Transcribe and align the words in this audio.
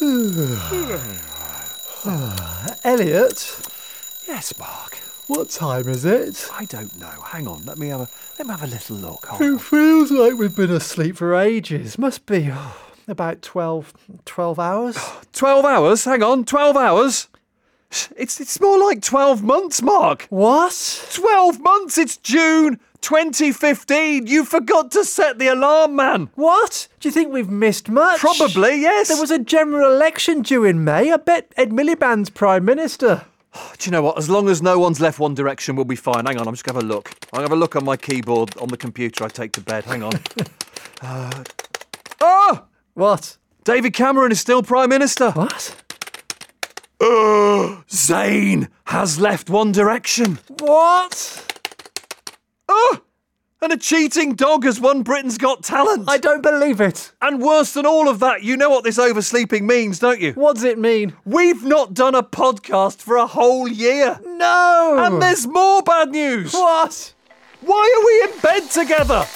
Elliot, 2.84 3.60
Yes, 4.28 4.58
Mark. 4.58 4.98
what 5.26 5.48
time 5.50 5.88
is 5.88 6.04
it? 6.04 6.48
I 6.52 6.64
don't 6.66 6.98
know. 7.00 7.06
Hang 7.08 7.46
on. 7.48 7.62
Let 7.64 7.78
me 7.78 7.88
have 7.88 8.00
a 8.02 8.08
let 8.38 8.46
me 8.46 8.52
have 8.52 8.62
a 8.62 8.66
little 8.66 8.96
look. 8.96 9.26
Hold 9.26 9.40
It 9.40 9.52
on. 9.52 9.58
feels 9.58 10.10
like 10.10 10.34
we've 10.34 10.54
been 10.54 10.70
asleep 10.70 11.16
for 11.16 11.34
ages. 11.34 11.98
Must 11.98 12.26
be 12.26 12.50
oh, 12.52 12.76
about 13.08 13.40
12, 13.42 13.94
12 14.24 14.58
hours. 14.58 14.98
Twelve 15.32 15.64
hours. 15.64 16.04
Hang 16.04 16.22
on. 16.22 16.44
Twelve 16.44 16.76
hours. 16.76 17.28
It's 18.16 18.40
it's 18.40 18.60
more 18.60 18.78
like 18.78 19.00
twelve 19.02 19.42
months, 19.42 19.80
Mark. 19.80 20.26
What? 20.28 21.06
Twelve 21.14 21.60
months. 21.60 21.96
It's 21.98 22.16
June 22.18 22.80
2015. 23.00 24.26
You 24.26 24.44
forgot 24.44 24.90
to 24.92 25.04
set 25.04 25.38
the 25.38 25.48
alarm, 25.48 25.96
man. 25.96 26.30
What? 26.34 26.88
Do 27.00 27.08
you 27.08 27.12
think 27.12 27.32
we've 27.32 27.50
missed 27.50 27.88
much? 27.88 28.20
Probably 28.20 28.80
yes. 28.80 29.08
There 29.08 29.20
was 29.20 29.30
a 29.30 29.38
general 29.38 29.92
election 29.92 30.42
due 30.42 30.64
in 30.64 30.84
May. 30.84 31.12
I 31.12 31.16
bet 31.16 31.52
Ed 31.56 31.70
Miliband's 31.70 32.30
Prime 32.30 32.64
Minister. 32.64 33.24
Do 33.78 33.84
you 33.84 33.92
know 33.92 34.02
what? 34.02 34.18
As 34.18 34.28
long 34.28 34.48
as 34.48 34.62
no 34.62 34.78
one's 34.78 35.00
left 35.00 35.18
One 35.18 35.34
Direction, 35.34 35.76
we'll 35.76 35.84
be 35.84 35.96
fine. 35.96 36.26
Hang 36.26 36.38
on, 36.38 36.46
I'm 36.46 36.54
just 36.54 36.64
gonna 36.64 36.78
have 36.78 36.84
a 36.84 36.88
look. 36.88 37.10
I'll 37.32 37.42
have 37.42 37.52
a 37.52 37.56
look 37.56 37.76
on 37.76 37.84
my 37.84 37.96
keyboard 37.96 38.56
on 38.58 38.68
the 38.68 38.76
computer 38.76 39.24
I 39.24 39.28
take 39.28 39.52
to 39.52 39.60
bed. 39.60 39.84
Hang 39.84 40.02
on. 40.02 40.12
uh, 41.02 41.44
oh! 42.20 42.64
What? 42.94 43.36
David 43.64 43.92
Cameron 43.94 44.32
is 44.32 44.40
still 44.40 44.62
Prime 44.62 44.88
Minister. 44.88 45.30
What? 45.32 45.82
Uh, 47.00 47.82
Zayn 47.88 48.68
has 48.86 49.20
left 49.20 49.50
One 49.50 49.72
Direction. 49.72 50.38
What? 50.60 51.55
Oh! 52.68 53.00
And 53.62 53.72
a 53.72 53.76
cheating 53.76 54.34
dog 54.34 54.64
has 54.64 54.80
won 54.80 55.02
Britain's 55.02 55.38
Got 55.38 55.62
Talent. 55.64 56.08
I 56.08 56.18
don't 56.18 56.42
believe 56.42 56.80
it. 56.80 57.12
And 57.22 57.40
worse 57.40 57.72
than 57.72 57.86
all 57.86 58.08
of 58.08 58.18
that, 58.20 58.42
you 58.42 58.56
know 58.56 58.68
what 58.68 58.84
this 58.84 58.98
oversleeping 58.98 59.66
means, 59.66 59.98
don't 59.98 60.20
you? 60.20 60.32
What 60.32 60.56
does 60.56 60.64
it 60.64 60.78
mean? 60.78 61.14
We've 61.24 61.64
not 61.64 61.94
done 61.94 62.14
a 62.14 62.22
podcast 62.22 62.98
for 62.98 63.16
a 63.16 63.26
whole 63.26 63.66
year. 63.66 64.20
No! 64.24 64.96
And 64.98 65.22
there's 65.22 65.46
more 65.46 65.82
bad 65.82 66.10
news. 66.10 66.52
What? 66.52 67.14
Why 67.62 67.94
are 67.96 68.04
we 68.04 68.34
in 68.34 68.40
bed 68.40 68.70
together? 68.70 69.26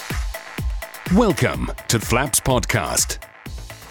Welcome 1.15 1.71
to 1.89 1.99
Flaps 1.99 2.41
Podcast. 2.41 3.19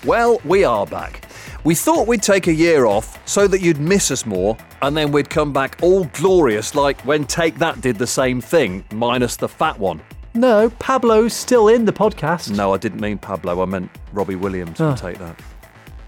Well, 0.06 0.40
we 0.46 0.64
are 0.64 0.86
back. 0.86 1.29
We 1.66 1.76
thought 1.76 2.08
we'd 2.08 2.24
take 2.24 2.48
a 2.48 2.54
year 2.54 2.86
off 2.86 3.20
so 3.28 3.48
that 3.48 3.60
you'd 3.62 3.80
miss 3.80 4.12
us 4.12 4.26
more, 4.26 4.56
and 4.82 4.96
then 4.96 5.12
we'd 5.12 5.30
come 5.30 5.52
back 5.52 5.78
all 5.82 6.06
glorious 6.14 6.74
like 6.74 7.02
when 7.02 7.26
Take 7.26 7.58
That 7.58 7.82
did 7.82 7.98
the 7.98 8.08
same 8.08 8.40
thing, 8.40 8.86
minus 8.94 9.36
the 9.36 9.50
fat 9.50 9.78
one. 9.78 10.02
No, 10.34 10.70
Pablo's 10.80 11.34
still 11.34 11.68
in 11.68 11.84
the 11.86 11.92
podcast. 11.92 12.56
No, 12.56 12.74
I 12.74 12.78
didn't 12.78 13.02
mean 13.02 13.18
Pablo, 13.18 13.62
I 13.62 13.66
meant 13.66 13.92
Robbie 14.14 14.36
Williams 14.36 14.78
from 14.78 14.88
ah. 14.88 14.96
Take 14.96 15.18
That. 15.18 15.36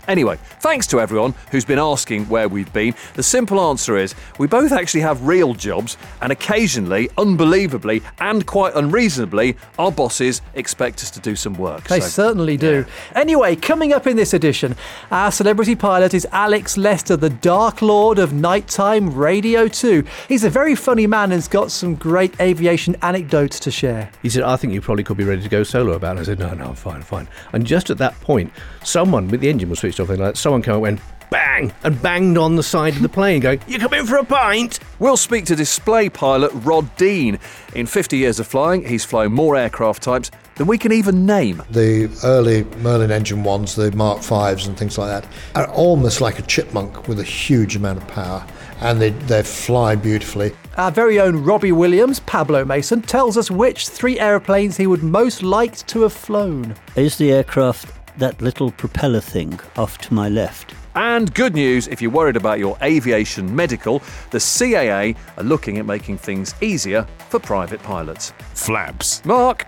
Anyway, 0.08 0.38
thanks 0.60 0.88
to 0.88 1.00
everyone 1.00 1.34
who's 1.52 1.66
been 1.66 1.80
asking 1.80 2.26
where 2.26 2.48
we've 2.50 2.72
been. 2.74 2.94
The 3.14 3.24
simple 3.24 3.60
answer 3.62 3.98
is 3.98 4.16
we 4.38 4.48
both 4.48 4.72
actually 4.72 5.02
have 5.02 5.26
real 5.28 5.54
jobs, 5.54 5.98
and 6.22 6.32
occasionally, 6.32 7.10
unbelievably, 7.18 8.02
and 8.20 8.46
quite 8.46 8.76
unreasonably, 8.76 9.58
our 9.80 9.92
bosses 9.92 10.42
expect 10.56 11.02
us 11.04 11.12
to 11.12 11.20
do 11.20 11.36
some 11.36 11.54
work. 11.56 11.86
They 11.86 12.00
So- 12.00 12.08
certainly 12.08 12.58
do. 12.58 12.86
Anyway, 13.16 13.56
coming 13.56 13.94
up 13.94 14.08
in 14.08 14.18
this 14.18 14.34
edition, 14.34 14.76
our 15.12 15.32
celebrity 15.32 15.76
pilot 15.76 16.14
is 16.14 16.28
Alex 16.32 16.78
Lester, 16.78 17.16
the 17.16 17.30
Dark 17.30 17.82
Lord 17.82 18.20
of 18.20 18.34
Nighttime 18.34 19.14
Radio 19.14 19.68
2. 19.68 20.04
He's 20.28 20.44
a 20.44 20.50
very 20.50 20.76
funny 20.76 21.08
man 21.08 21.32
and's 21.32 21.48
got 21.48 21.72
some 21.72 21.96
great 21.96 22.40
aviation 22.40 22.96
anecdotes 23.02 23.60
to 23.62 23.72
share. 23.72 24.10
He 24.22 24.30
said, 24.30 24.44
I 24.44 24.56
think 24.58 24.74
you 24.74 24.82
probably 24.82 25.04
could 25.04 25.18
be 25.18 25.24
ready 25.24 25.42
to 25.42 25.50
go 25.50 25.64
solo 25.64 25.94
about 25.94 26.18
it. 26.18 26.22
I 26.22 26.24
said, 26.24 26.40
no, 26.40 26.54
no, 26.54 26.66
I'm 26.70 26.76
fine, 26.76 27.02
fine. 27.02 27.28
And 27.54 27.66
just 27.66 27.90
at 27.90 27.98
that 28.00 28.20
point, 28.22 28.52
someone 28.84 29.28
with 29.28 29.42
the 29.42 29.50
engine 29.50 29.70
was 29.70 29.80
switched 29.92 30.00
off, 30.00 30.14
and 30.14 30.20
like, 30.20 30.36
someone 30.36 30.62
came 30.62 30.74
and 30.74 30.82
went, 30.82 31.02
bang, 31.30 31.72
and 31.84 32.02
banged 32.02 32.38
on 32.38 32.56
the 32.56 32.64
side 32.64 32.96
of 32.96 33.02
the 33.02 33.10
plane, 33.10 33.42
going, 33.42 33.60
You 33.68 33.80
come 33.80 33.94
in 33.94 34.06
for 34.06 34.18
a 34.18 34.24
pint? 34.24 34.80
We'll 35.00 35.18
speak 35.18 35.46
to 35.46 35.56
display 35.56 36.10
pilot 36.10 36.52
Rod 36.54 36.96
Dean. 36.98 37.40
In 37.76 37.86
50 37.86 38.18
years 38.18 38.40
of 38.40 38.48
flying, 38.48 38.86
he's 38.86 39.06
flown 39.06 39.34
more 39.34 39.56
aircraft 39.56 40.04
types 40.04 40.32
than 40.56 40.68
we 40.68 40.78
can 40.78 40.92
even 40.92 41.26
name. 41.26 41.64
The 41.72 42.10
early 42.24 42.64
Merlin 42.82 43.12
engine 43.12 43.44
ones, 43.44 43.76
the 43.76 43.92
Mark 43.94 44.22
Fives 44.22 44.68
and 44.68 44.78
things 44.78 44.98
like 44.98 45.10
that, 45.10 45.32
are 45.56 45.72
almost 45.74 46.22
like 46.22 46.40
a 46.40 46.44
chipmunk 46.44 47.08
with 47.08 47.20
a 47.20 47.24
huge 47.24 47.76
amount 47.76 48.02
of 48.02 48.08
power, 48.08 48.46
and 48.82 49.02
they, 49.02 49.10
they 49.10 49.44
fly 49.44 49.96
beautifully. 49.96 50.54
Our 50.78 50.92
very 50.92 51.20
own 51.20 51.44
Robbie 51.44 51.72
Williams, 51.72 52.20
Pablo 52.22 52.64
Mason, 52.66 53.02
tells 53.02 53.38
us 53.38 53.52
which 53.52 53.90
three 53.90 54.20
aeroplanes 54.20 54.78
he 54.78 54.88
would 54.88 55.04
most 55.04 55.44
like 55.44 55.86
to 55.88 56.02
have 56.02 56.14
flown. 56.14 56.76
Is 56.96 57.18
the 57.18 57.32
aircraft 57.32 58.01
that 58.22 58.42
little 58.42 58.72
propeller 58.72 59.20
thing 59.20 59.60
off 59.76 59.98
to 59.98 60.14
my 60.14 60.30
left? 60.30 60.74
And 60.96 61.34
good 61.34 61.54
news 61.54 61.88
if 61.88 62.02
you're 62.02 62.12
worried 62.12 62.36
about 62.36 62.60
your 62.60 62.78
aviation 62.82 63.54
medical, 63.56 64.00
the 64.30 64.38
CAA 64.38 65.18
are 65.38 65.44
looking 65.44 65.78
at 65.78 65.86
making 65.86 66.18
things 66.18 66.56
easier 66.62 67.06
for 67.30 67.40
private 67.40 67.82
pilots. 67.84 68.32
Flaps. 68.54 69.24
Mark, 69.26 69.68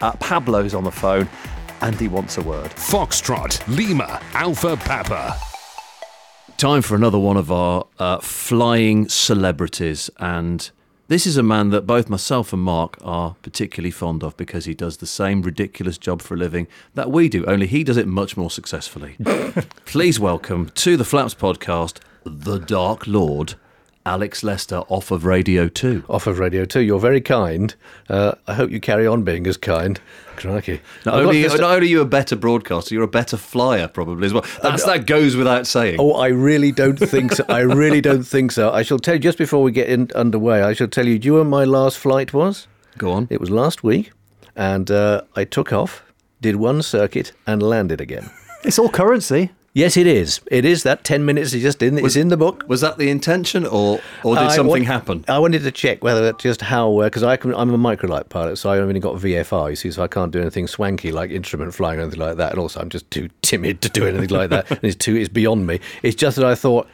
uh, 0.00 0.12
Pablo's 0.12 0.74
on 0.74 0.84
the 0.84 0.90
phone 0.90 1.28
and 1.80 1.98
he 1.98 2.08
wants 2.08 2.38
a 2.38 2.42
word. 2.42 2.70
Foxtrot. 2.70 3.66
Lima. 3.68 4.20
Alpha 4.34 4.76
Papa. 4.76 5.36
Time 6.56 6.82
for 6.82 6.94
another 6.94 7.18
one 7.18 7.38
of 7.38 7.50
our 7.50 7.86
uh, 7.98 8.18
flying 8.18 9.08
celebrities. 9.08 10.10
And 10.18 10.70
this 11.10 11.26
is 11.26 11.36
a 11.36 11.42
man 11.42 11.70
that 11.70 11.88
both 11.88 12.08
myself 12.08 12.52
and 12.52 12.62
Mark 12.62 12.96
are 13.02 13.34
particularly 13.42 13.90
fond 13.90 14.22
of 14.22 14.36
because 14.36 14.66
he 14.66 14.74
does 14.74 14.98
the 14.98 15.08
same 15.08 15.42
ridiculous 15.42 15.98
job 15.98 16.22
for 16.22 16.34
a 16.34 16.36
living 16.36 16.68
that 16.94 17.10
we 17.10 17.28
do, 17.28 17.44
only 17.46 17.66
he 17.66 17.82
does 17.82 17.96
it 17.96 18.06
much 18.06 18.36
more 18.36 18.48
successfully. 18.48 19.16
Please 19.86 20.20
welcome 20.20 20.70
to 20.76 20.96
the 20.96 21.04
Flaps 21.04 21.34
podcast, 21.34 21.98
the 22.22 22.58
Dark 22.58 23.08
Lord, 23.08 23.54
Alex 24.06 24.42
Lester, 24.42 24.78
off 24.88 25.10
of 25.10 25.24
Radio 25.24 25.68
2. 25.68 26.04
Off 26.08 26.26
of 26.26 26.38
Radio 26.38 26.64
2. 26.64 26.80
You're 26.80 26.98
very 26.98 27.20
kind. 27.20 27.74
Uh, 28.08 28.32
I 28.46 28.54
hope 28.54 28.70
you 28.70 28.80
carry 28.80 29.06
on 29.06 29.24
being 29.24 29.46
as 29.46 29.56
kind. 29.56 30.00
Crikey. 30.36 30.80
Not 31.04 31.16
I've 31.16 31.26
only, 31.26 31.42
not 31.42 31.60
only 31.60 31.86
are 31.86 31.90
you 31.90 32.00
a 32.00 32.06
better 32.06 32.34
broadcaster, 32.34 32.94
you're 32.94 33.04
a 33.04 33.08
better 33.08 33.36
flyer 33.36 33.86
probably 33.88 34.24
as 34.24 34.32
well. 34.32 34.44
That's, 34.62 34.84
that 34.84 35.06
goes 35.06 35.36
without 35.36 35.66
saying. 35.66 35.96
Oh, 35.98 36.14
I 36.14 36.28
really 36.28 36.72
don't 36.72 36.98
think 36.98 37.32
so. 37.32 37.44
I 37.48 37.60
really 37.60 38.00
don't 38.00 38.22
think 38.22 38.52
so. 38.52 38.70
I 38.72 38.82
shall 38.82 38.98
tell 38.98 39.14
you, 39.14 39.20
just 39.20 39.36
before 39.36 39.62
we 39.62 39.70
get 39.70 39.90
in, 39.90 40.10
underway, 40.14 40.62
I 40.62 40.72
shall 40.72 40.88
tell 40.88 41.06
you, 41.06 41.18
do 41.18 41.26
you 41.26 41.32
know 41.32 41.38
when 41.40 41.48
my 41.48 41.64
last 41.64 41.98
flight 41.98 42.32
was? 42.32 42.68
Go 42.96 43.12
on. 43.12 43.28
It 43.30 43.38
was 43.38 43.50
last 43.50 43.84
week, 43.84 44.12
and 44.56 44.90
uh, 44.90 45.22
I 45.36 45.44
took 45.44 45.74
off, 45.74 46.02
did 46.40 46.56
one 46.56 46.80
circuit, 46.82 47.32
and 47.46 47.62
landed 47.62 48.00
again. 48.00 48.30
It's 48.64 48.78
all 48.78 48.88
currency. 48.88 49.50
Yes, 49.72 49.96
it 49.96 50.06
is. 50.08 50.40
It 50.50 50.64
is. 50.64 50.82
That 50.82 51.04
10 51.04 51.24
minutes 51.24 51.52
is 51.54 51.62
just 51.62 51.80
in, 51.80 51.96
it's 51.98 52.16
in 52.16 52.26
the 52.28 52.36
book. 52.36 52.64
Was 52.66 52.80
that 52.80 52.98
the 52.98 53.08
intention 53.08 53.64
or, 53.64 54.00
or 54.24 54.34
did 54.34 54.44
I 54.44 54.56
something 54.56 54.66
want- 54.68 54.86
happen? 54.86 55.24
I 55.28 55.38
wanted 55.38 55.62
to 55.62 55.70
check 55.70 56.02
whether 56.02 56.22
that's 56.24 56.42
just 56.42 56.60
how, 56.60 57.00
because 57.02 57.22
I 57.22 57.36
can, 57.36 57.54
I'm 57.54 57.72
a 57.72 57.78
microlight 57.78 58.28
pilot, 58.30 58.56
so 58.56 58.68
I 58.70 58.78
only 58.78 58.98
got 58.98 59.14
VFR, 59.16 59.70
you 59.70 59.76
see, 59.76 59.92
so 59.92 60.02
I 60.02 60.08
can't 60.08 60.32
do 60.32 60.40
anything 60.40 60.66
swanky 60.66 61.12
like 61.12 61.30
instrument 61.30 61.72
flying 61.72 62.00
or 62.00 62.02
anything 62.02 62.18
like 62.18 62.36
that. 62.38 62.50
And 62.50 62.58
also, 62.58 62.80
I'm 62.80 62.88
just 62.88 63.08
too 63.12 63.28
timid 63.42 63.80
to 63.82 63.88
do 63.88 64.06
anything 64.08 64.30
like 64.36 64.50
that. 64.50 64.68
And 64.70 64.80
it's 64.82 64.96
too, 64.96 65.14
it's 65.14 65.28
beyond 65.28 65.68
me. 65.68 65.78
It's 66.02 66.16
just 66.16 66.36
that 66.36 66.44
I 66.44 66.56
thought 66.56 66.88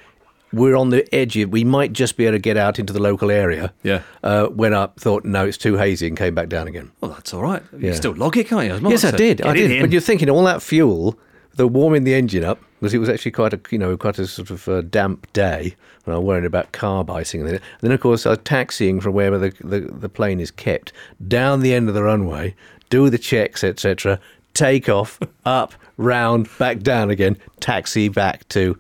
we're 0.53 0.77
on 0.77 0.91
the 0.91 1.13
edge. 1.15 1.35
of- 1.39 1.51
We 1.51 1.65
might 1.65 1.95
just 1.95 2.19
be 2.19 2.27
able 2.27 2.35
to 2.37 2.41
get 2.41 2.59
out 2.59 2.79
into 2.79 2.93
the 2.93 3.01
local 3.01 3.31
area. 3.31 3.73
Yeah. 3.85 4.03
Uh, 4.23 4.49
when 4.49 4.75
I 4.75 4.89
thought 4.99 5.25
no, 5.25 5.47
it's 5.47 5.57
too 5.57 5.79
hazy, 5.79 6.09
and 6.09 6.17
came 6.17 6.35
back 6.35 6.51
down 6.51 6.69
again. 6.69 6.93
Well, 7.01 7.13
that's 7.13 7.33
all 7.33 7.41
right. 7.43 7.63
You 7.79 7.95
still 7.95 8.13
log 8.15 8.37
it, 8.37 8.49
can't 8.49 8.67
you? 8.83 8.91
Yes, 8.91 9.03
I 9.03 9.13
did. 9.13 9.39
Get 9.39 9.47
I 9.47 9.55
did. 9.55 9.81
But 9.81 9.93
you're 9.93 10.03
thinking 10.03 10.29
all 10.29 10.45
that 10.45 10.61
fuel, 10.63 11.19
the 11.57 11.67
warming 11.67 12.05
the 12.05 12.15
engine 12.15 12.45
up, 12.45 12.61
because 12.81 12.95
it 12.95 12.99
was 12.99 13.09
actually 13.09 13.33
quite 13.33 13.53
a 13.53 13.61
you 13.71 13.79
know 13.79 13.97
quite 13.97 14.19
a 14.19 14.27
sort 14.27 14.51
of 14.51 14.69
uh, 14.69 14.83
damp 14.83 15.31
day, 15.33 15.75
and 16.05 16.15
I 16.15 16.19
was 16.19 16.25
worrying 16.25 16.47
about 16.47 16.73
carb 16.73 17.11
icing. 17.11 17.41
And 17.41 17.49
then, 17.49 17.57
and 17.57 17.81
then 17.81 17.93
of 17.93 18.01
course 18.01 18.27
I 18.27 18.31
was 18.31 18.39
taxiing 18.45 19.01
from 19.01 19.15
wherever 19.15 19.39
the, 19.39 19.53
the 19.61 19.81
the 19.81 20.09
plane 20.09 20.41
is 20.41 20.51
kept 20.51 20.93
down 21.27 21.61
the 21.61 21.75
end 21.75 21.89
of 21.89 21.95
the 21.95 22.03
runway, 22.03 22.55
do 22.91 23.11
the 23.11 23.19
checks, 23.19 23.65
etc. 23.65 24.21
Take 24.55 24.89
off, 24.89 25.19
up, 25.45 25.75
round, 25.97 26.49
back 26.59 26.81
down 26.81 27.11
again, 27.11 27.37
taxi 27.61 28.09
back 28.09 28.47
to 28.49 28.79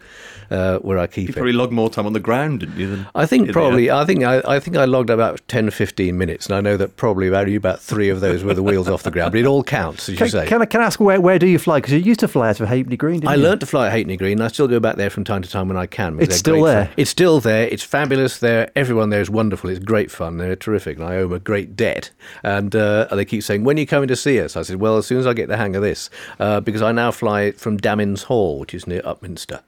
uh, 0.50 0.78
where 0.78 0.98
I 0.98 1.06
keep 1.08 1.24
You 1.24 1.30
it. 1.30 1.34
probably 1.34 1.52
logged 1.54 1.72
more 1.72 1.90
time 1.90 2.06
on 2.06 2.12
the 2.12 2.20
ground, 2.20 2.60
didn't 2.60 2.76
you? 2.78 2.88
Than 2.88 3.06
I 3.16 3.26
think 3.26 3.50
probably. 3.52 3.90
I 3.90 4.04
think 4.04 4.22
I, 4.22 4.40
I 4.46 4.60
think 4.60 4.76
I 4.76 4.84
logged 4.84 5.10
about 5.10 5.40
10, 5.48 5.70
15 5.70 6.16
minutes, 6.16 6.46
and 6.46 6.54
I 6.54 6.60
know 6.60 6.76
that 6.76 6.96
probably 6.96 7.28
only 7.34 7.56
about 7.56 7.80
three 7.80 8.08
of 8.10 8.20
those 8.20 8.44
were 8.44 8.54
the 8.54 8.62
wheels 8.62 8.88
off 8.88 9.02
the 9.02 9.10
ground. 9.10 9.32
But 9.32 9.40
it 9.40 9.46
all 9.46 9.64
counts, 9.64 10.08
as 10.08 10.12
you 10.12 10.18
Can, 10.18 10.28
say. 10.28 10.46
can 10.46 10.62
I, 10.62 10.66
can 10.66 10.80
I 10.82 10.84
ask 10.84 11.00
where, 11.00 11.20
where 11.20 11.38
do 11.40 11.48
you 11.48 11.58
fly? 11.58 11.78
Because 11.78 11.94
you 11.94 11.98
used 11.98 12.20
to 12.20 12.28
fly 12.28 12.50
out 12.50 12.60
of 12.60 12.68
Halfpenny 12.68 12.96
Green, 12.96 13.20
didn't 13.20 13.28
I 13.30 13.34
you? 13.34 13.42
learned 13.42 13.60
to 13.60 13.66
fly 13.66 13.86
at 13.86 13.92
Halfpenny 13.92 14.16
Green. 14.16 14.38
and 14.38 14.44
I 14.44 14.48
still 14.48 14.68
go 14.68 14.78
back 14.78 14.94
there 14.96 15.10
from 15.10 15.24
time 15.24 15.42
to 15.42 15.50
time 15.50 15.66
when 15.66 15.76
I 15.76 15.86
can. 15.86 16.20
It's 16.20 16.36
still 16.36 16.62
there? 16.62 16.84
fun. 16.86 16.94
It's 16.96 17.10
still 17.10 17.40
there. 17.40 17.66
It's 17.66 17.82
fabulous 17.82 18.38
there. 18.38 18.70
Everyone 18.76 19.10
there 19.10 19.20
is 19.22 19.28
wonderful. 19.30 19.68
It's 19.70 19.80
great 19.84 20.12
fun. 20.12 20.36
They're 20.36 20.54
terrific. 20.54 20.98
And 20.98 21.08
I 21.08 21.16
owe 21.16 21.22
them 21.22 21.32
a 21.32 21.40
great 21.40 21.74
debt. 21.74 22.12
And 22.44 22.76
uh, 22.76 23.06
they 23.10 23.24
keep 23.24 23.42
saying, 23.42 23.64
when 23.64 23.78
are 23.78 23.80
you 23.80 23.86
coming 23.86 24.06
to 24.08 24.16
see 24.16 24.40
us? 24.40 24.56
I 24.56 24.62
said, 24.62 24.76
well, 24.76 24.96
as 24.96 25.06
soon 25.06 25.18
as 25.18 25.26
I 25.26 25.32
get 25.32 25.48
the 25.48 25.56
hang 25.56 25.74
of 25.74 25.82
this. 25.82 26.08
Uh, 26.38 26.60
because 26.60 26.82
I 26.82 26.92
now 26.92 27.05
fly 27.12 27.52
from 27.52 27.78
Damyns 27.78 28.24
Hall, 28.24 28.58
which 28.58 28.74
is 28.74 28.86
near 28.86 29.02
Upminster. 29.02 29.62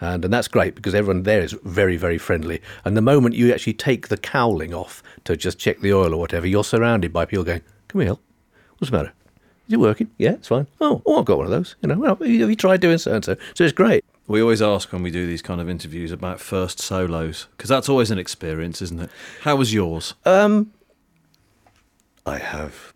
And, 0.00 0.24
and 0.24 0.34
that's 0.34 0.48
great 0.48 0.74
because 0.74 0.94
everyone 0.94 1.22
there 1.22 1.42
is 1.42 1.52
very, 1.62 1.96
very 1.96 2.18
friendly. 2.18 2.60
And 2.84 2.96
the 2.96 3.02
moment 3.02 3.36
you 3.36 3.52
actually 3.52 3.74
take 3.74 4.08
the 4.08 4.16
cowling 4.16 4.74
off 4.74 5.02
to 5.24 5.36
just 5.36 5.58
check 5.58 5.80
the 5.80 5.92
oil 5.92 6.12
or 6.12 6.18
whatever, 6.18 6.46
you're 6.46 6.64
surrounded 6.64 7.12
by 7.12 7.24
people 7.24 7.44
going, 7.44 7.62
Come 7.88 8.00
here, 8.00 8.16
what's 8.78 8.90
the 8.90 8.96
matter? 8.96 9.12
Is 9.68 9.74
it 9.74 9.76
working? 9.80 10.10
Yeah, 10.18 10.32
it's 10.32 10.48
fine. 10.48 10.66
Oh, 10.80 11.02
oh, 11.06 11.20
I've 11.20 11.24
got 11.24 11.38
one 11.38 11.46
of 11.46 11.52
those. 11.52 11.76
You 11.82 11.88
know, 11.88 11.98
well, 11.98 12.16
have 12.16 12.26
you 12.26 12.56
tried 12.56 12.80
doing 12.80 12.98
so 12.98 13.14
and 13.14 13.24
so? 13.24 13.36
So 13.54 13.64
it's 13.64 13.72
great. 13.72 14.04
We 14.26 14.42
always 14.42 14.62
ask 14.62 14.92
when 14.92 15.02
we 15.02 15.10
do 15.10 15.26
these 15.26 15.42
kind 15.42 15.60
of 15.60 15.68
interviews 15.68 16.10
about 16.10 16.40
first 16.40 16.80
solos 16.80 17.46
because 17.56 17.68
that's 17.68 17.88
always 17.88 18.10
an 18.10 18.18
experience, 18.18 18.82
isn't 18.82 19.00
it? 19.00 19.10
How 19.42 19.56
was 19.56 19.72
yours? 19.72 20.14
Um, 20.24 20.72
I 22.26 22.38
have 22.38 22.92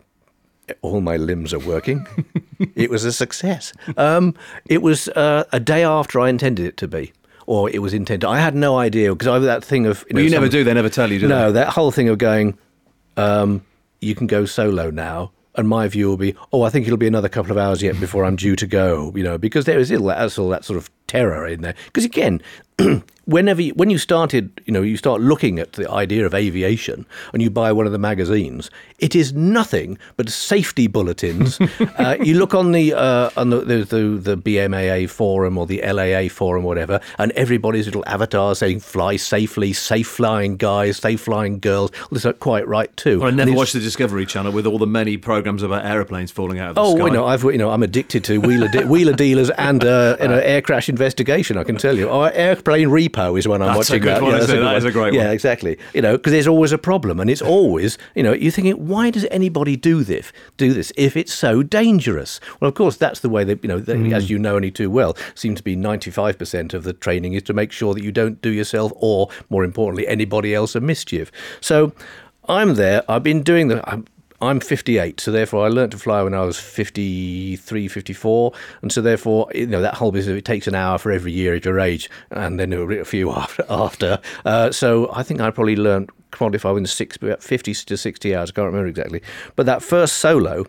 all 0.81 1.01
my 1.01 1.17
limbs 1.17 1.53
are 1.53 1.59
working. 1.59 2.05
it 2.75 2.89
was 2.89 3.03
a 3.05 3.11
success. 3.11 3.73
Um, 3.97 4.33
it 4.67 4.81
was 4.81 5.07
uh, 5.09 5.43
a 5.51 5.59
day 5.59 5.83
after 5.83 6.19
I 6.19 6.29
intended 6.29 6.65
it 6.65 6.77
to 6.77 6.87
be, 6.87 7.13
or 7.45 7.69
it 7.69 7.79
was 7.81 7.93
intended. 7.93 8.27
I 8.27 8.39
had 8.39 8.55
no 8.55 8.77
idea 8.77 9.11
because 9.13 9.27
I 9.27 9.33
have 9.35 9.43
that 9.43 9.63
thing 9.63 9.85
of 9.85 10.05
you, 10.09 10.13
know, 10.13 10.17
Well, 10.17 10.23
you 10.25 10.29
never 10.31 10.45
some- 10.45 10.51
do. 10.51 10.63
They 10.63 10.73
never 10.73 10.89
tell 10.89 11.11
you, 11.11 11.19
do 11.19 11.27
No, 11.27 11.51
they? 11.51 11.59
that 11.59 11.69
whole 11.69 11.91
thing 11.91 12.09
of 12.09 12.17
going, 12.17 12.57
um, 13.15 13.61
you 14.01 14.15
can 14.15 14.27
go 14.27 14.45
solo 14.45 14.89
now. 14.91 15.31
And 15.55 15.67
my 15.67 15.87
view 15.87 16.07
will 16.07 16.17
be, 16.17 16.35
oh, 16.53 16.61
I 16.61 16.69
think 16.69 16.85
it'll 16.85 16.97
be 16.99 17.07
another 17.07 17.29
couple 17.29 17.51
of 17.51 17.57
hours 17.57 17.81
yet 17.81 17.99
before 17.99 18.23
I'm 18.25 18.35
due 18.35 18.55
to 18.57 18.67
go, 18.67 19.11
you 19.15 19.23
know, 19.23 19.39
because 19.39 19.65
there 19.65 19.79
is 19.79 19.91
all 19.91 20.05
that, 20.05 20.37
all 20.37 20.49
that 20.49 20.63
sort 20.63 20.77
of 20.77 20.87
terror 21.07 21.47
in 21.47 21.61
there. 21.61 21.75
Because 21.85 22.05
again, 22.05 22.41
whenever 23.25 23.61
you, 23.61 23.73
when 23.73 23.89
you 23.89 23.97
started, 23.97 24.61
you 24.65 24.71
know, 24.73 24.81
you 24.83 24.97
start 24.97 25.19
looking 25.19 25.57
at 25.59 25.73
the 25.73 25.89
idea 25.89 26.25
of 26.25 26.33
aviation 26.35 27.05
and 27.33 27.41
you 27.41 27.49
buy 27.49 27.71
one 27.71 27.85
of 27.87 27.91
the 27.91 27.97
magazines, 27.97 28.69
it 28.99 29.15
is 29.15 29.33
nothing 29.33 29.97
but 30.15 30.29
safety 30.29 30.85
bulletins. 30.87 31.59
uh, 31.97 32.17
you 32.23 32.35
look 32.37 32.53
on 32.53 32.71
the 32.71 32.93
uh, 32.93 33.29
on 33.35 33.49
the, 33.49 33.59
the 33.61 33.77
the 33.83 34.35
the 34.35 34.37
BMAA 34.37 35.09
forum 35.09 35.57
or 35.57 35.65
the 35.65 35.81
LAA 35.81 36.29
forum, 36.29 36.63
whatever, 36.63 36.99
and 37.17 37.31
everybody's 37.31 37.85
little 37.87 38.03
avatar 38.07 38.53
saying 38.53 38.79
"fly 38.79 39.15
safely," 39.15 39.73
"safe 39.73 40.07
flying 40.07 40.55
guys," 40.55 40.97
"safe 40.97 41.21
flying 41.21 41.59
girls." 41.59 41.91
Well, 41.91 42.07
that's 42.11 42.25
not 42.25 42.39
quite 42.39 42.67
right 42.67 42.95
too. 42.95 43.19
Well, 43.19 43.29
I 43.29 43.31
never 43.31 43.53
watched 43.53 43.73
the 43.73 43.79
Discovery 43.79 44.25
Channel 44.27 44.51
with 44.51 44.67
all 44.67 44.77
the 44.77 44.87
many 44.87 45.17
programs 45.17 45.63
about 45.63 45.83
aeroplanes 45.85 46.31
falling 46.31 46.59
out 46.59 46.69
of 46.69 46.75
the 46.75 46.81
Oh, 46.81 46.95
sky. 46.95 47.05
you 47.07 47.11
know, 47.11 47.25
I've 47.25 47.43
you 47.43 47.57
know, 47.57 47.71
I'm 47.71 47.81
addicted 47.83 48.23
to 48.25 48.37
wheeler 48.39 48.67
de- 48.67 48.85
wheeler 48.85 49.13
dealers 49.13 49.49
and 49.51 49.83
uh, 49.83 50.15
you 50.21 50.27
know, 50.27 50.37
air 50.37 50.61
crash 50.61 50.89
investigation. 50.97 51.57
I 51.57 51.63
can 51.63 51.77
tell 51.77 51.95
you, 51.97 52.09
or 52.09 52.31
airplane 52.33 52.89
repo 52.89 53.37
is 53.37 53.47
one 53.47 53.61
I'm 53.61 53.75
watching. 53.75 53.77
That's 53.77 53.89
a 53.91 53.99
good 53.99 54.07
that. 54.15 54.21
one, 54.23 54.31
Yeah, 54.31 54.37
that's 54.39 54.51
it? 54.51 54.59
That 54.59 54.77
is 54.77 54.85
a 54.85 54.91
great 54.91 55.13
yeah, 55.13 55.19
one. 55.19 55.27
Yeah, 55.27 55.31
exactly. 55.33 55.77
You 55.93 56.01
know, 56.01 56.17
because 56.17 56.31
there's 56.33 56.47
always 56.47 56.71
a 56.71 56.77
problem, 56.77 57.19
and 57.19 57.29
it's 57.29 57.41
always 57.41 57.97
you 58.15 58.23
know, 58.23 58.33
you're 58.33 58.51
thinking, 58.51 58.87
why 58.87 59.09
does 59.11 59.25
anybody 59.31 59.75
do 59.75 60.03
this? 60.03 60.31
Do 60.57 60.73
this 60.73 60.91
if 60.97 61.15
it's 61.15 61.33
so 61.33 61.63
dangerous? 61.63 62.39
Well, 62.59 62.69
of 62.69 62.75
course, 62.75 62.97
that's 62.97 63.19
the 63.19 63.29
way 63.29 63.43
that 63.43 63.63
you 63.63 63.67
know, 63.67 63.79
Mm. 63.79 64.13
as 64.13 64.29
you 64.29 64.37
know 64.39 64.55
only 64.55 64.71
too 64.71 64.89
well, 64.89 65.15
seems 65.35 65.59
to 65.59 65.63
be 65.63 65.75
95% 65.75 66.73
of 66.73 66.83
the 66.83 66.93
training 66.93 67.33
is 67.33 67.43
to 67.43 67.53
make 67.53 67.71
sure 67.71 67.93
that 67.93 68.03
you 68.03 68.11
don't 68.11 68.41
do 68.41 68.49
yourself 68.49 68.91
or, 68.95 69.29
more 69.49 69.63
importantly, 69.63 70.07
anybody 70.07 70.53
else 70.53 70.75
a 70.75 70.79
mischief. 70.81 71.31
So, 71.61 71.93
I'm 72.49 72.75
there. 72.75 73.03
I've 73.09 73.23
been 73.23 73.43
doing 73.43 73.67
the. 73.69 73.87
I'm, 73.89 74.05
I'm 74.39 74.59
58, 74.59 75.19
so 75.19 75.31
therefore 75.31 75.65
I 75.65 75.69
learnt 75.69 75.93
to 75.93 75.97
fly 75.97 76.21
when 76.21 76.35
I 76.35 76.41
was 76.41 76.59
53, 76.59 77.87
54, 77.87 78.53
and 78.83 78.91
so 78.91 79.01
therefore 79.01 79.49
you 79.55 79.65
know 79.65 79.81
that 79.81 79.95
whole 79.95 80.11
business 80.11 80.37
it 80.37 80.45
takes 80.45 80.67
an 80.67 80.75
hour 80.75 80.99
for 80.99 81.11
every 81.11 81.31
year 81.31 81.55
of 81.55 81.65
your 81.65 81.79
age, 81.79 82.07
and 82.29 82.59
then 82.59 82.71
a 82.71 83.03
few 83.03 83.31
after. 83.35 83.65
after. 83.67 84.19
Uh, 84.45 84.71
so 84.71 85.09
I 85.11 85.23
think 85.23 85.41
I 85.41 85.49
probably 85.49 85.75
learned 85.75 86.11
qualify 86.31 86.69
within 86.69 86.85
six, 86.85 87.15
about 87.15 87.41
50 87.41 87.73
to 87.73 87.97
60 87.97 88.35
hours. 88.35 88.51
I 88.51 88.53
can't 88.53 88.67
remember 88.67 88.87
exactly, 88.87 89.23
but 89.55 89.65
that 89.65 89.81
first 89.81 90.19
solo 90.19 90.65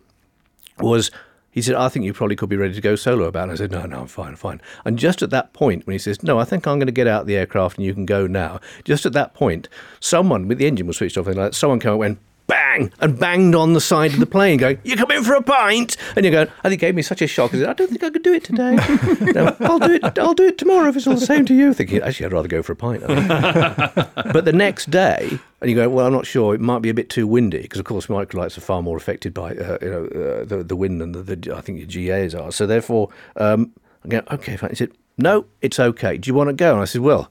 was. 0.78 1.10
He 1.50 1.62
said, 1.62 1.74
I 1.74 1.88
think 1.88 2.04
you 2.04 2.12
probably 2.12 2.36
could 2.36 2.50
be 2.50 2.56
ready 2.56 2.74
to 2.74 2.80
go 2.80 2.94
solo 2.94 3.24
about 3.24 3.40
it. 3.40 3.42
And 3.44 3.52
I 3.52 3.56
said, 3.56 3.72
no, 3.72 3.84
no, 3.84 4.02
I'm 4.02 4.06
fine, 4.06 4.28
I'm 4.28 4.36
fine. 4.36 4.60
And 4.84 4.96
just 4.96 5.22
at 5.22 5.30
that 5.30 5.54
point, 5.54 5.84
when 5.86 5.94
he 5.94 5.98
says, 5.98 6.22
no, 6.22 6.38
I 6.38 6.44
think 6.44 6.68
I'm 6.68 6.78
going 6.78 6.86
to 6.86 6.92
get 6.92 7.08
out 7.08 7.22
of 7.22 7.26
the 7.26 7.36
aircraft 7.36 7.78
and 7.78 7.86
you 7.86 7.94
can 7.94 8.06
go 8.06 8.28
now, 8.28 8.60
just 8.84 9.04
at 9.06 9.12
that 9.14 9.34
point, 9.34 9.68
someone 9.98 10.46
with 10.46 10.58
the 10.58 10.66
engine 10.66 10.86
was 10.86 10.98
switched 10.98 11.18
off 11.18 11.26
and 11.26 11.36
like 11.36 11.54
someone 11.54 11.80
came 11.80 11.92
and 11.92 11.98
went, 11.98 12.18
bang, 12.48 12.90
and 12.98 13.18
banged 13.18 13.54
on 13.54 13.74
the 13.74 13.80
side 13.80 14.12
of 14.12 14.18
the 14.18 14.26
plane, 14.26 14.58
going, 14.58 14.78
you 14.82 14.96
come 14.96 15.10
in 15.12 15.22
for 15.22 15.34
a 15.34 15.42
pint? 15.42 15.96
And 16.16 16.24
you're 16.24 16.32
going, 16.32 16.48
and 16.64 16.72
it 16.72 16.78
gave 16.78 16.94
me 16.94 17.02
such 17.02 17.22
a 17.22 17.26
shock. 17.28 17.54
I 17.54 17.58
said, 17.58 17.68
I 17.68 17.74
don't 17.74 17.88
think 17.88 18.02
I 18.02 18.10
could 18.10 18.24
do 18.24 18.32
it 18.32 18.42
today. 18.42 18.74
no, 19.20 19.56
I'll 19.60 19.78
do 19.78 19.92
it, 19.92 20.18
I'll 20.18 20.34
do 20.34 20.46
it 20.48 20.58
tomorrow 20.58 20.88
if 20.88 20.96
it's 20.96 21.06
all 21.06 21.14
the 21.14 21.20
same 21.20 21.44
to 21.46 21.54
you. 21.54 21.72
Thinking, 21.72 22.02
actually, 22.02 22.26
I'd 22.26 22.32
rather 22.32 22.48
go 22.48 22.62
for 22.62 22.72
a 22.72 22.76
pint. 22.76 23.04
But 24.32 24.44
the 24.44 24.52
next 24.52 24.90
day, 24.90 25.38
and 25.60 25.70
you 25.70 25.76
go, 25.76 25.88
well, 25.88 26.06
I'm 26.06 26.12
not 26.12 26.26
sure. 26.26 26.54
It 26.54 26.60
might 26.60 26.80
be 26.80 26.88
a 26.88 26.94
bit 26.94 27.10
too 27.10 27.26
windy 27.26 27.62
because, 27.62 27.78
of 27.78 27.84
course, 27.84 28.06
microlights 28.06 28.58
are 28.58 28.62
far 28.62 28.82
more 28.82 28.96
affected 28.96 29.32
by 29.32 29.52
uh, 29.52 29.78
you 29.80 29.90
know 29.90 30.04
uh, 30.06 30.44
the 30.44 30.62
the 30.62 30.76
wind 30.76 31.00
than 31.00 31.12
the, 31.12 31.22
the 31.22 31.56
I 31.56 31.60
think 31.60 31.78
your 31.78 31.86
GAs 31.86 32.34
are. 32.34 32.50
So 32.52 32.66
therefore, 32.66 33.10
um, 33.36 33.72
I 34.04 34.08
go, 34.08 34.22
okay. 34.32 34.56
Fine. 34.56 34.70
He 34.70 34.76
said, 34.76 34.92
no, 35.16 35.46
it's 35.62 35.78
okay. 35.78 36.16
Do 36.18 36.28
you 36.28 36.34
want 36.34 36.48
to 36.48 36.54
go? 36.54 36.72
And 36.72 36.82
I 36.82 36.84
said, 36.84 37.00
well. 37.00 37.30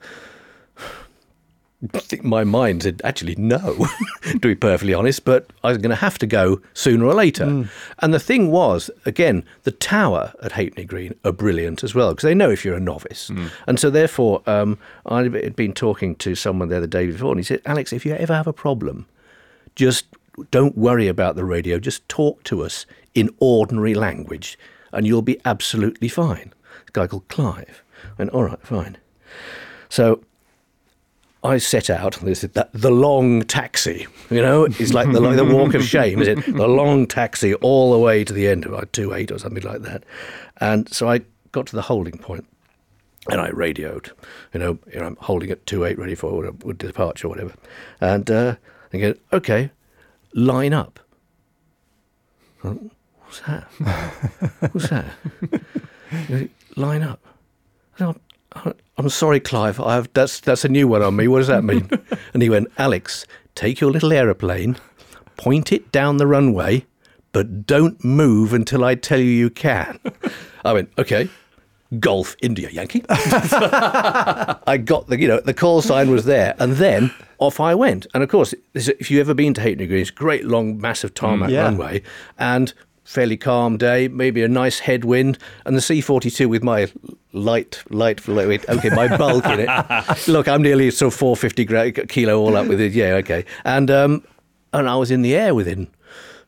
I 1.94 2.00
think 2.00 2.24
my 2.24 2.44
mind 2.44 2.84
said 2.84 3.02
actually 3.04 3.36
no, 3.38 3.88
to 4.24 4.40
be 4.40 4.56
perfectly 4.56 4.96
honest, 4.96 5.24
but 5.24 5.52
I 5.64 5.70
was 5.70 5.78
going 5.78 5.92
to 5.92 5.96
have 5.96 6.18
to 6.20 6.26
go 6.26 6.60
sooner 6.74 7.06
or 7.06 7.14
later. 7.14 7.66
And 8.00 8.14
the 8.14 8.20
thing 8.20 8.50
was, 8.50 8.90
again, 9.06 9.44
the 9.62 9.72
tower 9.72 10.34
at 10.42 10.54
Halfpenny 10.54 10.86
Green 10.86 11.14
are 11.24 11.32
brilliant 11.32 11.84
as 11.84 11.94
well 11.94 12.10
because 12.12 12.24
they 12.24 12.34
know 12.34 12.50
if 12.50 12.66
you're 12.66 12.76
a 12.76 12.80
novice. 12.80 13.30
And 13.68 13.80
so, 13.80 13.92
therefore, 13.92 14.42
um, 14.48 14.80
I 15.06 15.22
had 15.24 15.56
been 15.56 15.74
talking 15.74 16.16
to 16.16 16.34
someone 16.34 16.70
there 16.70 16.80
the 16.80 16.86
other 16.86 17.06
day 17.06 17.12
before, 17.12 17.32
and 17.32 17.40
he 17.40 17.44
said, 17.44 17.62
Alex, 17.66 17.94
if 17.94 18.08
you 18.08 18.14
ever 18.14 18.34
have 18.34 18.48
a 18.48 18.54
problem, 18.54 19.06
just 19.76 20.06
don't 20.50 20.76
worry 20.78 21.08
about 21.08 21.36
the 21.36 21.46
radio. 21.46 21.78
Just 21.78 22.08
talk 22.10 22.44
to 22.46 22.64
us 22.64 22.88
in 23.14 23.30
ordinary 23.40 23.94
language, 23.94 24.58
and 24.92 25.06
you'll 25.06 25.22
be 25.22 25.40
absolutely 25.46 26.08
fine. 26.08 26.54
This 26.86 26.92
guy 26.94 27.06
called 27.06 27.28
Clive. 27.28 27.84
I 28.04 28.10
went, 28.18 28.32
all 28.32 28.46
right, 28.46 28.62
fine. 28.62 28.98
So 29.90 30.24
I 31.44 31.58
set 31.60 31.90
out. 31.90 32.20
This 32.22 32.42
that 32.42 32.70
the 32.74 32.92
long 32.92 33.44
taxi. 33.44 34.08
You 34.30 34.42
know, 34.42 34.66
it's 34.66 34.94
like 34.94 35.12
the 35.12 35.20
like 35.22 35.36
the 35.36 35.46
walk 35.46 35.74
of 35.74 35.84
shame. 35.84 36.22
Is 36.22 36.28
it 36.28 36.46
the 36.46 36.68
long 36.68 37.08
taxi 37.08 37.54
all 37.56 37.92
the 37.92 38.00
way 38.00 38.24
to 38.24 38.34
the 38.34 38.48
end 38.48 38.66
of 38.66 38.72
like 38.72 38.92
two 38.92 39.14
eight 39.14 39.32
or 39.32 39.38
something 39.38 39.64
like 39.64 39.82
that? 39.84 40.04
And 40.58 40.90
so 40.90 41.10
I 41.10 41.22
got 41.52 41.68
to 41.68 41.76
the 41.76 41.84
holding 41.84 42.18
point, 42.18 42.46
and 43.30 43.40
I 43.40 43.50
radioed. 43.50 44.12
You 44.54 44.60
know, 44.60 44.80
you 44.92 45.00
know 45.00 45.06
I'm 45.06 45.16
holding 45.18 45.52
at 45.52 45.66
two 45.66 45.86
eight, 45.86 45.98
ready 45.98 46.16
for 46.16 46.52
departure 46.52 47.28
or 47.28 47.30
whatever. 47.30 47.54
And 48.02 48.30
uh, 48.32 48.56
I 48.94 48.98
go, 48.98 49.14
okay, 49.32 49.72
line 50.34 50.74
up. 50.74 51.00
What's 52.62 53.40
that? 53.42 53.64
What's 54.72 54.90
that? 54.90 55.06
Line 56.76 57.04
up. 57.04 57.20
I 57.96 57.98
said, 58.00 58.16
"I'm- 58.54 59.10
sorry, 59.10 59.40
Clive. 59.40 59.80
I 59.80 59.96
have, 59.96 60.10
that's 60.14 60.40
that's 60.40 60.66
a 60.66 60.70
new 60.70 60.88
one 60.88 61.02
on 61.02 61.16
me. 61.16 61.28
What 61.28 61.40
does 61.40 61.48
that 61.48 61.64
mean? 61.64 61.90
and 62.34 62.42
he 62.42 62.50
went, 62.50 62.72
Alex, 62.78 63.26
take 63.56 63.80
your 63.80 63.92
little 63.92 64.12
aeroplane, 64.12 64.78
point 65.36 65.72
it 65.72 65.92
down 65.92 66.18
the 66.18 66.28
runway, 66.28 66.86
but 67.32 67.66
don't 67.66 68.04
move 68.04 68.54
until 68.54 68.84
I 68.84 68.96
tell 68.96 69.20
you 69.20 69.30
you 69.30 69.50
can. 69.50 70.00
I 70.66 70.74
went, 70.74 70.90
okay. 70.98 71.30
Golf 72.00 72.36
India 72.42 72.70
Yankee. 72.70 73.04
I 73.10 74.82
got 74.84 75.08
the 75.08 75.20
you 75.20 75.28
know 75.28 75.40
the 75.40 75.54
call 75.54 75.82
sign 75.82 76.12
was 76.12 76.26
there, 76.26 76.54
and 76.60 76.74
then 76.74 77.14
off 77.38 77.60
I 77.60 77.76
went. 77.76 78.08
And 78.14 78.24
of 78.24 78.30
course, 78.30 78.54
if 78.74 79.10
you've 79.10 79.22
ever 79.22 79.34
been 79.34 79.54
to 79.54 79.62
Halfpenny 79.62 79.88
Green, 79.88 80.02
it's 80.02 80.10
a 80.10 80.14
great 80.14 80.46
long, 80.46 80.80
massive 80.80 81.14
tarmac 81.14 81.50
mm. 81.50 81.54
Yeah. 81.54 81.64
runway, 81.64 82.02
and 82.38 82.74
fairly 83.08 83.38
calm 83.38 83.78
day, 83.78 84.10
maybe 84.10 84.44
a 84.44 84.48
nice 84.50 84.80
headwind, 84.80 85.38
and 85.66 85.76
the 85.78 85.80
C42 85.80 86.46
with 86.48 86.62
my 86.62 86.92
light, 87.32 87.82
light, 87.90 88.28
light 88.28 88.68
okay, 88.70 88.90
my 88.90 89.08
bulk 89.18 89.46
in 89.46 89.62
it. 89.62 90.28
Look, 90.28 90.48
I'm 90.50 90.62
nearly 90.62 90.92
sort 90.92 91.14
of 91.14 91.20
450 91.20 91.66
gra- 91.66 91.92
kilo 92.08 92.38
all 92.38 92.58
up 92.58 92.68
with 92.68 92.82
it. 92.82 92.92
Yeah, 92.92 93.14
okay, 93.24 93.46
and 93.64 93.90
um, 93.90 94.24
and 94.74 94.90
I 94.90 94.98
was 94.98 95.10
in 95.10 95.22
the 95.22 95.36
air 95.36 95.56
within, 95.56 95.88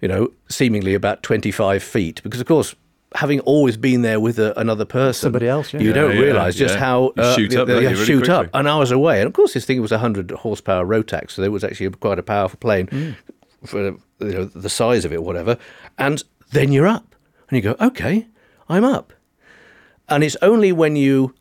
you 0.02 0.08
know, 0.10 0.32
seemingly 0.50 0.94
about 0.94 1.24
25 1.24 1.82
feet, 1.82 2.22
because 2.24 2.42
of 2.42 2.48
course. 2.48 2.76
Having 3.16 3.40
always 3.40 3.76
been 3.76 4.04
there 4.04 4.20
with 4.20 4.38
a, 4.38 4.54
another 4.60 4.86
person, 4.86 5.20
Somebody 5.20 5.48
else, 5.48 5.74
yeah. 5.74 5.80
you 5.80 5.88
Yeah, 5.88 5.94
don't 5.96 6.16
yeah, 6.16 6.22
realise 6.22 6.54
just 6.56 6.76
yeah. 6.76 6.80
how 6.80 7.12
You 7.18 7.34
shoot 7.34 7.56
up, 7.56 7.66
the- 7.66 7.74
don't 7.74 7.84
the- 7.84 7.90
you, 7.90 7.96
really 7.96 8.06
shoot 8.06 8.30
up. 8.30 8.42
quickly. 8.44 8.60
And 8.60 8.70
I 8.70 8.78
was 8.78 8.92
away, 8.92 9.18
and 9.20 9.26
of 9.26 9.34
course, 9.34 9.54
this 9.56 9.66
thing 9.66 9.82
was 9.82 9.92
a 9.92 9.98
hundred 9.98 10.30
horsepower 10.30 10.86
Rotax, 10.86 11.32
so 11.32 11.42
it 11.42 11.52
was 11.52 11.64
actually 11.64 11.90
quite 11.90 12.20
a 12.20 12.22
powerful 12.24 12.60
plane 12.60 12.86
Mm. 12.86 13.16
for 13.66 13.84
you 13.84 13.98
know 14.20 14.46
the 14.46 14.70
size 14.70 15.06
of 15.06 15.12
it, 15.12 15.24
whatever. 15.24 15.58
And 15.98 16.24
then 16.52 16.72
you're 16.72 16.88
up, 16.88 17.16
and 17.50 17.58
you 17.58 17.62
go, 17.62 17.76
okay, 17.80 18.28
I'm 18.68 18.84
up. 18.84 19.14
And 20.08 20.24
it's 20.24 20.38
only 20.42 20.72
when 20.72 20.96
you 20.96 21.36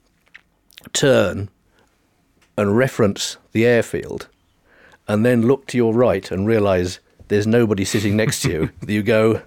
turn 0.92 1.48
and 2.56 2.76
reference 2.76 3.36
the 3.52 3.66
airfield, 3.66 4.28
and 5.06 5.24
then 5.24 5.42
look 5.42 5.66
to 5.68 5.76
your 5.76 5.94
right 5.94 6.30
and 6.30 6.46
realise 6.46 7.00
there's 7.28 7.46
nobody 7.46 7.84
sitting 7.84 8.16
next 8.16 8.42
to 8.42 8.50
you 8.50 8.70
that 8.80 8.92
you 8.92 9.02
go, 9.02 9.42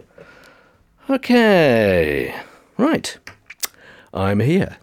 okay, 1.10 2.34
right, 2.78 3.18
I'm 4.14 4.40
here. 4.40 4.78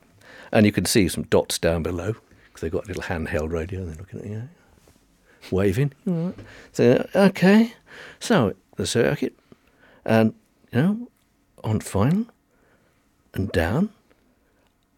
And 0.52 0.64
you 0.64 0.72
can 0.72 0.84
see 0.84 1.08
some 1.08 1.24
dots 1.24 1.58
down 1.58 1.82
below 1.82 2.14
because 2.46 2.60
they've 2.62 2.72
got 2.72 2.84
a 2.84 2.88
little 2.88 3.02
handheld 3.02 3.52
radio 3.52 3.80
and 3.80 3.90
they're 3.90 3.98
looking 3.98 4.20
at 4.20 4.26
you, 4.26 4.48
waving. 5.50 5.92
So, 6.72 7.06
okay, 7.14 7.74
so 8.18 8.54
the 8.76 8.86
circuit, 8.86 9.38
and, 10.04 10.34
you 10.72 10.80
know, 10.80 11.08
on 11.64 11.80
final 11.80 12.26
and 13.34 13.50
down, 13.52 13.90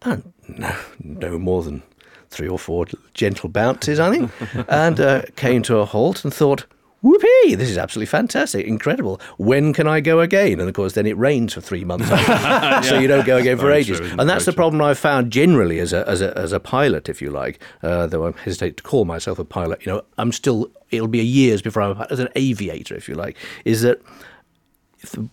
and 0.01 0.33
no, 0.47 0.75
no 1.03 1.39
more 1.39 1.63
than 1.63 1.83
three 2.29 2.47
or 2.47 2.57
four 2.57 2.85
gentle 3.13 3.49
bounces, 3.49 3.99
I 3.99 4.09
think, 4.09 4.31
and 4.69 4.99
uh, 4.99 5.21
came 5.35 5.61
to 5.63 5.77
a 5.77 5.85
halt 5.85 6.23
and 6.23 6.33
thought, 6.33 6.65
whoopee, 7.01 7.55
this 7.55 7.69
is 7.69 7.77
absolutely 7.77 8.07
fantastic, 8.07 8.65
incredible. 8.65 9.19
When 9.37 9.73
can 9.73 9.87
I 9.87 10.01
go 10.01 10.19
again? 10.19 10.59
And 10.59 10.69
of 10.69 10.75
course, 10.75 10.93
then 10.93 11.05
it 11.05 11.17
rains 11.17 11.53
for 11.53 11.61
three 11.61 11.83
months, 11.83 12.07
so 12.87 12.99
you 12.99 13.07
don't 13.07 13.25
go 13.25 13.37
again 13.37 13.57
for 13.57 13.71
ages. 13.71 13.99
true, 13.99 14.09
and 14.17 14.29
that's 14.29 14.45
the 14.45 14.53
problem 14.53 14.81
I've 14.81 14.99
found 14.99 15.31
generally 15.31 15.79
as 15.79 15.93
a, 15.93 16.07
as 16.07 16.21
a, 16.21 16.35
as 16.37 16.51
a 16.51 16.59
pilot, 16.59 17.09
if 17.09 17.21
you 17.21 17.29
like, 17.29 17.61
uh, 17.83 18.07
though 18.07 18.27
I 18.27 18.31
hesitate 18.43 18.77
to 18.77 18.83
call 18.83 19.05
myself 19.05 19.39
a 19.39 19.45
pilot. 19.45 19.85
You 19.85 19.93
know, 19.93 20.01
I'm 20.17 20.31
still, 20.31 20.71
it'll 20.89 21.07
be 21.07 21.19
a 21.19 21.23
years 21.23 21.61
before 21.61 21.83
I'm, 21.83 22.01
as 22.09 22.19
an 22.19 22.29
aviator, 22.35 22.95
if 22.95 23.09
you 23.09 23.15
like, 23.15 23.35
is 23.65 23.81
that 23.81 24.01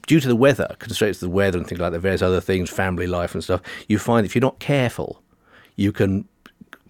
due 0.07 0.21
to 0.21 0.29
the 0.29 0.37
weather, 0.37 0.75
constraints 0.79 1.23
of 1.23 1.29
the 1.29 1.35
weather 1.35 1.59
and 1.59 1.67
things 1.67 1.81
like 1.81 1.93
that, 1.93 2.01
various 2.01 2.23
other 2.23 2.41
things, 2.41 2.71
family 2.71 3.07
life 3.07 3.35
and 3.35 3.45
stuff, 3.45 3.61
you 3.89 3.99
find 3.99 4.25
if 4.25 4.35
you're 4.35 4.41
not 4.41 4.59
careful, 4.59 5.23
you 5.77 5.93
can 5.93 6.27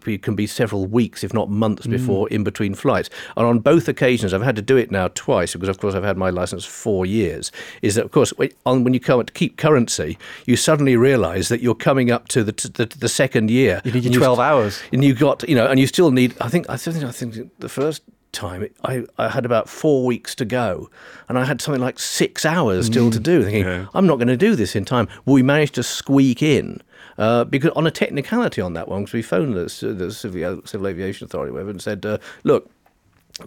it 0.07 0.23
can 0.23 0.35
be 0.35 0.47
several 0.47 0.87
weeks, 0.87 1.23
if 1.25 1.35
not 1.35 1.51
months, 1.51 1.87
mm. 1.87 1.91
before 1.91 2.29
in 2.29 2.45
between 2.45 2.75
flights. 2.75 3.11
And 3.37 3.47
on 3.47 3.59
both 3.59 3.89
occasions, 3.89 4.33
I've 4.33 4.43
had 4.43 4.57
to 4.57 4.63
do 4.63 4.77
it 4.77 4.91
now 4.91 5.09
twice 5.09 5.53
because, 5.53 5.69
of 5.69 5.79
course, 5.79 5.95
I've 5.95 6.05
had 6.05 6.17
my 6.17 6.31
license 6.31 6.65
four 6.65 7.07
years. 7.07 7.53
Is 7.83 7.97
that, 7.97 8.05
of 8.05 8.11
course, 8.11 8.31
when- 8.37 8.53
on, 8.65 8.85
when 8.85 8.95
you 8.95 9.01
come 9.01 9.25
to 9.25 9.33
keep 9.33 9.57
currency, 9.57 10.19
you 10.47 10.57
suddenly 10.57 10.97
realise 10.97 11.49
that 11.49 11.61
you're 11.61 11.75
coming 11.75 12.11
up 12.11 12.29
to 12.29 12.45
the, 12.45 12.53
to 12.53 12.69
the, 12.69 12.87
the 12.87 13.09
second 13.09 13.51
year. 13.51 13.83
You 13.85 13.93
need 13.93 14.05
your 14.05 14.15
12 14.15 14.39
hours. 14.39 14.81
and 14.93 15.05
you 15.05 15.15
got 15.15 15.47
you 15.49 15.55
know, 15.55 15.67
and 15.67 15.79
you 15.79 15.87
still 15.87 16.11
need. 16.11 16.35
I 16.41 16.49
think 16.49 16.69
I 16.69 16.77
think 16.77 17.05
I 17.05 17.13
think 17.13 17.51
the 17.59 17.69
first 17.69 18.03
time 18.33 18.69
I, 18.85 19.05
I 19.17 19.29
had 19.29 19.45
about 19.45 19.69
four 19.69 20.05
weeks 20.05 20.35
to 20.37 20.45
go, 20.45 20.91
and 21.29 21.39
I 21.39 21.45
had 21.45 21.61
something 21.61 21.81
like 21.81 21.99
six 21.99 22.45
hours 22.45 22.87
still 22.87 23.11
to 23.11 23.21
do. 23.21 23.45
Thinking 23.45 23.89
I'm 23.95 24.07
not 24.07 24.17
going 24.17 24.29
to 24.29 24.37
do 24.37 24.55
this 24.55 24.77
in 24.77 24.85
time. 24.85 25.09
Well, 25.25 25.35
we 25.35 25.43
managed 25.43 25.75
to 25.77 25.83
squeak 25.83 26.43
in. 26.43 26.83
Uh, 27.17 27.43
because 27.43 27.73
on 27.73 27.85
a 27.85 27.91
technicality 27.91 28.61
on 28.61 28.75
that 28.75 28.87
one, 28.87 29.03
because 29.03 29.13
we 29.13 29.23
phoned 29.23 29.55
the, 29.55 29.93
the 29.93 30.13
Civil, 30.13 30.63
Civil 30.65 30.87
Aviation 30.87 31.25
Authority 31.25 31.51
whatever, 31.51 31.71
and 31.71 31.83
said, 31.83 32.07
uh, 32.07 32.19
look, 32.45 32.71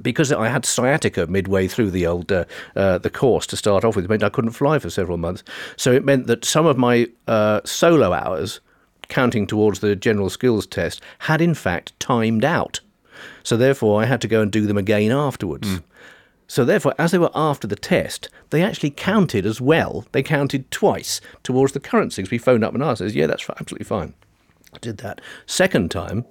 because 0.01 0.31
I 0.31 0.49
had 0.49 0.65
sciatica 0.65 1.27
midway 1.27 1.67
through 1.67 1.91
the 1.91 2.05
old 2.05 2.31
uh, 2.31 2.45
uh, 2.75 2.97
the 2.97 3.09
course 3.09 3.47
to 3.47 3.57
start 3.57 3.85
off 3.85 3.95
with, 3.95 4.05
it 4.05 4.09
meant 4.09 4.23
I 4.23 4.29
couldn't 4.29 4.51
fly 4.51 4.79
for 4.79 4.89
several 4.89 5.17
months. 5.17 5.43
So 5.77 5.91
it 5.91 6.03
meant 6.03 6.27
that 6.27 6.43
some 6.43 6.65
of 6.65 6.77
my 6.77 7.07
uh, 7.27 7.61
solo 7.63 8.11
hours, 8.11 8.59
counting 9.07 9.47
towards 9.47 9.79
the 9.79 9.95
general 9.95 10.29
skills 10.29 10.67
test, 10.67 11.01
had 11.19 11.41
in 11.41 11.53
fact 11.53 11.97
timed 11.99 12.43
out. 12.43 12.81
So 13.43 13.57
therefore, 13.57 14.01
I 14.01 14.05
had 14.05 14.21
to 14.21 14.27
go 14.27 14.41
and 14.41 14.51
do 14.51 14.65
them 14.65 14.77
again 14.77 15.11
afterwards. 15.11 15.81
So 16.47 16.65
therefore, 16.65 16.93
as 16.99 17.11
they 17.11 17.17
were 17.17 17.31
after 17.33 17.65
the 17.65 17.77
test, 17.77 18.27
they 18.49 18.61
actually 18.61 18.89
counted 18.89 19.45
as 19.45 19.61
well. 19.61 20.05
They 20.11 20.21
counted 20.21 20.69
twice 20.69 21.21
towards 21.43 21.71
the 21.73 21.79
currency. 21.79 22.21
'cause 22.21 22.31
we 22.31 22.37
phoned 22.37 22.63
up 22.63 22.73
and 22.73 22.83
asked, 22.83 22.99
says, 22.99 23.15
"Yeah, 23.15 23.27
that's 23.27 23.49
absolutely 23.49 23.85
fine." 23.85 24.13
I 24.73 24.77
did 24.81 24.97
that. 24.97 25.21
Second 25.45 25.91
time, 25.91 26.25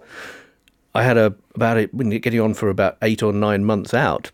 I 0.95 1.05
had 1.05 1.17
a 1.17 1.35
about 1.55 1.79
it 1.79 1.97
getting 2.23 2.41
on 2.41 2.55
for 2.55 2.69
about 2.69 2.97
eight 3.01 3.23
or 3.23 3.33
nine 3.33 3.65
months 3.65 3.95
out. 3.95 4.31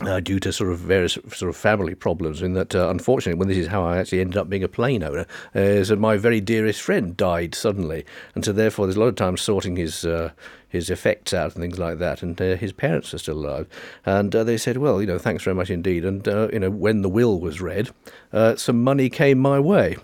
Uh, 0.00 0.18
due 0.18 0.40
to 0.40 0.52
sort 0.52 0.72
of 0.72 0.78
various 0.78 1.16
sort 1.32 1.48
of 1.50 1.56
family 1.56 1.94
problems, 1.94 2.42
in 2.42 2.54
that 2.54 2.74
uh, 2.74 2.88
unfortunately, 2.88 3.38
when 3.38 3.46
this 3.46 3.58
is 3.58 3.68
how 3.68 3.84
I 3.84 3.98
actually 3.98 4.20
ended 4.20 4.36
up 4.36 4.48
being 4.48 4.64
a 4.64 4.68
plane 4.68 5.04
owner, 5.04 5.26
uh, 5.54 5.60
is 5.60 5.88
that 5.88 6.00
my 6.00 6.16
very 6.16 6.40
dearest 6.40 6.80
friend 6.80 7.16
died 7.16 7.54
suddenly, 7.54 8.04
and 8.34 8.44
so 8.44 8.52
therefore 8.52 8.86
there's 8.86 8.96
a 8.96 9.00
lot 9.00 9.06
of 9.06 9.14
time 9.16 9.36
sorting 9.36 9.76
his 9.76 10.04
uh, 10.04 10.30
his 10.72 10.90
effects 10.90 11.32
out 11.34 11.54
and 11.54 11.62
things 11.62 11.78
like 11.78 11.98
that. 11.98 12.22
And 12.22 12.40
uh, 12.40 12.56
his 12.56 12.72
parents 12.72 13.12
are 13.14 13.18
still 13.18 13.38
alive, 13.38 13.68
and 14.04 14.34
uh, 14.34 14.42
they 14.42 14.56
said, 14.56 14.78
well, 14.78 15.00
you 15.00 15.06
know, 15.06 15.18
thanks 15.18 15.44
very 15.44 15.54
much 15.54 15.70
indeed. 15.70 16.04
And 16.04 16.26
uh, 16.26 16.48
you 16.52 16.58
know, 16.58 16.70
when 16.70 17.02
the 17.02 17.08
will 17.08 17.38
was 17.38 17.60
read, 17.60 17.90
uh, 18.32 18.56
some 18.56 18.82
money 18.82 19.10
came 19.10 19.38
my 19.38 19.60
way. 19.60 19.96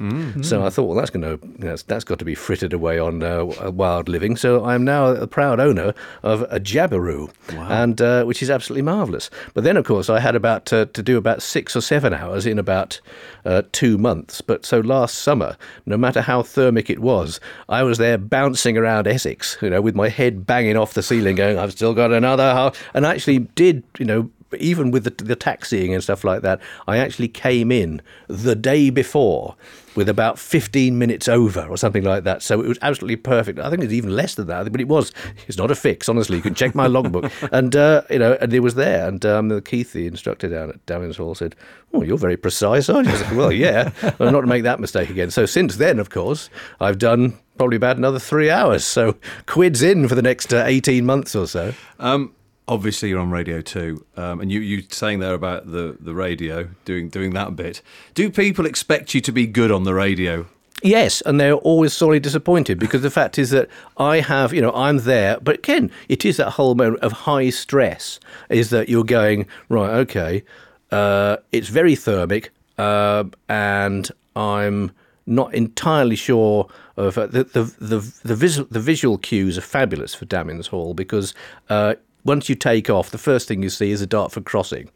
So 0.43 0.65
I 0.65 0.71
thought, 0.71 0.85
well, 0.85 0.97
that's 0.97 1.11
going 1.11 1.23
to 1.23 1.41
that's, 1.59 1.83
that's 1.83 2.05
got 2.05 2.19
to 2.19 2.25
be 2.25 2.35
frittered 2.35 2.73
away 2.73 2.99
on 2.99 3.23
uh, 3.23 3.45
wild 3.71 4.09
living. 4.09 4.37
So 4.37 4.65
I'm 4.65 4.85
now 4.85 5.07
a 5.07 5.27
proud 5.27 5.59
owner 5.59 5.95
of 6.23 6.43
a 6.43 6.61
Jabiru, 6.61 7.31
and 7.71 8.01
uh, 8.01 8.25
which 8.25 8.43
is 8.43 8.51
absolutely 8.51 8.83
marvelous. 8.83 9.31
But 9.55 9.65
then, 9.65 9.77
of 9.77 9.85
course, 9.87 10.11
I 10.11 10.21
had 10.21 10.37
about 10.37 10.73
uh, 10.73 10.85
to 10.93 11.03
do 11.03 11.17
about 11.17 11.43
six 11.43 11.75
or 11.75 11.81
seven 11.81 12.13
hours 12.13 12.45
in 12.45 12.59
about 12.59 13.01
uh, 13.45 13.63
two 13.73 13.97
months. 13.97 14.43
But 14.43 14.67
so 14.67 14.81
last 14.81 15.17
summer, 15.19 15.57
no 15.87 15.97
matter 15.97 16.21
how 16.21 16.43
thermic 16.43 16.91
it 16.91 16.99
was, 16.99 17.41
I 17.69 17.83
was 17.83 17.99
there 17.99 18.19
bouncing 18.19 18.77
around 18.77 19.07
Essex, 19.07 19.57
you 19.63 19.71
know, 19.71 19.81
with 19.81 19.95
my 19.95 20.09
head 20.09 20.47
banging 20.59 20.77
off 20.77 20.95
the 20.95 21.03
ceiling, 21.05 21.37
going, 21.37 21.57
"I've 21.57 21.71
still 21.71 21.95
got 21.95 22.13
another," 22.13 22.43
half, 22.43 22.83
and 22.93 23.07
I 23.07 23.15
actually 23.15 23.39
did, 23.39 23.85
you 23.99 24.05
know. 24.05 24.31
Even 24.59 24.91
with 24.91 25.05
the, 25.05 25.11
the 25.23 25.37
taxiing 25.37 25.93
and 25.93 26.03
stuff 26.03 26.25
like 26.25 26.41
that, 26.41 26.59
I 26.87 26.97
actually 26.97 27.29
came 27.29 27.71
in 27.71 28.01
the 28.29 28.57
day 28.57 28.89
before 28.89 29.57
with 29.95 30.09
about 30.09 30.39
15 30.39 30.97
minutes 30.97 31.29
over 31.29 31.67
or 31.69 31.77
something 31.77 32.05
like 32.05 32.25
that. 32.25 32.41
So 32.41 32.63
it 32.63 32.69
was 32.69 32.79
absolutely 32.81 33.17
perfect. 33.17 33.59
I 33.59 33.69
think 33.69 33.83
it's 33.83 33.93
even 33.93 34.15
less 34.15 34.37
than 34.37 34.47
that, 34.47 34.71
but 34.73 34.81
it 34.81 34.89
was. 34.89 35.13
It's 35.49 35.59
not 35.59 35.71
a 35.71 35.75
fix, 35.75 36.09
honestly. 36.09 36.37
You 36.37 36.43
can 36.43 36.55
check 36.55 36.75
my 36.75 36.87
logbook. 36.87 37.31
and, 37.53 37.75
uh, 37.75 38.03
you 38.09 38.21
know, 38.21 38.39
and 38.41 38.55
it 38.55 38.61
was 38.61 38.75
there. 38.77 39.09
And 39.09 39.27
um, 39.27 39.61
Keith, 39.63 39.93
the 39.93 40.07
instructor 40.07 40.49
down 40.49 40.71
at 40.71 40.87
Damyns 40.87 41.17
Hall, 41.17 41.35
said, 41.35 41.57
Oh, 41.93 42.03
you're 42.03 42.17
very 42.17 42.37
precise, 42.37 42.89
aren't 42.89 43.09
you? 43.09 43.15
I 43.15 43.17
said, 43.17 43.37
well, 43.37 43.51
yeah. 43.51 43.91
Well, 44.19 44.31
not 44.33 44.43
to 44.43 44.47
make 44.47 44.63
that 44.63 44.79
mistake 44.79 45.11
again. 45.11 45.31
So 45.31 45.47
since 45.47 45.77
then, 45.77 45.99
of 45.99 46.11
course, 46.11 46.49
I've 46.81 46.99
done 46.99 47.37
probably 47.59 47.77
about 47.77 47.97
another 47.97 48.19
three 48.19 48.51
hours. 48.51 48.85
So 48.85 49.17
quids 49.47 49.83
in 49.83 50.09
for 50.09 50.15
the 50.15 50.23
next 50.23 50.55
uh, 50.55 50.65
18 50.67 51.05
months 51.05 51.35
or 51.35 51.47
so. 51.47 51.75
Um, 51.99 52.35
obviously, 52.67 53.09
you're 53.09 53.21
on 53.21 53.31
Radio 53.31 53.61
Two, 53.61 54.05
um, 54.17 54.41
and 54.41 54.51
you 54.51 54.61
you 54.61 54.85
saying 54.91 55.19
there 55.19 55.35
about 55.35 55.71
the 55.71 55.97
the 56.01 56.15
radio 56.15 56.69
doing 56.85 57.09
doing 57.09 57.35
that 57.35 57.57
bit. 57.57 57.83
Do 58.15 58.31
people 58.31 58.67
expect 58.67 59.15
you 59.15 59.21
to 59.23 59.33
be 59.33 59.47
good 59.47 59.71
on 59.71 59.85
the 59.85 59.95
radio? 59.95 60.47
Yes, 60.83 61.21
and 61.23 61.41
they're 61.41 61.55
always 61.55 61.93
sorely 61.93 62.21
disappointed 62.21 62.79
because 62.79 63.03
the 63.03 63.11
fact 63.11 63.37
is 63.37 63.51
that 63.51 63.69
I 63.97 64.21
have, 64.21 64.55
you 64.55 64.61
know, 64.61 64.73
I'm 64.73 64.99
there, 64.99 65.41
but 65.41 65.59
again, 65.59 65.91
it 66.09 66.25
is 66.25 66.37
that 66.37 66.51
whole 66.51 66.77
moment 66.77 67.03
of 67.03 67.11
high 67.11 67.51
stress 67.51 68.21
is 68.49 68.71
that 68.71 68.89
you're 68.89 69.03
going, 69.03 69.47
right, 69.69 69.91
okay, 69.91 70.45
uh, 70.93 71.39
it's 71.51 71.67
very 71.69 71.97
thermic, 71.97 72.53
uh, 72.79 73.25
and 73.49 74.09
I'm 74.37 74.93
not 75.29 75.55
entirely 75.55 76.17
sure 76.17 76.69
of 76.97 77.19
uh, 77.19 77.27
the, 77.27 77.45
the, 77.45 77.63
the, 77.79 78.15
the, 78.25 78.35
visual, 78.35 78.69
the 78.71 78.81
visual 78.81 79.19
cues 79.19 79.57
are 79.59 79.63
fabulous 79.63 80.15
for 80.15 80.27
Damyns 80.27 80.69
Hall 80.69 80.95
because 80.95 81.35
uh, 81.69 81.95
once 82.25 82.49
you 82.49 82.55
take 82.55 82.91
off, 82.91 83.11
the 83.11 83.19
first 83.19 83.49
thing 83.49 83.63
you 83.63 83.71
see 83.71 83.91
is 83.91 84.03
a 84.03 84.07
Dartford 84.07 84.45
crossing. 84.45 84.91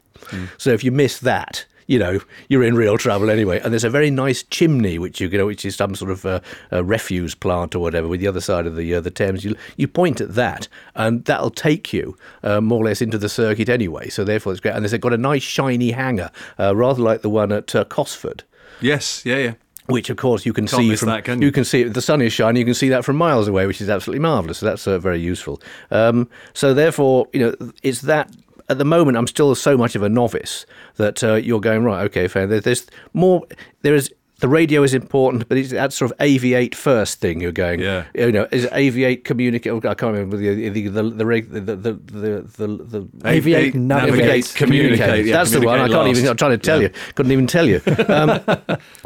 So 0.57 0.71
if 0.71 0.85
you 0.85 0.93
miss 0.93 1.19
that, 1.21 1.67
you 1.89 1.99
know 1.99 2.21
you're 2.49 2.63
in 2.63 2.77
real 2.77 2.97
trouble 2.97 3.29
anyway. 3.29 3.61
And 3.61 3.73
there's 3.73 3.83
a 3.83 3.91
very 3.91 4.11
nice 4.11 4.45
chimney, 4.45 4.99
which 4.99 5.21
you 5.21 5.29
know, 5.29 5.47
which 5.47 5.65
is 5.65 5.75
some 5.75 5.97
sort 5.97 6.13
of 6.13 6.25
uh, 6.25 6.41
a 6.71 6.85
refuse 6.85 7.35
plant 7.35 7.75
or 7.75 7.81
whatever, 7.81 8.07
with 8.07 8.21
the 8.21 8.29
other 8.29 8.41
side 8.41 8.67
of 8.67 8.77
the 8.77 8.95
uh, 8.95 9.01
the 9.01 9.11
Thames. 9.11 9.45
You 9.45 9.57
you 9.77 9.89
point 9.89 10.21
at 10.21 10.35
that, 10.35 10.69
and 10.95 11.25
that'll 11.25 11.51
take 11.51 11.93
you 11.93 12.17
uh, 12.45 12.61
more 12.61 12.83
or 12.83 12.85
less 12.85 13.03
into 13.03 13.19
the 13.19 13.29
circuit 13.29 13.69
anyway. 13.69 14.09
So 14.11 14.23
therefore, 14.23 14.53
it's 14.53 14.61
great. 14.61 14.75
And 14.75 14.85
there's 14.85 14.97
got 14.99 15.13
a 15.13 15.19
nice 15.19 15.43
shiny 15.43 15.91
hangar, 15.91 16.31
uh, 16.59 16.77
rather 16.77 17.03
like 17.03 17.23
the 17.23 17.31
one 17.31 17.51
at 17.51 17.75
uh, 17.75 17.85
Cosford 17.85 18.45
Yes, 18.83 19.25
yeah, 19.25 19.37
yeah. 19.37 19.55
Which 19.87 20.11
of 20.11 20.17
course 20.17 20.47
you 20.47 20.53
can 20.53 20.67
Can't 20.67 20.83
see 20.83 20.97
from 20.97 21.09
that, 21.09 21.25
can 21.25 21.43
you? 21.43 21.51
can 21.53 21.65
see 21.65 21.83
the 21.83 22.03
sun 22.03 22.23
is 22.23 22.33
shining 22.33 22.61
you 22.61 22.65
can 22.65 22.75
see 22.75 22.89
that 22.89 23.05
from 23.05 23.17
miles 23.17 23.49
away 23.49 23.67
which 23.67 23.81
is 23.81 23.89
absolutely 23.91 24.21
marvelous 24.21 24.59
so 24.59 24.67
that's 24.67 24.87
uh, 24.87 24.99
very 24.99 25.21
useful. 25.21 25.61
Um, 25.91 26.29
so 26.55 26.73
therefore 26.75 27.29
you 27.33 27.41
know 27.41 27.73
it's 27.83 28.03
that 28.03 28.31
at 28.69 28.79
the 28.79 28.85
moment 28.85 29.17
I'm 29.17 29.27
still 29.27 29.55
so 29.55 29.77
much 29.77 29.95
of 29.97 30.03
a 30.03 30.09
novice 30.09 30.67
that 30.97 31.23
uh, 31.25 31.35
you're 31.35 31.61
going 31.61 31.85
right 31.85 32.05
okay 32.05 32.29
fair. 32.29 32.47
There, 32.47 32.61
there's 32.61 32.87
more 33.13 33.43
there 33.83 33.95
is 33.95 34.13
the 34.43 34.49
radio 34.49 34.83
is 34.83 34.93
important, 34.93 35.49
but 35.49 35.57
it's 35.57 35.71
that 35.71 35.93
sort 35.93 36.11
of 36.11 36.19
aviate 36.19 36.75
first 36.75 37.21
thing. 37.21 37.41
You're 37.41 37.53
going, 37.53 37.79
Yeah. 37.79 38.05
You 38.15 38.33
know, 38.33 38.49
is 38.51 38.67
aviate 38.67 39.23
communicate? 39.25 39.73
I 39.73 39.95
can't 39.95 40.13
remember 40.13 40.37
the 40.37 40.69
the 40.69 40.89
the 40.89 41.03
the 41.03 41.11
the 41.13 41.61
the 41.61 42.43
the, 42.59 42.67
the, 42.67 43.01
Aviate, 43.23 43.75
navigate, 43.75 43.75
Navigate, 43.77 44.53
communicate. 44.57 45.27
yeah, 45.27 45.33
That's 45.37 45.53
the 45.53 45.61
one. 45.61 45.79
I 45.79 45.87
can't 45.89 46.09
even. 46.09 46.29
I'm 46.29 46.37
trying 46.37 46.51
to 46.51 46.59
tell 46.59 46.83
Yeah. 46.83 46.89
you. 46.89 46.95
Couldn't 47.15 47.31
even 47.33 47.47
tell 47.47 47.67
you. 47.69 47.81
Um, 48.09 48.41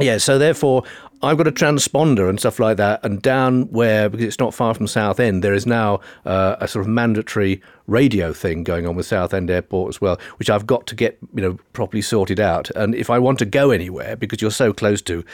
yeah. 0.00 0.16
So 0.16 0.38
therefore, 0.38 0.85
I've 1.23 1.37
got 1.37 1.46
a 1.46 1.52
transponder 1.52 2.28
and 2.28 2.38
stuff 2.38 2.58
like 2.58 2.76
that. 2.76 3.04
And 3.04 3.23
down 3.23 3.62
where, 3.70 4.08
because 4.08 4.26
it's 4.26 4.38
not 4.38 4.54
far 4.54 4.75
from 4.75 4.87
Southend, 4.87 5.42
there 5.42 5.54
is 5.54 5.66
now 5.66 6.00
uh, 6.25 6.56
a 6.61 6.68
sort 6.68 6.85
of 6.85 6.88
mandatory 6.88 7.62
radio 7.87 8.32
thing 8.32 8.64
going 8.64 8.87
on 8.87 8.96
with 8.96 9.06
Southend 9.06 9.50
Airport 9.50 9.88
as 9.94 10.00
well, 10.00 10.18
which 10.38 10.50
I've 10.50 10.66
got 10.66 10.87
to 10.88 10.94
get 10.94 11.18
you 11.35 11.42
know 11.42 11.58
properly 11.73 12.02
sorted 12.02 12.40
out. 12.40 12.70
And 12.70 12.94
if 12.94 13.11
I 13.11 13.18
want 13.18 13.38
to 13.38 13.46
go 13.46 13.70
anywhere, 13.70 14.16
because 14.16 14.42
you're 14.42 14.50
so 14.50 14.73
close 14.73 15.02
to. 15.02 15.25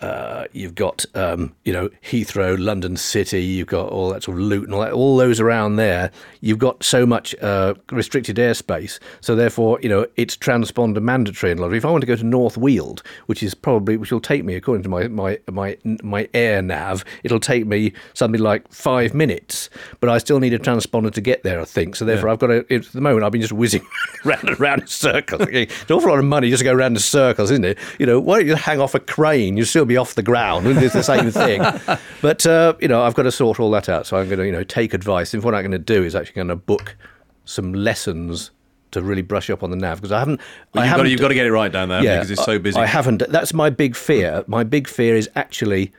Uh, 0.00 0.44
you've 0.52 0.74
got, 0.74 1.06
um, 1.14 1.54
you 1.64 1.72
know, 1.72 1.88
Heathrow, 2.04 2.58
London 2.58 2.96
City. 2.96 3.42
You've 3.42 3.68
got 3.68 3.88
all 3.88 4.10
that 4.10 4.24
sort 4.24 4.36
of 4.36 4.42
Luton, 4.42 4.74
all, 4.74 4.80
that, 4.80 4.92
all 4.92 5.16
those 5.16 5.40
around 5.40 5.76
there. 5.76 6.10
You've 6.40 6.58
got 6.58 6.84
so 6.84 7.06
much 7.06 7.34
uh, 7.40 7.74
restricted 7.90 8.36
airspace, 8.36 8.98
so 9.20 9.34
therefore, 9.34 9.78
you 9.82 9.88
know, 9.88 10.06
it's 10.16 10.36
transponder 10.36 11.00
mandatory 11.00 11.52
in 11.52 11.58
lottery. 11.58 11.78
If 11.78 11.84
I 11.86 11.90
want 11.90 12.02
to 12.02 12.06
go 12.06 12.16
to 12.16 12.24
North 12.24 12.58
Weald, 12.58 13.02
which 13.26 13.42
is 13.42 13.54
probably 13.54 13.96
which 13.96 14.12
will 14.12 14.20
take 14.20 14.44
me, 14.44 14.54
according 14.54 14.82
to 14.82 14.88
my 14.88 15.08
my 15.08 15.38
my 15.50 15.78
my 16.02 16.28
air 16.34 16.60
nav, 16.60 17.04
it'll 17.24 17.40
take 17.40 17.66
me 17.66 17.92
something 18.12 18.40
like 18.40 18.70
five 18.70 19.14
minutes, 19.14 19.70
but 20.00 20.10
I 20.10 20.18
still 20.18 20.40
need 20.40 20.52
a 20.52 20.58
transponder 20.58 21.12
to 21.12 21.20
get 21.22 21.42
there. 21.42 21.60
I 21.60 21.64
think 21.64 21.96
so. 21.96 22.04
Therefore, 22.04 22.28
I've 22.28 22.38
got 22.38 22.48
to. 22.48 22.74
At 22.74 22.84
the 22.92 23.00
moment, 23.00 23.24
I've 23.24 23.32
been 23.32 23.40
just 23.40 23.52
whizzing 23.52 23.86
round 24.24 24.46
and 24.46 24.60
round 24.60 24.82
in 24.82 24.88
circles. 24.88 25.48
It's 25.50 25.72
an 25.88 25.96
awful 25.96 26.10
lot 26.10 26.18
of 26.18 26.24
money 26.26 26.50
just 26.50 26.60
to 26.60 26.64
go 26.64 26.74
round 26.74 26.96
in 26.96 27.00
circles, 27.00 27.50
isn't 27.50 27.64
it? 27.64 27.78
You 27.98 28.04
know, 28.04 28.20
why 28.20 28.38
don't 28.38 28.46
you 28.46 28.56
hang 28.56 28.80
off 28.80 28.94
a 28.94 29.00
crane? 29.00 29.56
You'll 29.56 29.66
still 29.66 29.85
be 29.86 29.96
off 29.96 30.14
the 30.14 30.22
ground. 30.22 30.66
It's 30.66 30.94
the 30.94 31.02
same 31.02 31.30
thing. 31.30 31.62
But 32.22 32.46
uh, 32.46 32.74
you 32.80 32.88
know, 32.88 33.02
I've 33.02 33.14
got 33.14 33.24
to 33.24 33.30
sort 33.30 33.60
all 33.60 33.70
that 33.72 33.88
out. 33.88 34.06
So 34.06 34.16
I'm 34.16 34.26
going 34.26 34.38
to, 34.38 34.46
you 34.46 34.50
know, 34.50 34.64
take 34.64 34.94
advice. 34.94 35.34
And 35.34 35.44
what 35.44 35.54
I'm 35.54 35.62
going 35.62 35.72
to 35.72 35.78
do 35.78 36.02
is 36.02 36.14
actually 36.14 36.34
going 36.34 36.48
to 36.48 36.56
book 36.56 36.96
some 37.44 37.72
lessons 37.72 38.50
to 38.92 39.02
really 39.02 39.22
brush 39.22 39.50
up 39.50 39.62
on 39.62 39.70
the 39.70 39.76
nav 39.76 39.98
because 39.98 40.12
I 40.12 40.18
haven't. 40.18 40.40
Well, 40.72 40.82
I 40.82 40.86
you've, 40.86 40.90
got 40.90 40.90
haven't 40.90 41.04
to, 41.04 41.10
you've 41.10 41.20
got 41.20 41.28
to 41.28 41.34
get 41.34 41.46
it 41.46 41.52
right 41.52 41.70
down 41.70 41.88
there 41.90 42.02
yeah, 42.02 42.16
because 42.16 42.30
it's 42.30 42.44
so 42.44 42.58
busy. 42.58 42.78
I 42.78 42.86
haven't. 42.86 43.22
That's 43.28 43.52
my 43.52 43.70
big 43.70 43.94
fear. 43.94 44.44
My 44.46 44.64
big 44.64 44.88
fear 44.88 45.16
is 45.16 45.28
actually 45.36 45.92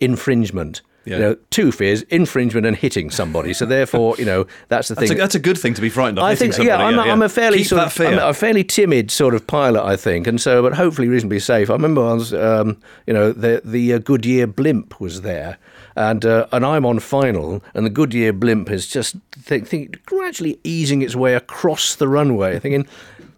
infringement. 0.00 0.82
Yeah. 1.06 1.14
You 1.14 1.22
know, 1.22 1.36
two 1.50 1.70
fears: 1.70 2.02
infringement 2.02 2.66
and 2.66 2.76
hitting 2.76 3.10
somebody. 3.10 3.54
So 3.54 3.64
therefore, 3.64 4.16
you 4.18 4.24
know, 4.24 4.46
that's 4.68 4.88
the 4.88 4.96
that's, 4.96 5.04
a, 5.04 5.08
thing. 5.08 5.18
that's 5.18 5.34
a 5.36 5.38
good 5.38 5.56
thing 5.56 5.72
to 5.74 5.80
be 5.80 5.88
frightened 5.88 6.18
of. 6.18 6.24
I 6.24 6.34
think, 6.34 6.58
yeah, 6.58 6.78
I'm, 6.78 6.98
a, 6.98 7.02
I'm 7.02 7.22
a 7.22 7.28
fairly 7.28 7.58
Keep 7.58 7.68
sort 7.68 7.82
of. 7.82 8.00
I'm 8.00 8.18
a 8.18 8.34
fairly 8.34 8.64
timid 8.64 9.12
sort 9.12 9.34
of 9.34 9.46
pilot, 9.46 9.84
I 9.84 9.96
think, 9.96 10.26
and 10.26 10.40
so, 10.40 10.62
but 10.62 10.74
hopefully 10.74 11.08
reasonably 11.08 11.38
safe. 11.38 11.70
I 11.70 11.74
remember 11.74 12.04
I 12.04 12.14
was, 12.14 12.34
um, 12.34 12.78
you 13.06 13.14
know, 13.14 13.30
the 13.30 13.62
the 13.64 13.94
uh, 13.94 13.98
Goodyear 13.98 14.48
blimp 14.48 15.00
was 15.00 15.22
there, 15.22 15.58
and 15.94 16.24
uh, 16.24 16.48
and 16.50 16.66
I'm 16.66 16.84
on 16.84 16.98
final, 16.98 17.62
and 17.72 17.86
the 17.86 17.90
Goodyear 17.90 18.32
blimp 18.32 18.68
is 18.68 18.88
just 18.88 19.14
think, 19.38 19.68
think, 19.68 20.04
gradually 20.06 20.58
easing 20.64 21.02
its 21.02 21.14
way 21.14 21.34
across 21.34 21.94
the 21.94 22.08
runway, 22.08 22.58
thinking, 22.58 22.86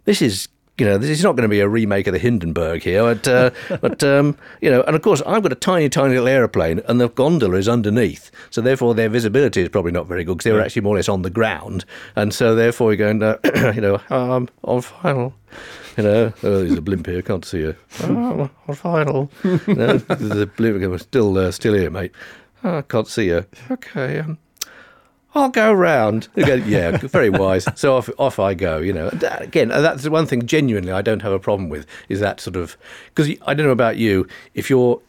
this 0.04 0.22
is. 0.22 0.48
You 0.78 0.86
know, 0.86 0.96
this 0.96 1.10
is 1.10 1.24
not 1.24 1.34
going 1.34 1.42
to 1.42 1.48
be 1.48 1.58
a 1.58 1.68
remake 1.68 2.06
of 2.06 2.12
the 2.12 2.20
Hindenburg 2.20 2.84
here, 2.84 3.02
but, 3.02 3.26
uh, 3.26 3.50
but 3.80 4.04
um, 4.04 4.36
you 4.60 4.70
know, 4.70 4.82
and 4.82 4.94
of 4.94 5.02
course, 5.02 5.20
I've 5.26 5.42
got 5.42 5.50
a 5.50 5.56
tiny, 5.56 5.88
tiny 5.88 6.10
little 6.10 6.28
aeroplane, 6.28 6.80
and 6.86 7.00
the 7.00 7.08
gondola 7.08 7.56
is 7.56 7.68
underneath, 7.68 8.30
so 8.50 8.60
therefore 8.60 8.94
their 8.94 9.08
visibility 9.08 9.62
is 9.62 9.68
probably 9.68 9.90
not 9.90 10.06
very 10.06 10.22
good 10.22 10.38
because 10.38 10.44
they 10.44 10.52
were 10.52 10.60
actually 10.60 10.82
more 10.82 10.94
or 10.94 10.98
less 10.98 11.08
on 11.08 11.22
the 11.22 11.30
ground, 11.30 11.84
and 12.14 12.32
so 12.32 12.54
therefore 12.54 12.92
you're 12.92 13.12
going, 13.12 13.22
uh, 13.22 13.38
you 13.74 13.80
know, 13.80 14.00
um, 14.10 14.48
on 14.62 14.80
final, 14.80 15.34
you 15.96 16.04
know, 16.04 16.32
oh, 16.44 16.58
there's 16.60 16.78
a 16.78 16.82
blimp 16.82 17.06
here, 17.06 17.18
I 17.18 17.22
can't 17.22 17.44
see 17.44 17.58
you. 17.58 17.74
Oh, 18.04 18.48
on 18.68 18.74
final, 18.76 19.32
you 19.42 19.74
know, 19.74 19.98
there's 19.98 20.40
a 20.40 20.46
blimp, 20.46 21.00
still, 21.00 21.36
uh, 21.38 21.50
still 21.50 21.74
here, 21.74 21.90
mate. 21.90 22.12
Oh, 22.62 22.78
I 22.78 22.82
can't 22.82 23.08
see 23.08 23.26
you. 23.26 23.44
Okay, 23.70 24.20
um, 24.20 24.38
I'll 25.34 25.50
go 25.50 25.72
round. 25.72 26.28
Go, 26.36 26.54
yeah, 26.54 26.96
very 26.96 27.30
wise. 27.30 27.66
So 27.74 27.96
off, 27.96 28.08
off 28.18 28.38
I 28.38 28.54
go. 28.54 28.78
You 28.78 28.92
know, 28.92 29.10
That- 29.10 29.42
again, 29.42 29.70
uh, 29.70 29.80
that's 29.80 30.02
the 30.02 30.10
one 30.10 30.26
thing. 30.26 30.46
Genuinely, 30.46 30.90
I 30.92 31.02
don't 31.02 31.22
have 31.22 31.32
a 31.32 31.38
problem 31.38 31.68
with 31.68 31.86
is 32.08 32.20
that 32.20 32.40
sort 32.40 32.56
of 32.56 32.76
because 33.14 33.30
I 33.46 33.54
don't 33.54 33.66
know 33.66 33.72
about 33.72 33.96
you. 33.98 34.26
If 34.54 34.70
you're 34.70 35.00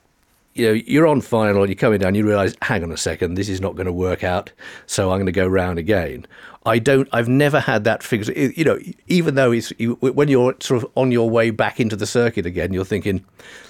you 0.56 0.66
know, 0.66 0.74
you're 0.74 1.08
on 1.08 1.22
final, 1.22 1.66
you're 1.68 1.76
coming 1.76 2.00
down, 2.00 2.16
you 2.16 2.26
realise, 2.28 2.54
hang 2.64 2.84
on 2.84 2.92
a 2.92 2.98
second, 2.98 3.36
this 3.36 3.48
is 3.48 3.62
not 3.62 3.76
going 3.76 3.86
to 3.86 3.94
work 3.94 4.24
out, 4.26 4.52
so 4.88 5.12
I'm 5.12 5.18
going 5.18 5.28
to 5.28 5.32
go 5.32 5.48
round 5.48 5.80
again. 5.80 6.26
I 6.66 6.80
don't, 6.80 7.08
I've 7.14 7.30
never 7.30 7.62
had 7.62 7.86
that 7.86 8.04
figure. 8.04 8.34
You 8.34 8.66
know, 8.66 8.80
even 9.08 9.36
though 9.36 9.52
it's, 9.54 9.72
you, 9.78 9.94
when 10.02 10.28
you're 10.28 10.56
sort 10.60 10.84
of 10.84 10.92
on 10.96 11.12
your 11.14 11.30
way 11.30 11.52
back 11.52 11.80
into 11.80 11.96
the 11.96 12.08
circuit 12.08 12.46
again, 12.46 12.74
you're 12.74 12.84
thinking, 12.84 13.24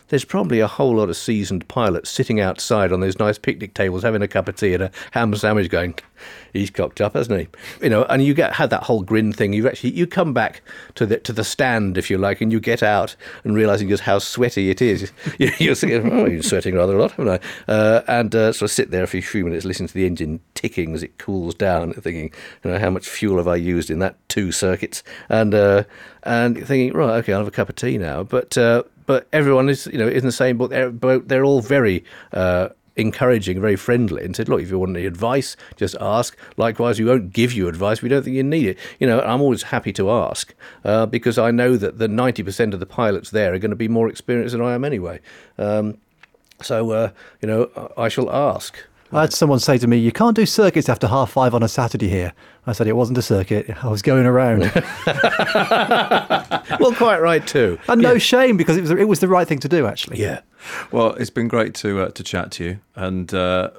there's 0.09 0.25
probably 0.25 0.59
a 0.59 0.67
whole 0.67 0.95
lot 0.97 1.09
of 1.09 1.17
seasoned 1.17 1.67
pilots 1.67 2.09
sitting 2.09 2.39
outside 2.39 2.91
on 2.91 2.99
those 2.99 3.17
nice 3.19 3.37
picnic 3.37 3.73
tables 3.73 4.03
having 4.03 4.21
a 4.21 4.27
cup 4.27 4.47
of 4.47 4.55
tea 4.55 4.73
and 4.73 4.83
a 4.83 4.91
ham 5.11 5.33
sandwich 5.35 5.69
going, 5.69 5.95
he's 6.53 6.69
cocked 6.69 6.99
up, 7.01 7.13
hasn't 7.13 7.39
he? 7.39 7.47
You 7.83 7.89
know, 7.89 8.03
and 8.05 8.23
you 8.23 8.33
get 8.33 8.53
had 8.53 8.69
that 8.71 8.83
whole 8.83 9.01
grin 9.03 9.31
thing. 9.33 9.53
You 9.53 9.67
actually 9.67 9.91
you 9.91 10.05
come 10.07 10.33
back 10.33 10.61
to 10.95 11.05
the 11.05 11.17
to 11.19 11.31
the 11.33 11.43
stand 11.43 11.97
if 11.97 12.09
you 12.09 12.17
like, 12.17 12.41
and 12.41 12.51
you 12.51 12.59
get 12.59 12.83
out 12.83 13.15
and 13.43 13.55
realizing 13.55 13.87
just 13.89 14.03
how 14.03 14.19
sweaty 14.19 14.69
it 14.69 14.81
is. 14.81 15.11
You- 15.39 15.51
You're 15.59 15.75
thinking, 15.75 16.11
oh, 16.11 16.25
you're 16.25 16.41
sweating 16.43 16.75
rather 16.75 16.97
a 16.97 17.01
lot, 17.01 17.11
haven't 17.11 17.41
I? 17.67 17.71
Uh, 17.71 18.01
and 18.07 18.33
uh, 18.35 18.51
sort 18.51 18.69
of 18.69 18.71
sit 18.71 18.91
there 18.91 19.07
for 19.07 19.17
a 19.17 19.21
few 19.21 19.45
minutes, 19.45 19.63
listening 19.65 19.87
to 19.87 19.93
the 19.93 20.05
engine 20.05 20.39
ticking 20.53 20.93
as 20.93 21.03
it 21.03 21.17
cools 21.17 21.53
down, 21.55 21.93
thinking, 21.93 22.31
you 22.63 22.71
know, 22.71 22.79
how 22.79 22.89
much 22.89 23.07
fuel 23.07 23.37
have 23.37 23.47
I 23.47 23.55
used 23.55 23.89
in 23.89 23.99
that 23.99 24.15
two 24.27 24.51
circuits? 24.51 25.03
And 25.29 25.53
uh, 25.53 25.83
and 26.23 26.57
thinking, 26.57 26.91
right, 26.97 27.17
okay, 27.19 27.31
I'll 27.33 27.39
have 27.39 27.47
a 27.47 27.51
cup 27.51 27.69
of 27.69 27.75
tea 27.75 27.97
now. 27.97 28.23
But 28.23 28.57
uh, 28.57 28.83
but 29.09 29.27
everyone 29.33 29.69
is 29.69 29.87
you 29.87 29.97
know 29.97 30.07
in 30.07 30.23
the 30.23 30.31
same 30.31 30.59
boat. 30.59 30.69
They're. 30.69 30.91
They're 31.19 31.43
all 31.43 31.61
very. 31.61 32.05
Uh, 32.31 32.69
encouraging, 32.95 33.61
very 33.61 33.77
friendly, 33.77 34.25
and 34.25 34.35
said, 34.35 34.49
"Look, 34.49 34.61
if 34.61 34.69
you 34.69 34.77
want 34.77 34.97
any 34.97 35.05
advice, 35.05 35.55
just 35.77 35.95
ask." 36.01 36.37
Likewise, 36.57 36.99
we 36.99 37.05
won't 37.05 37.31
give 37.31 37.53
you 37.53 37.69
advice. 37.69 38.01
We 38.01 38.09
don't 38.09 38.23
think 38.23 38.35
you 38.35 38.43
need 38.43 38.67
it. 38.67 38.77
You 38.99 39.07
know, 39.07 39.21
I'm 39.21 39.41
always 39.41 39.63
happy 39.63 39.93
to 39.93 40.11
ask 40.11 40.53
uh, 40.83 41.05
because 41.05 41.37
I 41.37 41.49
know 41.49 41.77
that 41.77 41.97
the 41.97 42.07
90% 42.07 42.73
of 42.73 42.81
the 42.81 42.85
pilots 42.85 43.29
there 43.29 43.53
are 43.53 43.57
going 43.57 43.69
to 43.69 43.77
be 43.77 43.87
more 43.87 44.09
experienced 44.09 44.51
than 44.51 44.61
I 44.61 44.73
am 44.73 44.83
anyway. 44.83 45.21
Um, 45.57 45.97
so, 46.61 46.91
uh, 46.91 47.11
you 47.41 47.47
know, 47.47 47.91
I 47.95 48.09
shall 48.09 48.29
ask. 48.29 48.77
I 49.11 49.21
had 49.21 49.33
someone 49.33 49.59
say 49.59 49.77
to 49.79 49.87
me, 49.87 49.97
"You 49.97 50.11
can't 50.11 50.35
do 50.35 50.45
circuits 50.45 50.87
after 50.89 51.07
half 51.07 51.31
five 51.31 51.53
on 51.55 51.63
a 51.63 51.67
Saturday 51.67 52.09
here." 52.09 52.33
I 52.67 52.73
said, 52.73 52.87
"It 52.87 52.95
wasn't 52.95 53.17
a 53.17 53.21
circuit. 53.23 53.69
I 53.83 53.87
was 53.87 54.01
going 54.03 54.25
around." 54.27 54.59
well, 56.79 56.93
quite 56.93 57.19
right 57.21 57.45
too. 57.45 57.79
and 57.87 58.01
no 58.01 58.17
shame 58.17 58.57
because 58.57 58.77
it 58.77 58.81
was 58.81 58.91
it 58.91 59.07
was 59.07 59.19
the 59.19 59.27
right 59.27 59.47
thing 59.47 59.59
to 59.59 59.67
do. 59.69 59.87
Actually, 59.87 60.19
Yeah. 60.21 60.41
Well, 60.91 61.13
it's 61.13 61.29
been 61.29 61.47
great 61.47 61.73
to 61.75 62.01
uh, 62.01 62.09
to 62.09 62.21
chat 62.23 62.51
to 62.53 62.63
you, 62.65 62.79
and 62.95 63.33
uh, 63.33 63.69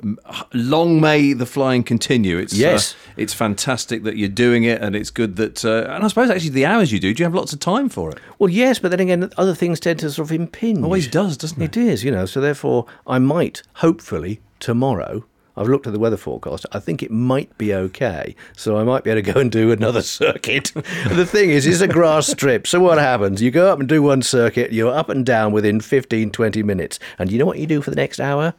long 0.55 1.01
may 1.01 1.35
the 1.35 1.45
flying 1.47 1.83
continue. 1.83 2.39
It's 2.39 2.55
Yes. 2.55 2.95
uh, 2.95 2.97
it's 3.19 3.35
fantastic 3.35 4.03
that 4.05 4.17
you're 4.17 4.29
doing 4.31 4.65
it, 4.65 4.81
and 4.81 4.97
it's 4.97 5.11
good 5.11 5.37
that. 5.37 5.65
Uh, 5.65 5.85
and 5.91 6.03
I 6.05 6.09
suppose 6.09 6.31
actually 6.31 6.51
the 6.51 6.67
hours 6.67 6.91
you 6.91 6.99
do, 6.99 7.13
do 7.15 7.21
you 7.23 7.25
have 7.27 7.35
lots 7.35 7.53
of 7.53 7.61
time 7.61 7.89
for 7.89 8.11
it? 8.11 8.19
Well, 8.39 8.51
yes, 8.51 8.79
but 8.79 8.91
then 8.91 9.01
again, 9.01 9.31
other 9.37 9.55
things 9.55 9.79
tend 9.79 10.01
to 10.01 10.11
sort 10.11 10.29
of 10.29 10.33
impinge. 10.33 10.83
Always 10.83 11.07
does, 11.07 11.37
doesn't 11.37 11.61
it? 11.61 11.77
It 11.77 11.81
is, 11.89 12.03
you 12.03 12.11
know. 12.11 12.25
So 12.27 12.41
therefore, 12.41 12.87
I 13.07 13.19
might, 13.19 13.63
hopefully, 13.75 14.41
tomorrow. 14.61 15.25
I've 15.57 15.69
looked 15.69 15.87
at 15.87 15.93
the 15.93 15.99
weather 15.99 16.17
forecast. 16.17 16.65
I 16.73 16.79
think 16.79 17.03
it 17.03 17.11
might 17.11 17.57
be 17.59 17.75
okay. 17.75 18.35
So 18.57 18.79
I 18.79 18.85
might 18.85 19.05
be 19.05 19.11
able 19.11 19.23
to 19.23 19.33
go 19.33 19.41
and 19.41 19.51
do 19.51 19.73
another 19.73 20.03
circuit. 20.21 20.73
the 20.75 21.27
thing 21.27 21.51
is, 21.51 21.67
it's 21.67 21.81
a 21.81 21.89
grass 21.89 22.29
strip. 22.29 22.67
So 22.67 22.81
what 22.81 22.99
happens? 22.99 23.43
You 23.43 23.51
go 23.51 23.71
up 23.71 23.81
and 23.81 23.89
do 23.89 24.03
one 24.03 24.23
circuit, 24.23 24.73
you're 24.73 24.95
up 24.95 25.09
and 25.09 25.27
down 25.27 25.53
within 25.53 25.81
15, 25.81 26.31
20 26.31 26.63
minutes. 26.63 26.99
And 27.19 27.31
you 27.31 27.39
know 27.39 27.47
what 27.47 27.59
you 27.59 27.67
do 27.67 27.83
for 27.83 27.91
the 27.91 27.97
next 27.97 28.21
hour? 28.21 28.55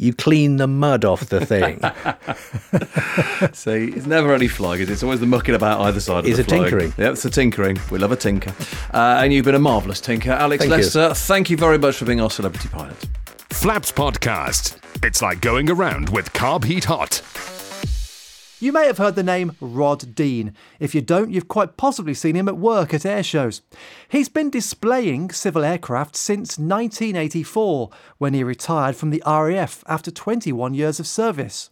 You 0.00 0.14
clean 0.14 0.56
the 0.56 0.66
mud 0.66 1.04
off 1.04 1.26
the 1.28 1.44
thing. 1.44 1.78
See, 3.52 3.92
it's 3.94 4.06
never 4.06 4.32
only 4.32 4.48
flying. 4.48 4.80
It's 4.80 5.02
always 5.02 5.20
the 5.20 5.26
mucking 5.26 5.54
about 5.54 5.82
either 5.82 6.00
side 6.00 6.20
of 6.20 6.26
It's 6.26 6.36
the 6.38 6.42
a 6.42 6.44
flying. 6.46 6.62
tinkering. 6.62 6.94
Yeah, 6.96 7.10
it's 7.10 7.24
a 7.26 7.30
tinkering. 7.30 7.78
We 7.90 7.98
love 7.98 8.10
a 8.10 8.16
tinker. 8.16 8.54
Uh, 8.94 9.20
and 9.22 9.30
you've 9.30 9.44
been 9.44 9.54
a 9.54 9.58
marvellous 9.58 10.00
tinker. 10.00 10.30
Alex 10.30 10.62
Thank 10.64 10.70
you. 10.70 10.76
Lester, 10.76 11.12
thank 11.12 11.50
you 11.50 11.58
very 11.58 11.76
much 11.76 11.96
for 11.96 12.06
being 12.06 12.18
our 12.20 12.30
celebrity 12.30 12.70
pilot. 12.70 12.96
Flaps 13.50 13.92
Podcast. 13.92 14.78
It's 15.04 15.20
like 15.20 15.42
going 15.42 15.68
around 15.70 16.08
with 16.08 16.32
Carb 16.32 16.64
Heat 16.64 16.84
Hot. 16.84 17.20
You 18.62 18.72
may 18.72 18.84
have 18.88 18.98
heard 18.98 19.14
the 19.14 19.22
name 19.22 19.56
Rod 19.58 20.14
Dean. 20.14 20.52
If 20.78 20.94
you 20.94 21.00
don't, 21.00 21.30
you've 21.30 21.48
quite 21.48 21.78
possibly 21.78 22.12
seen 22.12 22.36
him 22.36 22.46
at 22.46 22.58
work 22.58 22.92
at 22.92 23.06
air 23.06 23.22
shows. 23.22 23.62
He's 24.10 24.28
been 24.28 24.50
displaying 24.50 25.30
civil 25.30 25.64
aircraft 25.64 26.14
since 26.14 26.58
1984, 26.58 27.88
when 28.18 28.34
he 28.34 28.44
retired 28.44 28.96
from 28.96 29.08
the 29.08 29.22
RAF 29.26 29.82
after 29.86 30.10
21 30.10 30.74
years 30.74 31.00
of 31.00 31.06
service. 31.06 31.70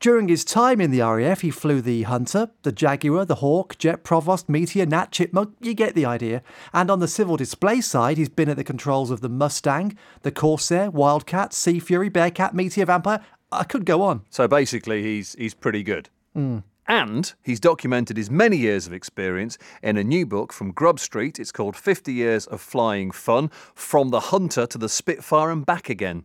During 0.00 0.26
his 0.26 0.44
time 0.44 0.80
in 0.80 0.90
the 0.90 1.02
RAF, 1.02 1.42
he 1.42 1.52
flew 1.52 1.80
the 1.80 2.02
Hunter, 2.02 2.50
the 2.62 2.72
Jaguar, 2.72 3.24
the 3.24 3.36
Hawk, 3.36 3.78
Jet 3.78 4.02
Provost, 4.02 4.48
Meteor, 4.48 4.86
Gnat 4.86 5.12
Chipmunk, 5.12 5.54
you 5.60 5.72
get 5.72 5.94
the 5.94 6.04
idea. 6.04 6.42
And 6.72 6.90
on 6.90 6.98
the 6.98 7.06
civil 7.06 7.36
display 7.36 7.80
side, 7.80 8.18
he's 8.18 8.28
been 8.28 8.48
at 8.48 8.56
the 8.56 8.64
controls 8.64 9.12
of 9.12 9.20
the 9.20 9.28
Mustang, 9.28 9.96
the 10.22 10.32
Corsair, 10.32 10.90
Wildcat, 10.90 11.54
Sea 11.54 11.78
Fury, 11.78 12.08
Bearcat, 12.08 12.52
Meteor, 12.52 12.86
Vampire. 12.86 13.20
I 13.52 13.64
could 13.64 13.84
go 13.84 14.02
on. 14.02 14.22
So 14.30 14.48
basically, 14.48 15.02
he's 15.02 15.34
he's 15.34 15.54
pretty 15.54 15.82
good. 15.82 16.08
Hmm. 16.34 16.58
And 16.88 17.32
he's 17.42 17.60
documented 17.60 18.16
his 18.16 18.28
many 18.28 18.56
years 18.56 18.88
of 18.88 18.92
experience 18.92 19.56
in 19.84 19.96
a 19.96 20.02
new 20.02 20.26
book 20.26 20.52
from 20.52 20.72
Grub 20.72 20.98
Street. 20.98 21.38
It's 21.38 21.52
called 21.52 21.76
50 21.76 22.12
Years 22.12 22.44
of 22.46 22.60
Flying 22.60 23.12
Fun 23.12 23.50
From 23.74 24.08
the 24.08 24.18
Hunter 24.18 24.66
to 24.66 24.78
the 24.78 24.88
Spitfire 24.88 25.50
and 25.50 25.64
Back 25.64 25.88
Again. 25.88 26.24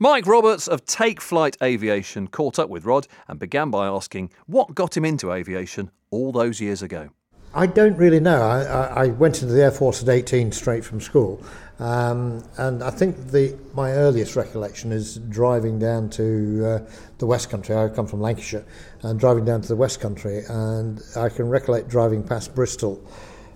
Mike 0.00 0.26
Roberts 0.26 0.66
of 0.66 0.86
Take 0.86 1.20
Flight 1.20 1.58
Aviation 1.62 2.26
caught 2.26 2.58
up 2.58 2.70
with 2.70 2.86
Rod 2.86 3.06
and 3.28 3.38
began 3.38 3.70
by 3.70 3.86
asking 3.86 4.30
what 4.46 4.74
got 4.74 4.96
him 4.96 5.04
into 5.04 5.30
aviation 5.30 5.90
all 6.10 6.32
those 6.32 6.58
years 6.58 6.80
ago. 6.80 7.10
I 7.54 7.66
don't 7.66 7.96
really 7.96 8.20
know. 8.20 8.42
I, 8.42 9.04
I, 9.04 9.06
went 9.06 9.42
into 9.42 9.54
the 9.54 9.62
Air 9.62 9.70
Force 9.70 10.02
at 10.02 10.08
18 10.08 10.52
straight 10.52 10.84
from 10.84 11.00
school. 11.00 11.42
Um, 11.78 12.44
and 12.56 12.82
I 12.82 12.90
think 12.90 13.30
the 13.30 13.56
my 13.72 13.92
earliest 13.92 14.34
recollection 14.34 14.90
is 14.90 15.18
driving 15.28 15.78
down 15.78 16.10
to 16.10 16.66
uh, 16.66 16.90
the 17.18 17.26
West 17.26 17.50
Country. 17.50 17.76
I 17.76 17.88
come 17.88 18.06
from 18.06 18.20
Lancashire, 18.20 18.64
and 19.02 19.18
driving 19.18 19.44
down 19.44 19.60
to 19.62 19.68
the 19.68 19.76
West 19.76 20.00
Country, 20.00 20.42
and 20.48 21.00
I 21.16 21.28
can 21.28 21.48
recollect 21.48 21.88
driving 21.88 22.24
past 22.24 22.54
Bristol. 22.54 23.00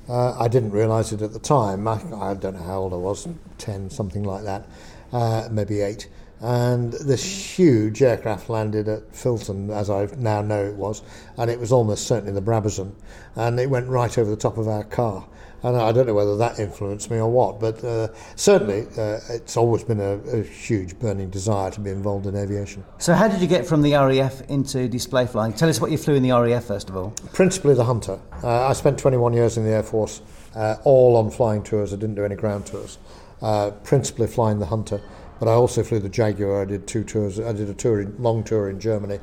Uh, 0.08 0.38
I 0.38 0.48
didn't 0.48 0.70
realise 0.70 1.12
it 1.12 1.20
at 1.20 1.32
the 1.32 1.40
time. 1.40 1.88
I, 1.88 1.94
I 2.14 2.34
don't 2.34 2.54
know 2.54 2.62
how 2.62 2.78
old 2.78 2.92
I 2.92 2.96
was, 2.96 3.26
10, 3.58 3.90
something 3.90 4.24
like 4.24 4.44
that, 4.44 4.66
uh, 5.12 5.48
maybe 5.50 5.80
8. 5.80 6.08
And 6.42 6.92
this 6.92 7.22
huge 7.22 8.02
aircraft 8.02 8.50
landed 8.50 8.88
at 8.88 9.12
Filton, 9.12 9.70
as 9.70 9.88
I 9.88 10.08
now 10.16 10.42
know 10.42 10.64
it 10.64 10.74
was, 10.74 11.02
and 11.38 11.48
it 11.48 11.60
was 11.60 11.70
almost 11.70 12.08
certainly 12.08 12.32
the 12.32 12.42
Brabazon, 12.42 12.92
and 13.36 13.60
it 13.60 13.70
went 13.70 13.88
right 13.88 14.18
over 14.18 14.28
the 14.28 14.36
top 14.36 14.58
of 14.58 14.66
our 14.66 14.82
car. 14.82 15.24
And 15.62 15.76
I 15.76 15.92
don't 15.92 16.08
know 16.08 16.14
whether 16.14 16.36
that 16.38 16.58
influenced 16.58 17.08
me 17.12 17.18
or 17.18 17.30
what, 17.30 17.60
but 17.60 17.84
uh, 17.84 18.08
certainly 18.34 18.88
uh, 18.98 19.20
it's 19.30 19.56
always 19.56 19.84
been 19.84 20.00
a, 20.00 20.14
a 20.36 20.42
huge 20.42 20.98
burning 20.98 21.30
desire 21.30 21.70
to 21.70 21.80
be 21.80 21.90
involved 21.90 22.26
in 22.26 22.34
aviation. 22.34 22.82
So, 22.98 23.14
how 23.14 23.28
did 23.28 23.40
you 23.40 23.46
get 23.46 23.64
from 23.64 23.80
the 23.82 23.92
RAF 23.92 24.40
into 24.50 24.88
display 24.88 25.26
flying? 25.26 25.52
Tell 25.52 25.68
us 25.68 25.80
what 25.80 25.92
you 25.92 25.98
flew 25.98 26.14
in 26.14 26.24
the 26.24 26.32
RAF 26.32 26.64
first 26.64 26.90
of 26.90 26.96
all. 26.96 27.10
Principally 27.32 27.74
the 27.74 27.84
Hunter. 27.84 28.18
Uh, 28.42 28.66
I 28.66 28.72
spent 28.72 28.98
21 28.98 29.32
years 29.34 29.56
in 29.56 29.64
the 29.64 29.70
Air 29.70 29.84
Force, 29.84 30.22
uh, 30.56 30.78
all 30.82 31.16
on 31.16 31.30
flying 31.30 31.62
tours. 31.62 31.92
I 31.92 31.96
didn't 31.96 32.16
do 32.16 32.24
any 32.24 32.34
ground 32.34 32.66
tours. 32.66 32.98
Uh, 33.40 33.70
principally 33.82 34.26
flying 34.26 34.60
the 34.60 34.66
Hunter, 34.66 35.00
but 35.42 35.50
I 35.50 35.54
also 35.54 35.82
flew 35.82 35.98
the 35.98 36.08
Jaguar. 36.08 36.62
I 36.62 36.64
did 36.64 36.86
two 36.86 37.02
tours. 37.02 37.40
I 37.40 37.52
did 37.52 37.68
a 37.68 37.74
tour, 37.74 38.00
in, 38.00 38.14
long 38.22 38.44
tour 38.44 38.70
in 38.70 38.78
Germany, 38.78 39.18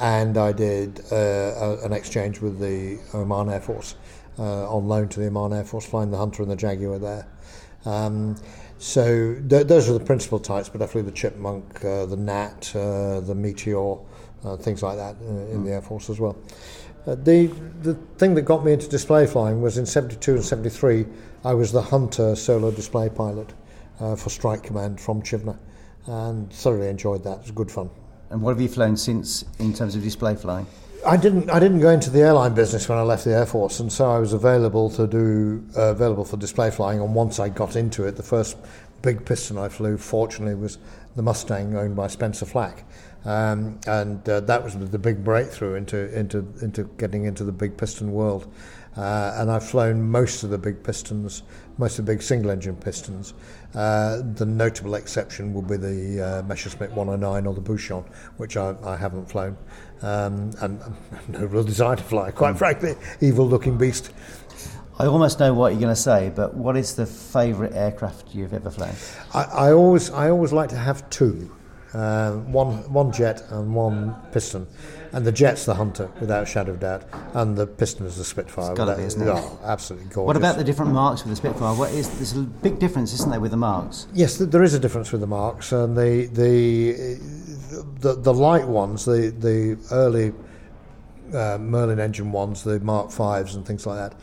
and 0.00 0.38
I 0.38 0.50
did 0.50 1.02
uh, 1.12 1.14
a, 1.14 1.84
an 1.84 1.92
exchange 1.92 2.40
with 2.40 2.58
the 2.58 2.98
Oman 3.12 3.50
Air 3.50 3.60
Force. 3.60 3.94
uh, 4.38 4.66
on 4.74 4.88
loan 4.88 5.10
to 5.10 5.20
the 5.20 5.26
Oman 5.26 5.52
Air 5.52 5.64
Force, 5.64 5.84
flying 5.84 6.10
the 6.10 6.16
Hunter 6.16 6.42
and 6.42 6.50
the 6.50 6.56
Jaguar 6.56 6.98
there. 6.98 7.26
Um, 7.84 8.36
so 8.78 9.36
th- 9.46 9.66
those 9.66 9.90
are 9.90 9.92
the 9.92 10.00
principal 10.00 10.38
types, 10.38 10.70
but 10.70 10.78
definitely 10.78 11.10
the 11.10 11.14
Chipmunk, 11.14 11.84
uh, 11.84 12.06
the 12.06 12.16
Gnat, 12.16 12.74
uh, 12.74 13.20
the 13.20 13.34
Meteor, 13.34 13.98
uh, 14.44 14.56
things 14.56 14.82
like 14.82 14.96
that 14.96 15.16
uh, 15.20 15.52
in 15.52 15.66
the 15.66 15.72
Air 15.72 15.82
Force 15.82 16.08
as 16.08 16.18
well. 16.18 16.38
The 17.04 17.52
the 17.82 17.92
thing 18.16 18.34
that 18.36 18.42
got 18.42 18.64
me 18.64 18.72
into 18.72 18.88
display 18.88 19.26
flying 19.26 19.60
was 19.60 19.76
in 19.76 19.84
72 19.84 20.34
and 20.34 20.44
73 20.44 21.04
I 21.44 21.52
was 21.52 21.72
the 21.72 21.82
Hunter 21.82 22.34
solo 22.36 22.70
display 22.70 23.10
pilot 23.10 23.52
uh, 24.00 24.16
for 24.16 24.30
Strike 24.30 24.62
Command 24.62 25.00
from 25.00 25.22
Chivenor 25.22 25.58
and 26.06 26.52
thoroughly 26.52 26.88
enjoyed 26.88 27.24
that. 27.24 27.38
It 27.38 27.42
was 27.42 27.50
good 27.50 27.70
fun. 27.70 27.90
And 28.30 28.42
what 28.42 28.50
have 28.50 28.60
you 28.60 28.68
flown 28.68 28.96
since 28.96 29.44
in 29.58 29.72
terms 29.72 29.94
of 29.94 30.02
display 30.02 30.34
flying? 30.34 30.66
I 31.06 31.16
didn't. 31.16 31.48
I 31.48 31.60
didn't 31.60 31.80
go 31.80 31.90
into 31.90 32.10
the 32.10 32.20
airline 32.20 32.54
business 32.54 32.88
when 32.88 32.98
I 32.98 33.02
left 33.02 33.24
the 33.24 33.32
Air 33.32 33.46
Force, 33.46 33.78
and 33.80 33.90
so 33.90 34.10
I 34.10 34.18
was 34.18 34.32
available 34.32 34.90
to 34.90 35.06
do 35.06 35.64
uh, 35.76 35.92
available 35.92 36.24
for 36.24 36.36
display 36.36 36.70
flying. 36.70 37.00
And 37.00 37.14
once 37.14 37.38
I 37.38 37.48
got 37.48 37.76
into 37.76 38.04
it, 38.04 38.16
the 38.16 38.22
first 38.22 38.56
big 39.00 39.24
piston 39.24 39.58
I 39.58 39.68
flew, 39.68 39.96
fortunately, 39.96 40.56
was 40.56 40.78
the 41.14 41.22
Mustang 41.22 41.76
owned 41.76 41.94
by 41.94 42.08
Spencer 42.08 42.46
Flack, 42.46 42.84
um, 43.24 43.78
and 43.86 44.28
uh, 44.28 44.40
that 44.40 44.62
was 44.62 44.76
the 44.76 44.98
big 44.98 45.22
breakthrough 45.22 45.74
into 45.74 46.12
into 46.18 46.38
into 46.62 46.84
getting 46.98 47.26
into 47.26 47.44
the 47.44 47.52
big 47.52 47.76
piston 47.76 48.12
world. 48.12 48.52
Uh, 48.96 49.36
and 49.36 49.52
I've 49.52 49.64
flown 49.64 50.02
most 50.02 50.42
of 50.42 50.50
the 50.50 50.58
big 50.58 50.82
pistons, 50.82 51.44
most 51.78 51.98
of 51.98 52.04
the 52.04 52.12
big 52.12 52.20
single 52.22 52.50
engine 52.50 52.76
pistons. 52.76 53.34
Uh, 53.74 54.22
the 54.34 54.44
notable 54.44 54.94
exception 54.94 55.54
will 55.54 55.62
be 55.62 55.76
the 55.76 56.40
uh, 56.40 56.42
Messerschmitt 56.42 56.90
109 56.92 57.46
or 57.46 57.54
the 57.54 57.60
Buchón, 57.60 58.04
which 58.36 58.56
I, 58.56 58.74
I 58.84 58.96
haven't 58.96 59.26
flown. 59.26 59.56
Um, 60.02 60.50
and, 60.60 60.80
and 60.82 60.94
no 61.28 61.44
real 61.46 61.64
desire 61.64 61.96
to 61.96 62.02
fly, 62.02 62.30
quite 62.30 62.58
frankly. 62.58 62.94
Evil 63.20 63.48
looking 63.48 63.78
beast. 63.78 64.12
I 65.00 65.06
almost 65.06 65.38
know 65.38 65.54
what 65.54 65.72
you're 65.72 65.80
going 65.80 65.94
to 65.94 66.00
say, 66.00 66.32
but 66.34 66.54
what 66.54 66.76
is 66.76 66.96
the 66.96 67.06
favourite 67.06 67.72
aircraft 67.72 68.34
you've 68.34 68.52
ever 68.52 68.68
flown? 68.68 68.94
I, 69.32 69.44
I 69.44 69.72
always 69.72 70.10
I 70.10 70.28
always 70.30 70.52
like 70.52 70.70
to 70.70 70.76
have 70.76 71.08
two, 71.08 71.54
uh, 71.94 72.32
one 72.32 72.90
one 72.92 73.10
jet 73.12 73.42
and 73.50 73.74
one 73.74 74.14
piston, 74.32 74.66
and 75.12 75.24
the 75.24 75.32
jet's 75.32 75.64
the 75.64 75.74
Hunter 75.74 76.10
without 76.20 76.42
a 76.42 76.46
shadow 76.46 76.72
of 76.72 76.80
doubt, 76.80 77.04
and 77.34 77.56
the 77.56 77.66
piston 77.66 78.06
is 78.06 78.16
the 78.16 78.24
Spitfire. 78.24 78.70
It's 78.72 78.78
gotta 78.78 78.90
without- 78.90 78.96
be, 78.98 79.06
isn't 79.06 79.22
it? 79.22 79.28
Oh, 79.30 79.58
absolutely 79.64 80.08
gorgeous. 80.10 80.26
What 80.26 80.36
about 80.36 80.56
the 80.58 80.64
different 80.64 80.92
marks 80.92 81.22
with 81.22 81.30
the 81.30 81.36
Spitfire? 81.36 81.74
What 81.74 81.90
is 81.92 82.08
there's 82.16 82.36
a 82.36 82.40
big 82.42 82.78
difference, 82.78 83.12
isn't 83.14 83.30
there, 83.30 83.40
with 83.40 83.52
the 83.52 83.56
marks? 83.56 84.06
Yes, 84.12 84.36
there 84.36 84.62
is 84.62 84.74
a 84.74 84.78
difference 84.78 85.12
with 85.12 85.20
the 85.22 85.26
marks, 85.26 85.72
and 85.72 85.96
the 85.96 86.26
the 86.26 87.18
the, 88.00 88.14
the 88.14 88.34
light 88.34 88.66
ones, 88.68 89.04
the 89.04 89.34
the 89.38 89.78
early 89.92 90.32
uh, 91.34 91.58
Merlin 91.58 92.00
engine 92.00 92.32
ones, 92.32 92.64
the 92.64 92.80
Mark 92.80 93.10
Fives 93.10 93.54
and 93.54 93.66
things 93.66 93.86
like 93.86 93.98
that, 93.98 94.18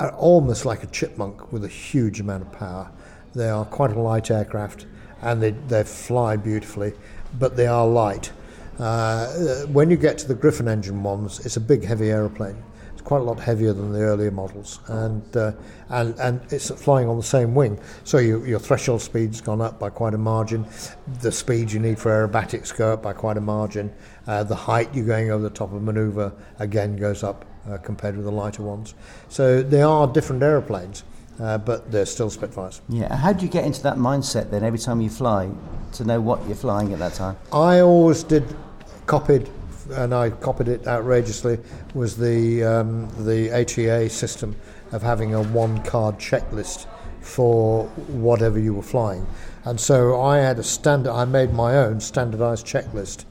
are 0.00 0.12
almost 0.16 0.64
like 0.64 0.82
a 0.82 0.86
chipmunk 0.88 1.52
with 1.52 1.64
a 1.64 1.68
huge 1.68 2.20
amount 2.20 2.42
of 2.42 2.52
power. 2.52 2.90
They 3.34 3.48
are 3.48 3.64
quite 3.64 3.90
a 3.92 3.98
light 4.00 4.30
aircraft, 4.30 4.86
and 5.24 5.42
they 5.42 5.50
they 5.50 5.82
fly 5.82 6.36
beautifully, 6.36 6.92
but 7.38 7.56
they 7.56 7.66
are 7.66 7.86
light. 7.86 8.30
Uh, 8.78 9.26
when 9.66 9.90
you 9.90 9.96
get 9.96 10.18
to 10.18 10.28
the 10.28 10.34
Griffon 10.34 10.68
engine 10.68 11.02
ones, 11.02 11.44
it's 11.46 11.56
a 11.56 11.60
big, 11.60 11.84
heavy 11.84 12.10
aeroplane. 12.10 12.62
It's 12.92 13.02
quite 13.02 13.20
a 13.20 13.24
lot 13.24 13.38
heavier 13.38 13.72
than 13.72 13.92
the 13.92 14.00
earlier 14.00 14.30
models, 14.30 14.80
and 14.88 15.36
uh, 15.36 15.52
and 15.88 16.18
and 16.18 16.40
it's 16.52 16.70
flying 16.70 17.08
on 17.08 17.16
the 17.16 17.22
same 17.22 17.54
wing. 17.54 17.80
So 18.04 18.18
you, 18.18 18.44
your 18.44 18.58
threshold 18.58 19.00
speed's 19.00 19.40
gone 19.40 19.60
up 19.60 19.78
by 19.78 19.90
quite 19.90 20.14
a 20.14 20.18
margin. 20.18 20.66
The 21.20 21.32
speed 21.32 21.72
you 21.72 21.80
need 21.80 21.98
for 21.98 22.10
aerobatics 22.10 22.76
go 22.76 22.92
up 22.92 23.02
by 23.02 23.12
quite 23.12 23.36
a 23.36 23.40
margin. 23.40 23.92
Uh, 24.26 24.44
the 24.44 24.56
height 24.56 24.94
you're 24.94 25.06
going 25.06 25.30
over 25.30 25.42
the 25.42 25.50
top 25.50 25.72
of 25.72 25.82
manoeuvre 25.82 26.32
again 26.58 26.96
goes 26.96 27.22
up 27.22 27.44
uh, 27.68 27.78
compared 27.78 28.16
with 28.16 28.24
the 28.24 28.32
lighter 28.32 28.62
ones. 28.62 28.94
So 29.28 29.62
they 29.62 29.82
are 29.82 30.06
different 30.06 30.42
aeroplanes, 30.42 31.04
uh, 31.40 31.58
but 31.58 31.90
they're 31.90 32.06
still 32.06 32.30
Spitfires. 32.30 32.80
Yeah. 32.88 33.14
How 33.14 33.32
do 33.32 33.44
you 33.44 33.50
get 33.50 33.64
into 33.64 33.82
that 33.82 33.96
mindset 33.96 34.50
then 34.50 34.62
every 34.62 34.78
time 34.78 35.00
you 35.00 35.10
fly 35.10 35.50
to 35.92 36.04
know 36.04 36.20
what 36.20 36.44
you're 36.46 36.56
flying 36.56 36.92
at 36.92 36.98
that 36.98 37.14
time? 37.14 37.36
I 37.52 37.80
always 37.80 38.22
did 38.22 38.44
copied, 39.06 39.50
and 39.90 40.14
I 40.14 40.30
copied 40.30 40.68
it 40.68 40.86
outrageously. 40.86 41.58
Was 41.94 42.16
the 42.16 42.64
um, 42.64 43.08
the 43.24 43.48
HEA 43.68 44.08
system 44.08 44.56
of 44.92 45.02
having 45.02 45.34
a 45.34 45.42
one 45.42 45.82
card 45.82 46.18
checklist 46.18 46.86
for 47.20 47.86
whatever 47.86 48.58
you 48.58 48.74
were 48.74 48.82
flying, 48.82 49.26
and 49.64 49.80
so 49.80 50.20
I 50.20 50.38
had 50.38 50.58
a 50.58 50.62
standard. 50.62 51.12
I 51.12 51.24
made 51.24 51.52
my 51.52 51.76
own 51.76 52.00
standardized 52.00 52.66
checklist. 52.66 53.24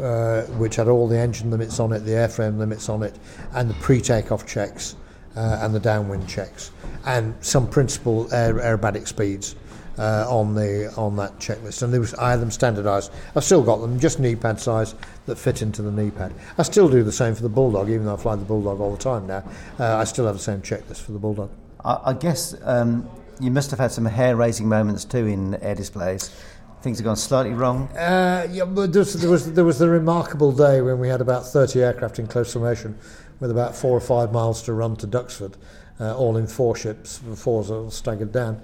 Uh, 0.00 0.42
which 0.58 0.76
had 0.76 0.88
all 0.88 1.08
the 1.08 1.18
engine 1.18 1.50
limits 1.50 1.80
on 1.80 1.90
it, 1.90 2.00
the 2.00 2.10
airframe 2.10 2.58
limits 2.58 2.90
on 2.90 3.02
it, 3.02 3.18
and 3.54 3.68
the 3.68 3.74
pre-takeoff 3.74 4.46
checks 4.46 4.94
uh, 5.36 5.60
and 5.62 5.74
the 5.74 5.80
downwind 5.80 6.28
checks, 6.28 6.70
and 7.04 7.34
some 7.44 7.68
principal 7.68 8.32
air, 8.32 8.54
aerobatic 8.54 9.06
speeds 9.06 9.54
uh, 9.98 10.26
on 10.28 10.54
the 10.54 10.92
on 10.96 11.16
that 11.16 11.38
checklist, 11.38 11.82
and 11.82 11.92
was, 11.98 12.14
I 12.14 12.30
had 12.30 12.40
them 12.40 12.50
standardised. 12.50 13.12
I've 13.34 13.44
still 13.44 13.62
got 13.62 13.80
them, 13.80 13.98
just 13.98 14.18
knee 14.18 14.36
pad 14.36 14.60
size 14.60 14.94
that 15.26 15.36
fit 15.36 15.62
into 15.62 15.82
the 15.82 15.92
knee 15.92 16.10
pad. 16.10 16.34
I 16.58 16.62
still 16.62 16.88
do 16.88 17.02
the 17.02 17.12
same 17.12 17.34
for 17.34 17.42
the 17.42 17.48
bulldog, 17.48 17.88
even 17.88 18.06
though 18.06 18.14
I 18.14 18.18
fly 18.18 18.36
the 18.36 18.44
bulldog 18.44 18.80
all 18.80 18.92
the 18.92 19.02
time 19.02 19.26
now. 19.26 19.44
Uh, 19.78 19.96
I 19.96 20.04
still 20.04 20.26
have 20.26 20.36
the 20.36 20.42
same 20.42 20.62
checklist 20.62 21.00
for 21.00 21.12
the 21.12 21.18
bulldog. 21.18 21.50
I, 21.84 22.00
I 22.06 22.12
guess 22.12 22.54
um, 22.62 23.08
you 23.40 23.50
must 23.50 23.70
have 23.70 23.80
had 23.80 23.92
some 23.92 24.04
hair-raising 24.04 24.68
moments 24.68 25.04
too 25.04 25.26
in 25.26 25.54
air 25.56 25.74
displays. 25.74 26.34
Things 26.82 26.98
have 26.98 27.04
gone 27.04 27.16
slightly 27.16 27.52
wrong. 27.52 27.88
Uh, 27.96 28.46
yeah, 28.50 28.64
but 28.64 28.92
there 28.92 29.00
was, 29.00 29.14
there 29.14 29.30
was 29.30 29.52
there 29.52 29.64
was 29.64 29.78
the 29.78 29.88
remarkable 29.88 30.52
day 30.52 30.82
when 30.82 31.00
we 31.00 31.08
had 31.08 31.20
about 31.20 31.46
30 31.46 31.82
aircraft 31.82 32.18
in 32.18 32.26
close 32.26 32.52
formation, 32.52 32.96
with 33.40 33.50
about 33.50 33.76
four 33.76 33.96
or 33.96 34.00
five 34.00 34.32
miles 34.32 34.62
to 34.62 34.72
run 34.72 34.96
to 34.96 35.06
Duxford, 35.06 35.54
uh, 36.00 36.16
all 36.16 36.36
in 36.36 36.46
four 36.46 36.76
ships, 36.76 37.20
fours 37.36 37.70
all 37.70 37.90
staggered 37.90 38.32
down. 38.32 38.60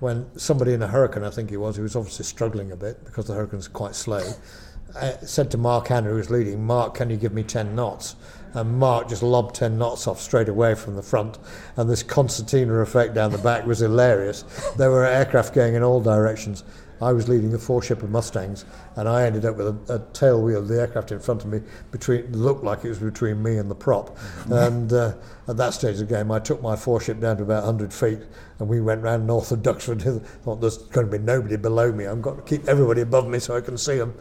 When 0.00 0.26
somebody 0.38 0.74
in 0.74 0.82
a 0.82 0.88
hurricane, 0.88 1.24
I 1.24 1.30
think 1.30 1.50
he 1.50 1.56
was, 1.56 1.76
he 1.76 1.82
was 1.82 1.96
obviously 1.96 2.24
struggling 2.24 2.72
a 2.72 2.76
bit 2.76 3.04
because 3.04 3.26
the 3.26 3.34
hurricane's 3.34 3.68
quite 3.68 3.94
slow, 3.94 4.22
uh, 4.94 5.12
said 5.18 5.50
to 5.52 5.58
Mark 5.58 5.88
Hanna, 5.88 6.10
who 6.10 6.16
was 6.16 6.30
leading, 6.30 6.64
Mark, 6.64 6.94
can 6.94 7.10
you 7.10 7.16
give 7.16 7.32
me 7.32 7.42
10 7.42 7.74
knots? 7.74 8.16
And 8.52 8.78
Mark 8.78 9.08
just 9.08 9.22
lobbed 9.22 9.54
10 9.54 9.76
knots 9.76 10.06
off 10.06 10.20
straight 10.20 10.48
away 10.48 10.74
from 10.74 10.96
the 10.96 11.02
front. 11.02 11.38
And 11.76 11.90
this 11.90 12.02
concertina 12.02 12.74
effect 12.74 13.14
down 13.14 13.32
the 13.32 13.38
back 13.38 13.66
was 13.66 13.80
hilarious. 13.80 14.44
There 14.78 14.90
were 14.90 15.04
aircraft 15.04 15.54
going 15.54 15.74
in 15.74 15.82
all 15.82 16.00
directions. 16.00 16.64
I 17.00 17.12
was 17.12 17.28
leading 17.28 17.52
a 17.54 17.58
four 17.58 17.82
ship 17.82 18.02
of 18.02 18.10
Mustangs, 18.10 18.64
and 18.96 19.08
I 19.08 19.24
ended 19.24 19.44
up 19.44 19.56
with 19.56 19.90
a, 19.90 19.94
a 19.94 19.98
tail 20.12 20.42
wheel 20.42 20.58
of 20.60 20.68
the 20.68 20.80
aircraft 20.80 21.12
in 21.12 21.20
front 21.20 21.44
of 21.44 21.50
me. 21.50 21.60
Between 21.90 22.32
looked 22.32 22.64
like 22.64 22.84
it 22.84 22.88
was 22.88 22.98
between 22.98 23.42
me 23.42 23.58
and 23.58 23.70
the 23.70 23.74
prop. 23.74 24.16
And 24.50 24.92
uh, 24.92 25.14
at 25.48 25.56
that 25.58 25.74
stage 25.74 26.00
of 26.00 26.08
the 26.08 26.14
game, 26.14 26.30
I 26.30 26.38
took 26.38 26.62
my 26.62 26.74
four 26.74 27.00
ship 27.00 27.20
down 27.20 27.36
to 27.36 27.42
about 27.42 27.64
100 27.64 27.92
feet, 27.92 28.20
and 28.58 28.68
we 28.68 28.80
went 28.80 29.02
round 29.02 29.26
north 29.26 29.52
of 29.52 29.62
Duxford. 29.62 30.00
I 30.06 30.18
thought 30.44 30.60
there's 30.60 30.78
going 30.78 31.10
to 31.10 31.18
be 31.18 31.22
nobody 31.22 31.56
below 31.56 31.92
me. 31.92 32.06
I've 32.06 32.22
got 32.22 32.36
to 32.36 32.42
keep 32.42 32.66
everybody 32.66 33.02
above 33.02 33.28
me 33.28 33.38
so 33.38 33.56
I 33.56 33.60
can 33.60 33.76
see 33.76 33.98
them. 33.98 34.14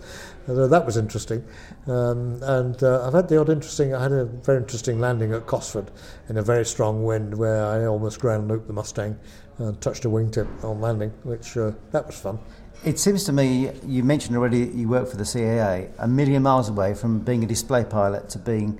So 0.45 0.67
that 0.67 0.85
was 0.85 0.97
interesting. 0.97 1.43
Um, 1.87 2.41
and 2.43 2.81
uh, 2.83 3.07
I've 3.07 3.13
had 3.13 3.27
the 3.27 3.39
odd 3.39 3.49
interesting. 3.49 3.95
I 3.95 4.03
had 4.03 4.11
a 4.11 4.25
very 4.25 4.59
interesting 4.59 4.99
landing 4.99 5.33
at 5.33 5.47
Cosford 5.47 5.89
in 6.29 6.37
a 6.37 6.43
very 6.43 6.65
strong 6.65 7.03
wind, 7.03 7.35
where 7.35 7.65
I 7.65 7.85
almost 7.85 8.19
ground 8.19 8.47
looped 8.47 8.67
the 8.67 8.73
Mustang 8.73 9.17
and 9.57 9.79
touched 9.81 10.05
a 10.05 10.09
wingtip 10.09 10.63
on 10.63 10.81
landing, 10.81 11.11
which 11.23 11.57
uh, 11.57 11.71
that 11.91 12.05
was 12.05 12.19
fun. 12.19 12.37
It 12.83 12.99
seems 12.99 13.23
to 13.25 13.31
me, 13.31 13.71
you 13.85 14.03
mentioned 14.03 14.37
already 14.37 14.59
you 14.59 14.87
work 14.87 15.09
for 15.09 15.17
the 15.17 15.23
CAA, 15.23 15.89
a 15.97 16.07
million 16.07 16.43
miles 16.43 16.69
away 16.69 16.93
from 16.93 17.19
being 17.19 17.43
a 17.43 17.47
display 17.47 17.83
pilot 17.83 18.29
to 18.29 18.39
being 18.39 18.79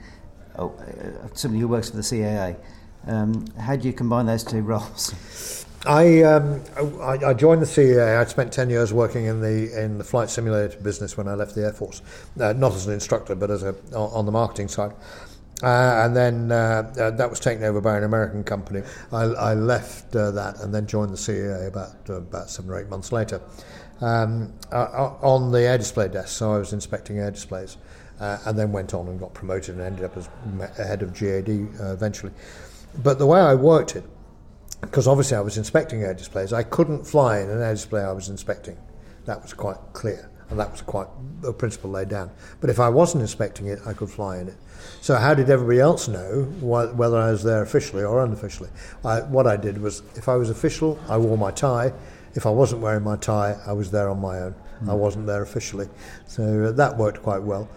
oh, 0.58 0.70
uh, 0.70 1.28
somebody 1.34 1.60
who 1.60 1.68
works 1.68 1.90
for 1.90 1.96
the 1.96 2.04
CAA. 2.04 2.56
Um, 3.08 3.46
how 3.60 3.76
do 3.76 3.88
you 3.88 3.94
combine 3.94 4.26
those 4.26 4.44
two 4.44 4.62
roles? 4.74 5.66
I, 5.88 6.24
um, 6.24 6.64
I 7.00 7.18
I 7.28 7.34
joined 7.34 7.62
the 7.62 7.68
CAA. 7.68 8.20
I 8.20 8.26
spent 8.26 8.52
ten 8.52 8.70
years 8.72 8.92
working 8.92 9.26
in 9.26 9.40
the 9.40 9.84
in 9.84 10.00
the 10.00 10.04
flight 10.04 10.30
simulator 10.32 10.80
business 10.80 11.16
when 11.16 11.28
I 11.28 11.36
left 11.36 11.54
the 11.54 11.64
Air 11.64 11.74
Force, 11.74 12.02
uh, 12.40 12.54
not 12.54 12.74
as 12.74 12.88
an 12.88 12.94
instructor, 12.94 13.36
but 13.36 13.52
as 13.52 13.62
a 13.62 13.76
on 13.94 14.10
on 14.12 14.26
the 14.26 14.32
marketing 14.32 14.68
side. 14.68 14.94
Uh, 15.64 16.04
and 16.06 16.16
then 16.16 16.52
uh, 16.52 16.92
uh, 17.00 17.12
that 17.12 17.30
was 17.30 17.40
taken 17.40 17.64
over 17.64 17.80
by 17.80 17.98
an 17.98 18.04
American 18.04 18.44
company. 18.44 18.82
I, 19.12 19.24
I 19.24 19.54
left 19.54 20.14
uh, 20.16 20.32
that 20.32 20.60
and 20.60 20.74
then 20.74 20.86
joined 20.86 21.12
the 21.12 21.18
CAA 21.18 21.68
about 21.68 21.96
uh, 22.10 22.16
about 22.16 22.50
seven 22.50 22.72
or 22.72 22.80
eight 22.80 22.90
months 22.90 23.12
later 23.12 23.40
um, 24.02 24.54
uh, 24.72 25.14
on 25.22 25.52
the 25.52 25.62
air 25.62 25.78
display 25.78 26.08
desk. 26.08 26.30
So 26.30 26.54
I 26.54 26.58
was 26.58 26.74
inspecting 26.74 27.20
air 27.20 27.32
displays, 27.32 27.78
uh, 28.20 28.38
and 28.46 28.58
then 28.58 28.72
went 28.72 28.94
on 28.94 29.08
and 29.08 29.20
got 29.20 29.34
promoted 29.34 29.76
and 29.76 29.84
ended 29.84 30.06
up 30.06 30.18
as 30.18 30.30
head 30.78 31.02
of 31.02 31.14
GAD 31.14 31.50
uh, 31.80 31.94
eventually. 31.94 32.32
But 33.04 33.20
the 33.20 33.26
way 33.26 33.40
I 33.40 33.56
worked 33.56 33.96
it, 33.96 34.04
because 34.82 35.08
obviously 35.08 35.38
I 35.38 35.42
was 35.42 35.58
inspecting 35.58 36.04
air 36.04 36.14
displays, 36.14 36.54
I 36.54 36.64
couldn't 36.64 37.06
fly 37.06 37.40
in 37.40 37.50
an 37.50 37.62
air 37.62 37.74
display 37.74 38.02
I 38.02 38.12
was 38.12 38.30
inspecting. 38.30 38.78
That 39.26 39.42
was 39.42 39.54
quite 39.54 39.78
clear, 39.94 40.30
and 40.50 40.60
that 40.60 40.72
was 40.72 40.82
quite 40.82 41.08
a 41.46 41.52
principle 41.52 41.90
laid 41.90 42.10
down. 42.10 42.32
But 42.62 42.70
if 42.70 42.80
I 42.80 42.90
wasn't 42.90 43.22
inspecting 43.22 43.68
it, 43.68 43.80
I 43.86 43.94
could 43.94 44.10
fly 44.10 44.38
in 44.38 44.50
it. 44.50 44.58
So 45.02 45.16
how 45.16 45.34
did 45.34 45.50
everybody 45.50 45.80
else 45.80 46.08
know 46.08 46.44
wh- 46.44 46.98
whether 46.98 47.18
I 47.18 47.32
was 47.32 47.44
there 47.44 47.64
officially 47.64 48.04
or 48.04 48.24
unofficially? 48.24 48.70
I, 49.04 49.22
what 49.22 49.48
I 49.48 49.58
did 49.58 49.80
was, 49.80 50.04
if 50.16 50.30
I 50.30 50.36
was 50.36 50.50
official, 50.50 51.00
I 51.10 51.18
wore 51.18 51.38
my 51.38 51.52
tie. 51.52 51.92
If 52.36 52.46
I 52.46 52.50
wasn't 52.50 52.82
wearing 52.82 53.04
my 53.04 53.16
tie, 53.16 53.58
I 53.66 53.72
was 53.72 53.92
there 53.92 54.10
on 54.10 54.20
my 54.20 54.40
own. 54.40 54.56
I 54.88 54.94
wasn't 54.94 55.26
there 55.26 55.42
officially. 55.42 55.88
So 56.28 56.66
uh, 56.66 56.72
that 56.74 56.98
worked 56.98 57.24
quite 57.24 57.42
well. 57.42 57.70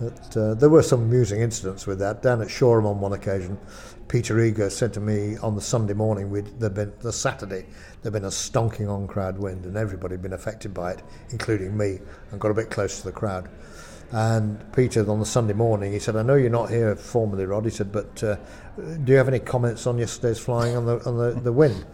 But, 0.00 0.36
uh, 0.36 0.54
there 0.54 0.68
were 0.68 0.82
some 0.82 1.02
amusing 1.02 1.40
incidents 1.40 1.86
with 1.86 1.98
that. 1.98 2.22
Down 2.22 2.40
at 2.40 2.50
Shoreham 2.50 2.86
on 2.86 3.00
one 3.00 3.12
occasion, 3.12 3.58
Peter 4.08 4.38
Eager 4.40 4.70
said 4.70 4.92
to 4.94 5.00
me 5.00 5.36
on 5.38 5.54
the 5.54 5.60
Sunday 5.60 5.94
morning, 5.94 6.30
we'd, 6.30 6.46
there'd 6.60 6.74
been 6.74 6.92
the 7.00 7.12
Saturday, 7.12 7.66
there'd 8.02 8.12
been 8.12 8.24
a 8.24 8.28
stonking 8.28 8.88
on 8.88 9.06
crowd 9.06 9.38
wind, 9.38 9.64
and 9.64 9.76
everybody 9.76 10.14
had 10.14 10.22
been 10.22 10.32
affected 10.32 10.72
by 10.74 10.92
it, 10.92 11.02
including 11.30 11.76
me, 11.76 11.98
and 12.30 12.40
got 12.40 12.50
a 12.50 12.54
bit 12.54 12.70
close 12.70 12.98
to 13.00 13.04
the 13.04 13.12
crowd. 13.12 13.48
And 14.10 14.64
Peter, 14.72 15.08
on 15.10 15.18
the 15.18 15.26
Sunday 15.26 15.54
morning, 15.54 15.92
he 15.92 15.98
said, 15.98 16.14
"I 16.14 16.22
know 16.22 16.34
you're 16.34 16.50
not 16.50 16.70
here 16.70 16.94
formally, 16.94 17.46
Rod." 17.46 17.64
He 17.64 17.70
said, 17.70 17.90
"But 17.90 18.22
uh, 18.22 18.36
do 18.76 19.10
you 19.10 19.18
have 19.18 19.26
any 19.26 19.40
comments 19.40 19.86
on 19.86 19.98
yesterday's 19.98 20.38
flying 20.38 20.76
on 20.76 20.86
the 20.86 21.04
on 21.04 21.18
the, 21.18 21.40
the 21.40 21.52
wind?" 21.52 21.84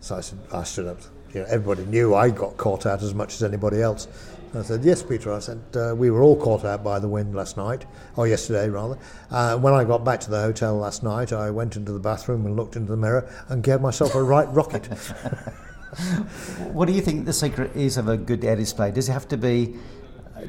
So 0.00 0.16
I 0.16 0.20
said, 0.20 0.40
I 0.52 0.64
stood 0.64 0.88
up. 0.88 0.98
You 1.34 1.40
know, 1.40 1.46
everybody 1.48 1.84
knew 1.86 2.14
I 2.14 2.30
got 2.30 2.56
caught 2.56 2.84
out 2.86 3.02
as 3.02 3.14
much 3.14 3.34
as 3.34 3.42
anybody 3.42 3.80
else. 3.80 4.06
I 4.54 4.60
said, 4.62 4.84
Yes, 4.84 5.02
Peter. 5.02 5.32
I 5.32 5.38
said, 5.38 5.60
uh, 5.74 5.94
We 5.96 6.10
were 6.10 6.22
all 6.22 6.36
caught 6.36 6.64
out 6.64 6.84
by 6.84 6.98
the 6.98 7.08
wind 7.08 7.34
last 7.34 7.56
night, 7.56 7.86
or 8.16 8.26
yesterday 8.28 8.68
rather. 8.68 8.98
Uh, 9.30 9.56
when 9.56 9.72
I 9.72 9.84
got 9.84 10.04
back 10.04 10.20
to 10.20 10.30
the 10.30 10.40
hotel 10.42 10.76
last 10.76 11.02
night, 11.02 11.32
I 11.32 11.50
went 11.50 11.76
into 11.76 11.92
the 11.92 11.98
bathroom 11.98 12.44
and 12.44 12.54
looked 12.54 12.76
into 12.76 12.90
the 12.90 12.98
mirror 12.98 13.32
and 13.48 13.62
gave 13.62 13.80
myself 13.80 14.14
a 14.14 14.22
right 14.22 14.48
rocket. 14.52 14.86
what 16.72 16.86
do 16.86 16.92
you 16.92 17.00
think 17.00 17.24
the 17.24 17.32
secret 17.32 17.74
is 17.74 17.96
of 17.96 18.08
a 18.08 18.16
good 18.16 18.44
air 18.44 18.56
display? 18.56 18.90
Does 18.90 19.08
it 19.08 19.12
have 19.12 19.28
to 19.28 19.36
be 19.38 19.76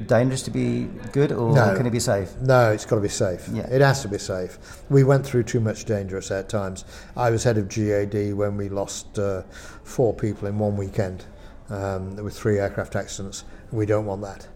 dangerous 0.08 0.42
to 0.44 0.52
be 0.52 0.86
good, 1.12 1.32
or 1.32 1.54
No. 1.54 1.76
can 1.78 1.86
it 1.86 1.92
be 1.92 2.00
safe? 2.00 2.36
No, 2.42 2.72
it's 2.72 2.86
got 2.86 2.96
to 2.96 3.02
be 3.02 3.10
safe. 3.10 3.48
Yeah. 3.54 3.68
It 3.70 3.82
has 3.82 4.02
to 4.02 4.08
be 4.08 4.18
safe. 4.18 4.58
We 4.90 5.04
went 5.04 5.26
through 5.26 5.44
too 5.44 5.60
much 5.60 5.86
dangerous 5.86 6.32
at 6.32 6.50
times. 6.50 6.84
I 7.16 7.30
was 7.30 7.44
head 7.44 7.58
of 7.58 7.70
GAD 7.70 8.34
when 8.34 8.58
we 8.58 8.70
lost 8.70 9.20
uh, 9.20 9.44
four 9.84 10.14
people 10.14 10.48
in 10.48 10.58
one 10.60 10.78
weekend 10.78 11.26
um, 11.70 12.16
with 12.18 12.38
three 12.38 12.60
aircraft 12.60 12.96
accidents. 12.96 13.44
We 13.72 13.86
don't 13.86 14.06
want 14.06 14.22
that. 14.22 14.48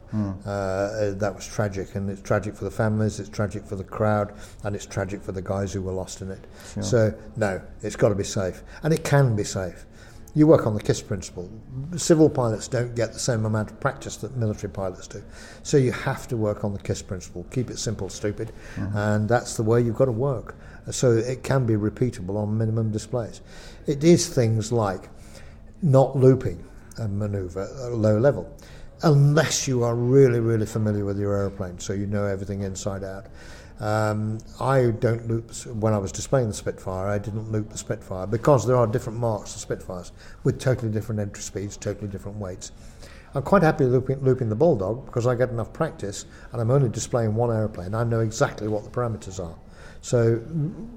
Uh, 0.46 1.12
that 1.16 1.34
was 1.36 1.46
tragic, 1.46 1.96
and 1.96 2.10
it's 2.10 2.22
tragic 2.22 2.56
for 2.56 2.64
the 2.64 2.72
families, 2.72 3.20
it's 3.20 3.28
tragic 3.30 3.66
for 3.66 3.76
the 3.76 3.84
crowd, 3.84 4.34
and 4.64 4.74
it's 4.76 4.86
tragic 4.86 5.22
for 5.22 5.34
the 5.34 5.42
guys 5.42 5.74
who 5.74 5.82
were 5.82 5.92
lost 5.92 6.22
in 6.22 6.32
it. 6.32 6.48
So, 6.82 7.14
no, 7.36 7.62
it's 7.82 7.98
got 7.98 8.10
to 8.10 8.16
be 8.16 8.24
safe, 8.24 8.64
and 8.84 8.94
it 8.94 9.04
can 9.04 9.36
be 9.36 9.44
safe. 9.44 9.86
You 10.34 10.46
work 10.48 10.68
on 10.68 10.76
the 10.76 10.82
KISS 10.82 11.02
principle. 11.02 11.50
Civil 11.96 12.30
pilots 12.30 12.68
don't 12.68 12.96
get 12.96 13.12
the 13.12 13.20
same 13.20 13.46
amount 13.46 13.72
of 13.72 13.80
practice 13.80 14.18
that 14.18 14.38
military 14.38 14.72
pilots 14.72 15.08
do. 15.08 15.24
So 15.64 15.78
you 15.78 15.92
have 15.92 16.28
to 16.28 16.38
work 16.38 16.64
on 16.64 16.74
the 16.74 16.80
KISS 16.80 17.02
principle. 17.02 17.46
Keep 17.52 17.72
it 17.72 17.80
simple, 17.80 18.08
stupid. 18.08 18.54
And 18.94 19.28
that's 19.28 19.58
the 19.58 19.64
way 19.64 19.82
you've 19.82 19.96
got 19.96 20.06
to 20.06 20.12
work. 20.12 20.56
So 20.92 21.12
it 21.12 21.44
can 21.44 21.66
be 21.66 21.74
repeatable 21.74 22.38
on 22.38 22.56
minimum 22.58 22.92
displays. 22.92 23.42
It 23.88 24.04
is 24.04 24.30
things 24.30 24.72
like 24.72 25.10
not 25.82 26.16
looping 26.16 26.64
a 27.00 27.08
maneuver 27.08 27.64
at 27.64 27.92
a 27.92 27.96
low 27.96 28.18
level, 28.18 28.52
unless 29.04 29.68
you 29.68 29.84
are 29.84 29.96
really, 29.96 30.40
really 30.40 30.66
familiar 30.66 31.06
with 31.06 31.20
your 31.20 31.36
aeroplane, 31.36 31.80
so 31.80 31.94
you 31.94 32.08
know 32.08 32.26
everything 32.26 32.62
inside 32.64 33.04
out. 33.04 33.28
Um, 33.80 34.40
I 34.60 34.92
don't 35.00 35.28
loop 35.28 35.54
when 35.68 35.94
I 35.94 36.00
was 36.00 36.12
displaying 36.12 36.48
the 36.48 36.54
Spitfire. 36.54 37.08
I 37.08 37.20
didn't 37.20 37.52
loop 37.52 37.70
the 37.70 37.78
Spitfire 37.78 38.26
because 38.26 38.66
there 38.66 38.76
are 38.76 38.88
different 38.88 39.20
marks 39.20 39.54
of 39.54 39.62
Spitfires 39.62 40.12
with 40.44 40.60
totally 40.60 40.92
different 40.92 41.22
entry 41.22 41.44
speeds, 41.44 41.78
totally 41.78 42.08
different 42.08 42.38
weights. 42.38 42.72
I'm 43.36 43.44
quite 43.44 43.62
happy 43.62 43.84
looping, 43.86 44.20
looping 44.22 44.50
the 44.50 44.56
Bulldog 44.56 45.06
because 45.06 45.28
I 45.28 45.36
get 45.36 45.50
enough 45.50 45.74
practice 45.74 46.26
and 46.52 46.62
I'm 46.62 46.72
only 46.72 46.90
displaying 46.90 47.36
one 47.36 47.52
aeroplane. 47.52 47.94
I 47.94 48.04
know 48.04 48.22
exactly 48.22 48.68
what 48.68 48.84
the 48.84 48.90
parameters 48.90 49.44
are. 49.44 49.56
So, 50.08 50.42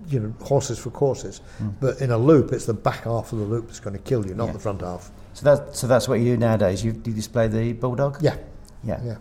you 0.06 0.20
know, 0.20 0.32
horses 0.40 0.78
for 0.78 0.90
courses. 0.90 1.40
But 1.80 2.00
in 2.00 2.12
a 2.12 2.16
loop, 2.16 2.52
it's 2.52 2.64
the 2.66 2.74
back 2.74 3.02
half 3.02 3.32
of 3.32 3.40
the 3.40 3.44
loop 3.44 3.66
that's 3.66 3.80
going 3.80 3.96
to 3.96 4.02
kill 4.10 4.24
you, 4.24 4.34
not 4.36 4.46
Yeah. 4.46 4.52
the 4.52 4.58
front 4.60 4.82
half. 4.82 5.10
So 5.32 5.42
that 5.46 5.74
so 5.74 5.88
that's 5.88 6.06
what 6.08 6.20
you 6.20 6.26
do 6.26 6.36
nowadays. 6.36 6.84
You, 6.84 6.92
you 6.92 7.12
display 7.12 7.48
the 7.48 7.72
bulldog? 7.72 8.18
Yeah, 8.22 8.36
yeah. 8.84 9.00
yeah. 9.04 9.16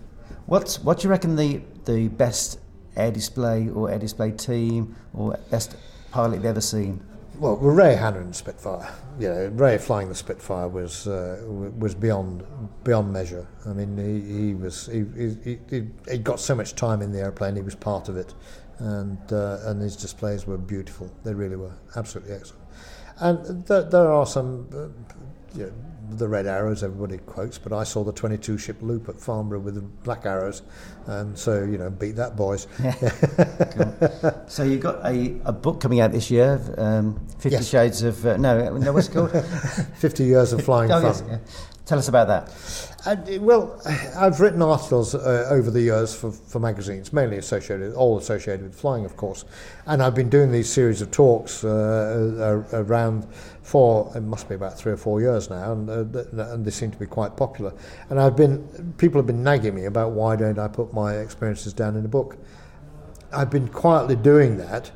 What's 0.46 0.78
what 0.84 1.00
do 1.00 1.06
you 1.08 1.10
reckon 1.10 1.36
the 1.36 1.62
the 1.86 2.08
best 2.10 2.60
air 2.96 3.10
display 3.12 3.68
or 3.70 3.90
air 3.90 3.98
display 3.98 4.32
team 4.32 4.96
or 5.16 5.36
best 5.50 5.76
pilot 6.12 6.36
you've 6.36 6.46
ever 6.46 6.62
seen? 6.62 7.02
Well, 7.40 7.56
well, 7.56 7.72
Ray 7.74 7.96
Hanna 7.96 8.20
and 8.20 8.36
Spitfire. 8.36 8.94
You 9.20 9.30
know, 9.30 9.48
Ray 9.56 9.80
flying 9.80 10.08
the 10.10 10.14
Spitfire 10.16 10.68
was 10.68 11.08
uh, 11.08 11.42
was 11.80 11.96
beyond 11.96 12.44
beyond 12.84 13.12
measure. 13.12 13.48
I 13.66 13.74
mean, 13.74 13.98
he, 13.98 14.34
he 14.50 14.54
was 14.54 14.86
he, 14.86 15.00
he, 15.18 15.58
he, 15.68 15.88
he 16.12 16.18
got 16.20 16.40
so 16.40 16.54
much 16.54 16.76
time 16.76 17.02
in 17.02 17.12
the 17.12 17.22
airplane. 17.22 17.56
He 17.56 17.64
was 17.64 17.76
part 17.76 18.08
of 18.10 18.18
it, 18.18 18.34
and 18.80 19.18
uh, 19.32 19.60
and 19.66 19.82
his 19.82 19.96
displays 19.96 20.48
were 20.48 20.58
beautiful. 20.58 21.12
They 21.24 21.34
really 21.34 21.56
were 21.56 21.74
absolutely 21.96 22.34
excellent. 22.36 22.64
And 23.20 23.68
th- 23.68 23.90
there 23.92 24.12
are 24.12 24.26
some. 24.26 24.68
Uh, 24.74 25.16
you 25.56 25.66
know, 25.66 25.72
the 26.12 26.28
red 26.28 26.48
arrows 26.48 26.84
everybody 26.84 27.18
quotes, 27.20 27.58
but 27.58 27.72
I 27.74 27.84
saw 27.84 28.04
the 28.04 28.12
22 28.12 28.58
ship 28.58 28.78
loop 28.82 29.10
at 29.10 29.20
Farnborough 29.20 29.60
with 29.60 29.76
the 29.76 29.82
black 29.82 30.26
arrows, 30.26 30.62
and 31.08 31.38
so 31.38 31.64
you 31.64 31.78
know, 31.78 31.90
beat 31.90 32.16
that, 32.16 32.36
boys. 32.36 32.68
So 34.48 34.64
you've 34.64 34.82
got 34.82 35.06
a, 35.06 35.40
a 35.46 35.52
book 35.52 35.80
coming 35.80 36.00
out 36.00 36.12
this 36.12 36.32
year, 36.32 36.60
um, 36.78 37.20
Fifty 37.38 37.58
Yes. 37.58 37.70
Shades 37.70 38.02
of 38.02 38.26
uh, 38.26 38.38
no, 38.38 38.76
no, 38.78 38.92
what's 38.92 39.08
it 39.08 39.14
called? 39.14 39.32
50 39.98 40.24
years 40.24 40.54
of 40.54 40.64
flying 40.64 40.92
oh, 40.92 41.02
fun. 41.02 41.04
yes, 41.06 41.24
yeah. 41.28 41.38
Tell 41.90 41.98
us 41.98 42.08
about 42.08 42.28
that. 42.28 42.94
Uh, 43.08 43.40
well, 43.40 43.82
I've 44.16 44.40
written 44.40 44.62
articles 44.62 45.16
uh, 45.16 45.48
over 45.50 45.72
the 45.72 45.82
years 45.82 46.14
for, 46.14 46.32
for 46.32 46.60
magazines, 46.60 47.12
mainly 47.12 47.38
associated, 47.38 47.96
all 47.96 48.20
associated 48.20 48.62
with 48.62 48.76
flying, 48.76 49.06
of 49.06 49.18
course. 49.18 49.44
And 49.88 50.04
I've 50.04 50.14
been 50.14 50.30
doing 50.30 50.52
these 50.52 50.72
series 50.72 51.02
of 51.02 51.10
talks 51.10 51.64
uh, 51.64 52.64
uh, 52.72 52.78
around 52.78 53.26
for 53.64 54.16
it 54.16 54.22
must 54.22 54.48
be 54.48 54.54
about 54.54 54.78
three 54.78 54.92
or 54.92 54.98
four 54.98 55.20
years 55.20 55.50
now, 55.50 55.72
and, 55.72 55.90
uh, 56.16 56.54
and 56.54 56.64
they 56.64 56.70
seem 56.70 56.92
to 56.92 56.98
be 57.00 57.08
quite 57.08 57.36
popular. 57.36 57.74
And 58.12 58.20
I've 58.20 58.36
been 58.36 58.94
people 59.00 59.18
have 59.18 59.26
been 59.26 59.42
nagging 59.42 59.74
me 59.74 59.86
about 59.86 60.12
why 60.12 60.36
don't 60.36 60.60
I 60.60 60.68
put 60.68 60.94
my 60.94 61.16
experiences 61.18 61.74
down 61.74 61.96
in 61.96 62.06
a 62.06 62.08
book. 62.08 62.38
I've 63.34 63.50
been 63.50 63.68
quietly 63.68 64.16
doing 64.16 64.58
that 64.58 64.92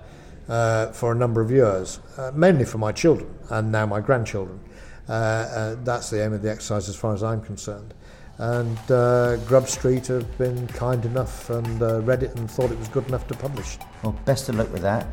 uh, 0.47 0.91
for 0.91 1.11
a 1.11 1.15
number 1.15 1.41
of 1.41 1.49
years, 1.49 1.99
uh, 2.17 2.29
mainly 2.35 2.65
for 2.65 2.77
my 2.77 2.91
children 2.91 3.33
and 3.49 3.71
now 3.71 3.87
my 3.87 3.99
grandchildren. 3.99 4.59
Uh, 5.09 5.11
uh, 5.11 5.75
that's 5.83 6.09
the 6.09 6.23
aim 6.23 6.33
of 6.33 6.41
the 6.41 6.51
exercise 6.51 6.87
as 6.89 6.95
far 6.95 7.13
as 7.13 7.23
I'm 7.23 7.41
concerned. 7.41 7.93
And 8.37 8.79
uh, 8.89 9.37
Grub 9.45 9.67
Street 9.67 10.07
have 10.07 10.37
been 10.37 10.67
kind 10.67 11.05
enough 11.05 11.49
and 11.49 11.81
uh, 11.81 12.01
read 12.01 12.23
it 12.23 12.35
and 12.35 12.49
thought 12.49 12.71
it 12.71 12.79
was 12.79 12.87
good 12.87 13.07
enough 13.07 13.27
to 13.27 13.35
publish. 13.35 13.77
Well, 14.01 14.13
best 14.25 14.49
of 14.49 14.55
luck 14.55 14.71
with 14.71 14.81
that. 14.81 15.05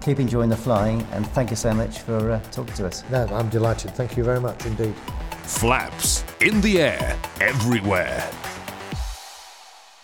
Keep 0.00 0.20
enjoying 0.20 0.50
the 0.50 0.56
flying, 0.56 1.00
and 1.12 1.26
thank 1.28 1.50
you 1.50 1.56
so 1.56 1.72
much 1.72 2.00
for 2.00 2.32
uh, 2.32 2.40
talking 2.50 2.74
to 2.74 2.86
us. 2.86 3.02
No, 3.10 3.26
I'm 3.26 3.48
delighted. 3.48 3.92
Thank 3.92 4.16
you 4.16 4.24
very 4.24 4.40
much 4.40 4.66
indeed. 4.66 4.94
Flaps 5.42 6.24
in 6.40 6.60
the 6.60 6.80
air, 6.80 7.18
everywhere. 7.40 8.30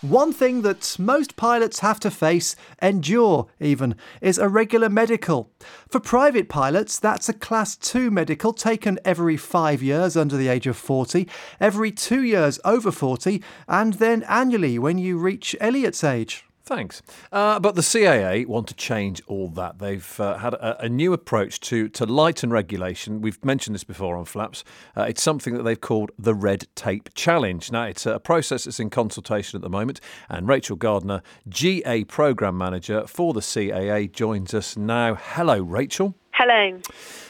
One 0.01 0.33
thing 0.33 0.63
that 0.63 0.95
most 0.97 1.35
pilots 1.35 1.81
have 1.81 1.99
to 1.99 2.09
face, 2.09 2.55
endure 2.81 3.45
even, 3.59 3.93
is 4.19 4.39
a 4.39 4.49
regular 4.49 4.89
medical. 4.89 5.51
For 5.89 5.99
private 5.99 6.49
pilots, 6.49 6.97
that's 6.97 7.29
a 7.29 7.33
Class 7.33 7.75
2 7.75 8.09
medical 8.09 8.51
taken 8.51 8.97
every 9.05 9.37
five 9.37 9.83
years 9.83 10.17
under 10.17 10.37
the 10.37 10.47
age 10.47 10.65
of 10.65 10.75
40, 10.75 11.29
every 11.59 11.91
two 11.91 12.23
years 12.23 12.59
over 12.65 12.91
40, 12.91 13.43
and 13.67 13.93
then 13.93 14.23
annually 14.23 14.79
when 14.79 14.97
you 14.97 15.19
reach 15.19 15.55
Elliot's 15.61 16.03
age. 16.03 16.45
Thanks. 16.63 17.01
Uh, 17.31 17.59
but 17.59 17.75
the 17.75 17.81
CAA 17.81 18.45
want 18.45 18.67
to 18.67 18.75
change 18.75 19.21
all 19.27 19.49
that. 19.49 19.79
They've 19.79 20.19
uh, 20.19 20.37
had 20.37 20.53
a, 20.53 20.83
a 20.83 20.89
new 20.89 21.11
approach 21.11 21.59
to, 21.61 21.89
to 21.89 22.05
lighten 22.05 22.51
regulation. 22.51 23.21
We've 23.21 23.43
mentioned 23.43 23.73
this 23.73 23.83
before 23.83 24.15
on 24.15 24.25
Flaps. 24.25 24.63
Uh, 24.95 25.03
it's 25.03 25.23
something 25.23 25.55
that 25.55 25.63
they've 25.63 25.79
called 25.79 26.11
the 26.19 26.35
Red 26.35 26.67
Tape 26.75 27.09
Challenge. 27.15 27.71
Now, 27.71 27.85
it's 27.85 28.05
a 28.05 28.19
process 28.19 28.65
that's 28.65 28.79
in 28.79 28.89
consultation 28.89 29.57
at 29.57 29.61
the 29.61 29.69
moment, 29.69 29.99
and 30.29 30.47
Rachel 30.47 30.75
Gardner, 30.75 31.23
GA 31.49 32.03
Programme 32.03 32.57
Manager 32.57 33.07
for 33.07 33.33
the 33.33 33.41
CAA, 33.41 34.11
joins 34.11 34.53
us 34.53 34.77
now. 34.77 35.15
Hello, 35.15 35.61
Rachel. 35.61 36.15
Hello. 36.33 36.79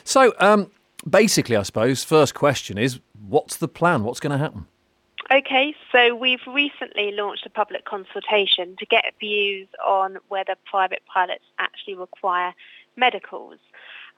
So, 0.04 0.34
um, 0.40 0.72
basically, 1.10 1.56
I 1.56 1.64
suppose, 1.64 2.04
first 2.04 2.34
question 2.34 2.78
is 2.78 3.00
what's 3.28 3.56
the 3.56 3.68
plan? 3.68 4.04
What's 4.04 4.20
going 4.20 4.32
to 4.32 4.38
happen? 4.38 4.68
Okay, 5.30 5.76
so 5.92 6.16
we've 6.16 6.46
recently 6.48 7.12
launched 7.12 7.46
a 7.46 7.50
public 7.50 7.86
consultation 7.86 8.76
to 8.80 8.86
get 8.86 9.14
views 9.20 9.68
on 9.86 10.18
whether 10.28 10.56
private 10.66 11.04
pilots 11.14 11.44
actually 11.60 11.96
require 11.96 12.54
medicals. 12.98 13.60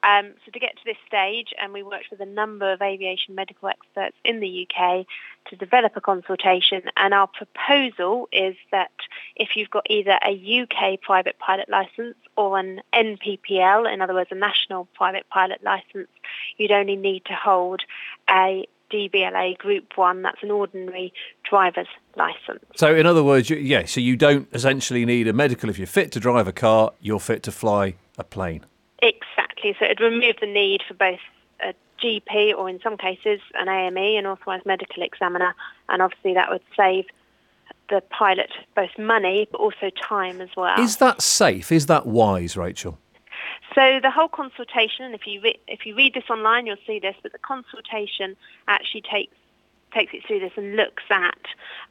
Um, 0.02 0.34
so 0.44 0.52
to 0.52 0.60
get 0.60 0.76
to 0.76 0.82
this 0.86 0.98
stage, 1.08 1.54
and 1.62 1.72
we 1.72 1.84
worked 1.84 2.08
with 2.12 2.20
a 2.20 2.26
number 2.26 2.72
of 2.74 2.82
aviation 2.82 3.36
medical 3.36 3.70
experts 3.70 4.16
in 4.26 4.40
the 4.40 4.68
UK 4.68 5.06
to 5.50 5.56
develop 5.56 5.96
a 5.96 6.02
consultation, 6.02 6.84
and 6.98 7.14
our 7.14 7.28
proposal 7.28 8.28
is 8.32 8.56
that 8.72 8.92
if 9.36 9.56
you've 9.56 9.70
got 9.70 9.86
either 9.90 10.18
a 10.26 10.62
UK 10.64 11.00
private 11.00 11.38
pilot 11.40 11.70
licence 11.70 12.16
or 12.36 12.58
an 12.58 12.82
NPPL, 12.94 13.92
in 13.92 14.02
other 14.02 14.14
words, 14.14 14.30
a 14.32 14.36
national 14.36 14.86
private 14.94 15.26
pilot 15.30 15.62
licence, 15.64 16.10
you'd 16.58 16.72
only 16.72 16.96
need 16.96 17.24
to 17.26 17.34
hold 17.34 17.82
a 18.30 18.68
DVLA 18.94 19.58
Group 19.58 19.94
1, 19.96 20.22
that's 20.22 20.44
an 20.44 20.52
ordinary 20.52 21.12
driver's 21.50 21.88
licence. 22.16 22.64
So, 22.76 22.94
in 22.94 23.06
other 23.06 23.24
words, 23.24 23.50
you, 23.50 23.58
yeah, 23.58 23.86
so 23.86 24.00
you 24.00 24.16
don't 24.16 24.48
essentially 24.54 25.06
need 25.06 25.28
a 25.28 25.34
medical. 25.34 25.70
If 25.70 25.78
you're 25.78 25.88
fit 25.88 26.12
to 26.14 26.20
drive 26.20 26.48
a 26.48 26.54
car, 26.54 26.94
you're 27.02 27.20
fit 27.20 27.42
to 27.44 27.52
fly 27.52 27.96
a 28.18 28.24
plane. 28.24 28.66
Exactly. 29.02 29.76
So 29.80 29.86
it'd 29.86 30.00
remove 30.00 30.36
the 30.40 30.48
need 30.48 30.82
for 30.88 30.94
both 30.94 31.20
a 31.62 31.74
GP 32.02 32.54
or 32.56 32.70
in 32.70 32.80
some 32.82 32.98
cases 32.98 33.40
an 33.56 33.68
AME, 33.68 33.98
an 33.98 34.26
authorised 34.26 34.66
medical 34.66 35.04
examiner, 35.04 35.56
and 35.90 36.02
obviously 36.02 36.34
that 36.36 36.50
would 36.50 36.62
save 36.78 37.06
the 37.90 38.02
pilot 38.10 38.52
both 38.76 38.98
money 38.98 39.48
but 39.52 39.60
also 39.60 39.90
time 40.02 40.40
as 40.42 40.50
well. 40.56 40.80
Is 40.80 40.98
that 40.98 41.22
safe? 41.22 41.72
Is 41.72 41.88
that 41.88 42.06
wise, 42.06 42.56
Rachel? 42.56 42.98
So 43.76 44.00
the 44.02 44.12
whole 44.12 44.28
consultation, 44.28 45.14
if 45.14 45.26
you 45.26 45.42
re- 45.42 45.60
if 45.68 45.86
you 45.86 45.96
read 45.96 46.14
this 46.14 46.30
online, 46.30 46.68
you'll 46.68 46.76
see 46.86 47.00
this. 47.00 47.16
But 47.24 47.32
the 47.32 47.40
consultation 47.40 48.36
actually 48.68 49.02
takes 49.02 49.36
takes 49.94 50.14
it 50.14 50.26
through 50.26 50.40
this 50.40 50.52
and 50.56 50.76
looks 50.76 51.04
at 51.10 51.38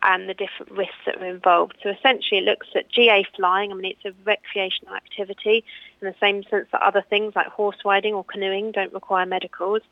um, 0.03 0.27
the 0.27 0.35
different 0.35 0.73
risks 0.73 0.95
that 1.07 1.17
are 1.17 1.27
involved. 1.27 1.77
So 1.83 1.91
essentially, 1.91 2.39
it 2.39 2.45
looks 2.45 2.67
at 2.75 2.91
GA 2.91 3.25
flying. 3.37 3.71
I 3.71 3.75
mean, 3.75 3.93
it's 3.93 4.05
a 4.05 4.13
recreational 4.25 4.95
activity 4.95 5.65
in 6.01 6.09
the 6.09 6.15
same 6.21 6.43
sense 6.45 6.67
that 6.73 6.83
other 6.83 7.05
things 7.09 7.35
like 7.37 7.47
horse 7.47 7.77
riding 7.85 8.13
or 8.15 8.25
canoeing 8.25 8.73
don't 8.73 8.93
require 8.93 9.25
medicals. 9.25 9.83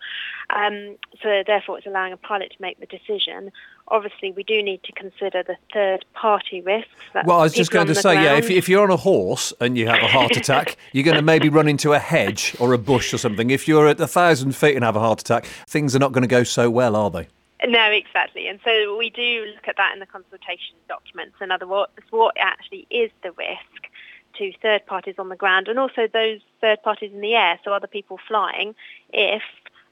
Um, 0.51 0.97
so 1.23 1.43
therefore, 1.47 1.79
it's 1.79 1.87
allowing 1.87 2.13
a 2.13 2.17
pilot 2.17 2.53
to 2.53 2.57
make 2.61 2.81
the 2.81 2.87
decision. 2.87 3.53
Obviously, 3.89 4.33
we 4.33 4.43
do 4.43 4.63
need 4.63 4.83
to 4.85 4.93
consider 4.93 5.43
the 5.43 5.57
third-party 5.73 6.61
risks. 6.63 6.91
Well, 7.25 7.39
I 7.39 7.43
was 7.45 7.55
just 7.55 7.71
going 7.71 7.87
to 7.87 7.95
say, 7.95 8.15
ground. 8.15 8.25
yeah, 8.25 8.37
if, 8.37 8.51
if 8.51 8.69
you're 8.69 8.83
on 8.83 8.91
a 8.91 8.97
horse 8.97 9.53
and 9.61 9.79
you 9.79 9.87
have 9.87 10.03
a 10.03 10.09
heart 10.09 10.37
attack, 10.37 10.77
you're 10.93 11.05
going 11.05 11.17
to 11.17 11.23
maybe 11.23 11.49
run 11.49 11.69
into 11.69 11.93
a 11.93 11.99
hedge 11.99 12.57
or 12.59 12.73
a 12.73 12.79
bush 12.79 13.15
or 13.15 13.19
something. 13.19 13.51
If 13.51 13.69
you're 13.69 13.89
at 13.89 14.01
a 14.01 14.07
thousand 14.07 14.57
feet 14.57 14.75
and 14.75 14.85
have 14.85 14.97
a 14.97 15.01
heart 15.01 15.21
attack, 15.21 15.47
things 15.67 15.95
are 15.95 16.01
not 16.01 16.13
going 16.13 16.23
to 16.23 16.29
go 16.29 16.43
so 16.43 16.71
well, 16.71 16.97
are 16.97 17.11
they? 17.11 17.29
No, 17.67 17.91
exactly. 17.91 18.49
And 18.49 18.59
so 18.65 18.97
we 18.97 19.11
do 19.11 19.45
look 19.55 19.69
at 19.69 19.77
that 19.77 19.93
in 19.93 20.01
the 20.01 20.07
consultation 20.07 20.77
documents. 20.89 21.37
In 21.41 21.51
other 21.51 21.67
words, 21.67 21.93
what 22.11 22.35
actually 22.39 22.87
is 22.91 23.11
the 23.23 23.33
risk 23.33 23.91
to 24.39 24.53
third 24.63 24.87
parties 24.87 25.17
on 25.19 25.29
the 25.29 25.37
ground 25.37 25.69
and 25.69 25.79
also 25.79 26.09
those 26.13 26.41
third 26.61 26.83
parties 26.83 27.13
in 27.13 27.21
the 27.21 27.35
air, 27.35 27.59
so 27.65 27.73
other 27.73 27.87
people 27.87 28.19
flying, 28.29 28.75
if 29.13 29.43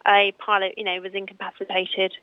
a 0.07 0.33
pilot, 0.39 0.75
you 0.79 0.85
know, 0.85 1.01
was 1.01 1.13
incapacitated, 1.13 2.17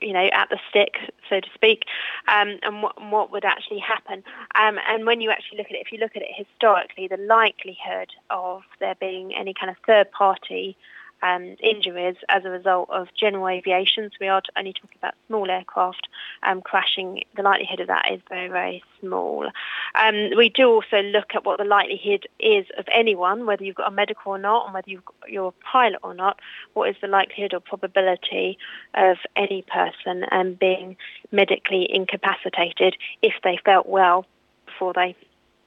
you 0.00 0.12
know, 0.12 0.28
at 0.32 0.50
the 0.50 0.58
stick, 0.68 0.96
so 1.30 1.40
to 1.40 1.48
speak, 1.54 1.84
um, 2.28 2.58
and 2.62 2.82
what, 2.82 3.00
what 3.10 3.30
would 3.30 3.44
actually 3.44 3.78
happen. 3.78 4.22
Um, 4.54 4.78
and 4.88 5.06
when 5.06 5.20
you 5.20 5.30
actually 5.30 5.58
look 5.58 5.68
at 5.68 5.76
it, 5.76 5.80
if 5.86 5.92
you 5.92 5.98
look 5.98 6.16
at 6.16 6.22
it 6.22 6.28
historically, 6.34 7.08
the 7.08 7.16
likelihood 7.16 8.10
of 8.28 8.62
there 8.80 8.96
being 8.96 9.34
any 9.34 9.54
kind 9.54 9.70
of 9.70 9.76
third 9.86 10.10
party 10.10 10.76
um, 11.22 11.56
injuries 11.60 12.16
as 12.28 12.44
a 12.44 12.50
result 12.50 12.90
of 12.90 13.08
general 13.18 13.48
aviation. 13.48 14.10
So 14.10 14.16
we 14.20 14.28
are 14.28 14.42
only 14.56 14.72
talking 14.72 14.96
about 14.98 15.14
small 15.28 15.50
aircraft 15.50 16.08
um, 16.42 16.60
crashing. 16.60 17.24
The 17.36 17.42
likelihood 17.42 17.80
of 17.80 17.86
that 17.88 18.10
is 18.12 18.20
very, 18.28 18.48
very 18.48 18.82
small. 19.00 19.48
Um, 19.94 20.30
we 20.36 20.48
do 20.48 20.68
also 20.68 21.02
look 21.02 21.34
at 21.34 21.44
what 21.44 21.58
the 21.58 21.64
likelihood 21.64 22.26
is 22.38 22.66
of 22.76 22.86
anyone, 22.92 23.46
whether 23.46 23.64
you've 23.64 23.76
got 23.76 23.88
a 23.88 23.94
medical 23.94 24.32
or 24.32 24.38
not, 24.38 24.66
and 24.66 24.74
whether 24.74 24.90
you're 25.28 25.48
a 25.48 25.64
pilot 25.64 26.00
or 26.02 26.14
not. 26.14 26.40
What 26.74 26.88
is 26.88 26.96
the 27.00 27.08
likelihood 27.08 27.54
or 27.54 27.60
probability 27.60 28.58
of 28.94 29.18
any 29.36 29.62
person 29.62 30.24
um, 30.32 30.54
being 30.54 30.96
medically 31.30 31.86
incapacitated 31.92 32.96
if 33.22 33.34
they 33.44 33.58
felt 33.64 33.86
well 33.88 34.26
before 34.66 34.92
they 34.92 35.16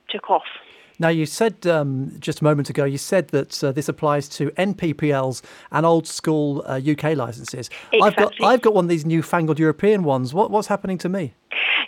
took 0.10 0.30
off? 0.30 0.46
Now, 1.00 1.10
you 1.10 1.26
said 1.26 1.66
um, 1.68 2.16
just 2.20 2.42
a 2.42 2.44
moment 2.44 2.70
ago, 2.70 2.86
you 2.86 2.98
said 2.98 3.30
that 3.30 3.64
uh, 3.64 3.72
this 3.72 3.90
applies 3.90 4.30
to 4.30 4.52
NPPLs 4.52 5.42
and 5.72 5.86
old 5.86 6.08
school 6.08 6.64
uh, 6.66 6.80
UK 6.80 7.16
licenses. 7.16 7.70
Exactly. 7.92 8.02
I've 8.02 8.16
got 8.16 8.34
I've 8.44 8.62
got 8.62 8.74
one 8.74 8.86
of 8.86 8.90
these 8.90 9.06
newfangled 9.06 9.60
European 9.60 10.04
ones. 10.04 10.34
What, 10.34 10.52
what's 10.52 10.68
happening 10.68 10.98
to 11.00 11.10
me? 11.10 11.34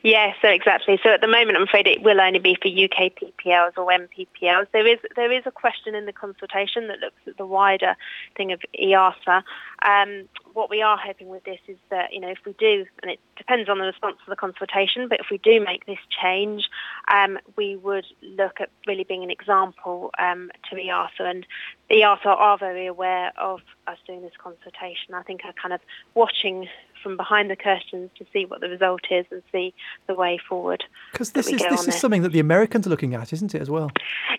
Yeah, 0.03 0.33
so 0.41 0.47
exactly. 0.47 0.99
So 1.03 1.09
at 1.09 1.21
the 1.21 1.27
moment, 1.27 1.57
I'm 1.57 1.63
afraid 1.63 1.87
it 1.87 2.01
will 2.01 2.21
only 2.21 2.39
be 2.39 2.55
for 2.55 2.67
UK 2.67 3.13
PPLs 3.15 3.77
or 3.77 3.87
NPPLs. 3.87 4.67
There 4.71 4.87
is 4.87 4.99
there 5.15 5.31
is 5.31 5.43
a 5.45 5.51
question 5.51 5.95
in 5.95 6.05
the 6.05 6.13
consultation 6.13 6.87
that 6.87 6.99
looks 6.99 7.21
at 7.27 7.37
the 7.37 7.45
wider 7.45 7.95
thing 8.35 8.51
of 8.51 8.61
EASA. 8.79 9.43
Um, 9.83 10.27
what 10.53 10.69
we 10.69 10.81
are 10.81 10.97
hoping 10.97 11.29
with 11.29 11.43
this 11.43 11.59
is 11.67 11.77
that 11.89 12.13
you 12.13 12.19
know 12.19 12.29
if 12.29 12.39
we 12.45 12.53
do, 12.53 12.85
and 13.01 13.11
it 13.11 13.19
depends 13.35 13.69
on 13.69 13.77
the 13.79 13.85
response 13.85 14.17
to 14.25 14.29
the 14.29 14.35
consultation, 14.35 15.07
but 15.07 15.19
if 15.19 15.27
we 15.29 15.37
do 15.37 15.63
make 15.63 15.85
this 15.85 15.99
change, 16.21 16.69
um, 17.07 17.37
we 17.55 17.75
would 17.75 18.05
look 18.21 18.59
at 18.59 18.69
really 18.87 19.03
being 19.03 19.23
an 19.23 19.31
example 19.31 20.11
um, 20.19 20.51
to 20.69 20.75
EASA, 20.75 21.21
and 21.21 21.45
EASA 21.91 22.25
are 22.25 22.57
very 22.57 22.87
aware 22.87 23.31
of 23.37 23.61
us 23.87 23.97
doing 24.05 24.21
this 24.21 24.33
consultation. 24.41 25.13
I 25.13 25.23
think 25.23 25.41
are 25.45 25.53
kind 25.53 25.73
of 25.73 25.81
watching 26.13 26.67
from 27.07 27.15
behind 27.15 27.49
the 27.49 27.55
curtains 27.55 28.09
to 28.17 28.25
see 28.33 28.45
what 28.45 28.59
the 28.59 28.67
result 28.67 29.01
is 29.09 29.25
and 29.31 29.41
see 29.49 29.73
the 30.07 30.13
way 30.13 30.37
forward. 30.37 30.83
Because 31.13 31.31
this 31.31 31.47
is 31.47 31.61
this 31.69 31.87
is 31.87 31.95
something 31.95 32.21
that 32.23 32.33
the 32.33 32.41
Americans 32.41 32.85
are 32.85 32.89
looking 32.89 33.13
at, 33.13 33.31
isn't 33.31 33.55
it, 33.55 33.61
as 33.61 33.69
well? 33.69 33.91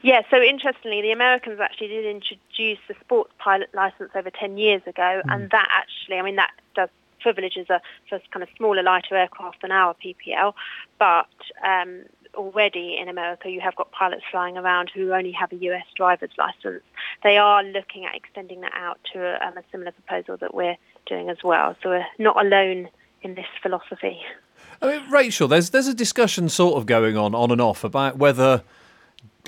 Yeah. 0.02 0.20
So 0.30 0.42
interestingly, 0.42 1.00
the 1.00 1.12
Americans 1.12 1.60
actually 1.60 1.88
did 1.88 2.04
introduce 2.04 2.78
the 2.88 2.94
sports 3.00 3.32
pilot 3.38 3.70
license 3.72 4.10
over 4.14 4.30
ten 4.30 4.58
years 4.58 4.82
ago, 4.86 5.22
mm. 5.24 5.34
and 5.34 5.50
that 5.50 5.68
actually, 5.72 6.18
I 6.18 6.22
mean, 6.22 6.36
that 6.36 6.50
does 6.74 6.90
privileges 7.20 7.70
a 7.70 7.80
for 8.10 8.20
kind 8.32 8.42
of 8.42 8.50
smaller, 8.58 8.82
lighter 8.82 9.16
aircraft 9.16 9.62
than 9.62 9.72
our 9.72 9.94
PPL, 9.94 10.52
but 10.98 11.26
um, 11.64 12.02
already 12.34 12.98
in 13.00 13.08
America 13.08 13.50
you 13.50 13.60
have 13.60 13.74
got 13.76 13.90
pilots 13.90 14.22
flying 14.30 14.56
around 14.56 14.90
who 14.94 15.12
only 15.12 15.32
have 15.32 15.52
a 15.52 15.56
US 15.56 15.84
driver's 15.96 16.30
license. 16.36 16.82
They 17.22 17.38
are 17.38 17.64
looking 17.64 18.04
at 18.04 18.14
extending 18.14 18.60
that 18.60 18.72
out 18.74 18.98
to 19.12 19.20
a, 19.20 19.46
um, 19.46 19.56
a 19.56 19.62
similar 19.72 19.92
proposal 19.92 20.36
that 20.36 20.54
we're 20.54 20.76
doing 21.08 21.30
as 21.30 21.38
well. 21.42 21.76
So 21.82 21.90
we're 21.90 22.06
not 22.18 22.44
alone 22.44 22.88
in 23.22 23.34
this 23.34 23.46
philosophy. 23.62 24.18
I 24.80 24.98
mean, 24.98 25.10
Rachel, 25.10 25.48
there's 25.48 25.70
there's 25.70 25.88
a 25.88 25.94
discussion 25.94 26.48
sort 26.48 26.76
of 26.76 26.86
going 26.86 27.16
on 27.16 27.34
on 27.34 27.50
and 27.50 27.60
off 27.60 27.84
about 27.84 28.16
whether 28.16 28.62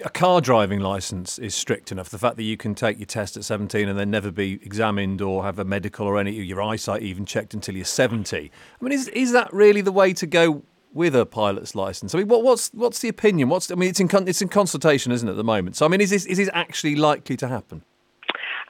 a 0.05 0.11
car 0.11 0.41
driving 0.41 0.81
license 0.81 1.39
is 1.39 1.55
strict 1.55 1.93
enough. 1.93 2.09
The 2.09 2.19
fact 2.19 2.37
that 2.37 2.43
you 2.43 2.57
can 2.57 2.75
take 2.75 2.99
your 2.99 3.07
test 3.07 3.37
at 3.37 3.45
17 3.45 3.89
and 3.89 3.99
then 3.99 4.11
never 4.11 4.31
be 4.31 4.55
examined 4.55 5.21
or 5.21 5.45
have 5.45 5.59
a 5.59 5.65
medical 5.65 6.07
or 6.07 6.19
any 6.19 6.33
your 6.33 6.63
eyesight 6.63 7.03
even 7.03 7.25
checked 7.25 7.55
until 7.55 7.77
you're 7.77 7.85
70. 7.85 8.51
I 8.81 8.85
mean, 8.85 8.93
is 8.93 9.09
is 9.09 9.33
that 9.33 9.53
really 9.53 9.81
the 9.81 9.93
way 9.93 10.13
to 10.15 10.27
go 10.27 10.63
with 10.93 11.15
a 11.15 11.27
pilot's 11.27 11.75
license? 11.75 12.15
I 12.15 12.19
mean, 12.19 12.29
what, 12.29 12.43
what's 12.43 12.71
what's 12.71 13.01
the 13.01 13.09
opinion? 13.09 13.49
What's 13.49 13.71
I 13.71 13.75
mean, 13.75 13.91
it's 13.91 14.01
in 14.01 14.09
it's 14.27 14.43
in 14.43 14.49
consultation, 14.49 15.13
isn't 15.13 15.29
it, 15.29 15.33
at 15.33 15.37
the 15.37 15.45
moment? 15.45 15.77
So 15.77 15.87
I 15.87 15.89
mean, 15.89 16.01
is 16.01 16.11
this 16.11 16.27
is 16.27 16.39
this 16.39 16.51
actually 16.53 16.97
likely 16.97 17.37
to 17.37 17.49
happen? 17.49 17.83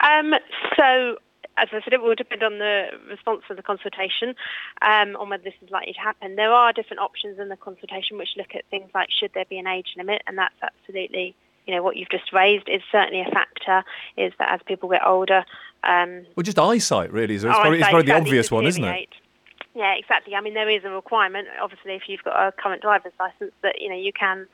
Um, 0.00 0.35
so 0.76 1.16
as 1.61 1.68
I 1.73 1.81
said, 1.83 1.92
it 1.92 2.03
will 2.03 2.14
depend 2.14 2.42
on 2.42 2.59
the 2.59 2.88
response 3.09 3.42
of 3.51 3.57
the 3.57 3.62
consultation 3.62 4.35
um, 4.83 5.16
on 5.16 5.29
whether 5.29 5.42
this 5.42 5.55
is 5.62 5.70
likely 5.70 5.92
to 5.92 6.01
happen. 6.01 6.37
There 6.37 6.53
are 6.53 6.73
different 6.73 7.01
options 7.01 7.38
in 7.38 7.49
the 7.49 7.57
consultation 7.57 8.18
which 8.18 8.31
look 8.37 8.55
at 8.55 8.64
things 8.70 8.90
like 8.94 9.09
should 9.11 9.33
there 9.35 9.44
be 9.44 9.59
an 9.59 9.66
age 9.66 9.94
limit, 9.96 10.23
and 10.27 10.38
that's 10.38 10.55
absolutely 10.62 11.35
you 11.66 11.75
know 11.75 11.83
what 11.83 11.96
you've 11.96 12.09
just 12.09 12.33
raised 12.33 12.68
is 12.68 12.83
certainly 12.90 13.20
a 13.20 13.31
factor. 13.31 13.85
Is 14.16 14.33
that 14.38 14.53
as 14.53 14.61
people 14.66 14.88
get 14.88 15.07
older, 15.07 15.44
um, 15.85 16.27
well, 16.35 16.42
just 16.42 16.59
eyesight 16.59 17.12
really. 17.12 17.35
is 17.35 17.44
it's, 17.44 17.55
probably, 17.55 17.79
it's 17.79 17.88
probably 17.88 18.07
the 18.07 18.16
obvious 18.16 18.51
one, 18.51 18.66
isn't 18.66 18.83
it? 18.83 19.09
Yeah, 19.75 19.94
exactly. 19.94 20.35
I 20.35 20.40
mean, 20.40 20.55
there 20.55 20.68
is 20.68 20.85
a 20.85 20.90
requirement. 20.90 21.46
Obviously, 21.62 21.94
if 21.94 22.03
you've 22.09 22.25
got 22.25 22.35
a 22.35 22.53
current 22.53 22.83
driver's 22.83 23.12
license, 23.20 23.53
that 23.62 23.81
you 23.81 23.88
know 23.88 23.96
you 23.96 24.12
can 24.12 24.49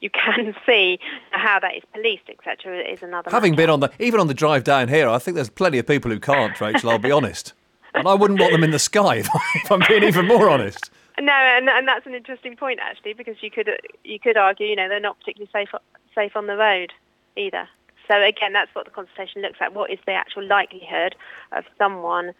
you 0.00 0.10
can 0.10 0.54
see 0.66 0.98
how 1.30 1.58
that 1.60 1.76
is 1.76 1.82
policed, 1.92 2.28
etc. 2.28 2.78
Is 2.78 3.02
another. 3.02 3.30
Having 3.30 3.52
matter. 3.52 3.62
been 3.62 3.70
on 3.70 3.80
the 3.80 3.90
even 3.98 4.20
on 4.20 4.28
the 4.28 4.34
drive 4.34 4.64
down 4.64 4.88
here, 4.88 5.08
I 5.08 5.18
think 5.18 5.34
there's 5.34 5.50
plenty 5.50 5.78
of 5.78 5.86
people 5.86 6.10
who 6.10 6.20
can't, 6.20 6.58
Rachel. 6.60 6.90
I'll 6.90 6.98
be 6.98 7.10
honest, 7.10 7.52
and 7.94 8.06
I 8.06 8.14
wouldn't 8.14 8.40
want 8.40 8.52
them 8.52 8.64
in 8.64 8.70
the 8.70 8.78
sky 8.78 9.16
if 9.54 9.70
I'm 9.70 9.82
being 9.88 10.04
even 10.04 10.26
more 10.26 10.48
honest. 10.48 10.90
No, 11.20 11.32
and, 11.32 11.68
and 11.68 11.88
that's 11.88 12.06
an 12.06 12.14
interesting 12.14 12.54
point 12.54 12.78
actually, 12.80 13.12
because 13.14 13.36
you 13.42 13.50
could 13.50 13.70
you 14.04 14.20
could 14.20 14.36
argue, 14.36 14.66
you 14.66 14.76
know, 14.76 14.88
they're 14.88 15.00
not 15.00 15.18
particularly 15.18 15.50
safe 15.52 15.70
safe 16.14 16.36
on 16.36 16.46
the 16.46 16.56
road 16.56 16.92
either. 17.36 17.68
So 18.06 18.22
again, 18.22 18.52
that's 18.52 18.74
what 18.74 18.86
the 18.86 18.90
consultation 18.90 19.42
looks 19.42 19.58
at. 19.60 19.74
What 19.74 19.90
is 19.90 19.98
the 20.06 20.12
actual 20.12 20.46
likelihood 20.46 21.14
of 21.52 21.64
someone 21.76 22.32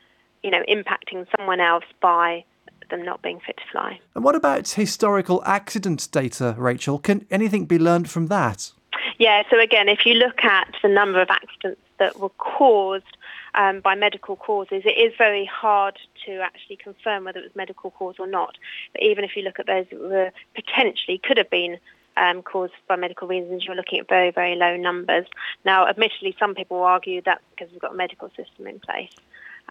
you 0.43 0.51
know, 0.51 0.63
impacting 0.69 1.27
someone 1.37 1.61
else 1.61 1.85
by 2.01 2.45
them 2.91 3.03
not 3.03 3.23
being 3.23 3.41
fit 3.41 3.57
to 3.59 3.63
fly. 3.71 4.01
And 4.15 4.25
what 4.25 4.35
about 4.35 4.69
historical 4.69 5.43
accident 5.45 6.09
data, 6.11 6.55
Rachel? 6.59 6.99
Can 6.99 7.27
anything 7.31 7.67
be 7.67 7.79
learned 7.79 8.11
from 8.11 8.27
that? 8.29 8.73
Yeah, 9.19 9.43
so 9.51 9.59
again, 9.59 9.89
if 9.89 10.07
you 10.07 10.15
look 10.15 10.45
at 10.45 10.75
the 10.83 10.89
number 10.89 11.21
of 11.21 11.29
accidents 11.31 11.81
that 11.99 12.19
were 12.21 12.29
caused 12.31 13.17
um, 13.55 13.81
by 13.81 13.95
medical 13.95 14.37
causes, 14.37 14.83
it 14.85 14.97
is 14.97 15.13
very 15.19 15.45
hard 15.45 15.99
to 16.27 16.41
actually 16.41 16.77
confirm 16.77 17.25
whether 17.25 17.41
it 17.41 17.45
was 17.45 17.57
medical 17.57 17.91
cause 17.91 18.17
or 18.19 18.27
not. 18.27 18.57
But 18.93 19.03
even 19.03 19.25
if 19.25 19.37
you 19.37 19.43
look 19.43 19.59
at 19.59 19.67
those 19.67 19.87
that 19.91 20.01
were 20.01 20.31
potentially 20.55 21.19
could 21.19 21.37
have 21.37 21.51
been 21.51 21.79
um, 22.17 22.43
caused 22.43 22.75
by 22.87 22.97
medical 22.97 23.29
reasons, 23.29 23.65
you're 23.65 23.77
looking 23.77 23.99
at 23.99 24.09
very, 24.09 24.31
very 24.31 24.57
low 24.57 24.77
numbers. 24.77 25.27
Now, 25.65 25.87
admittedly, 25.87 26.37
some 26.39 26.55
people 26.55 26.83
argue 26.83 27.23
that's 27.23 27.43
because 27.51 27.73
we've 27.73 27.81
got 27.81 27.93
a 27.93 27.97
medical 27.97 28.29
system 28.31 28.67
in 28.67 28.81
place. 28.81 29.13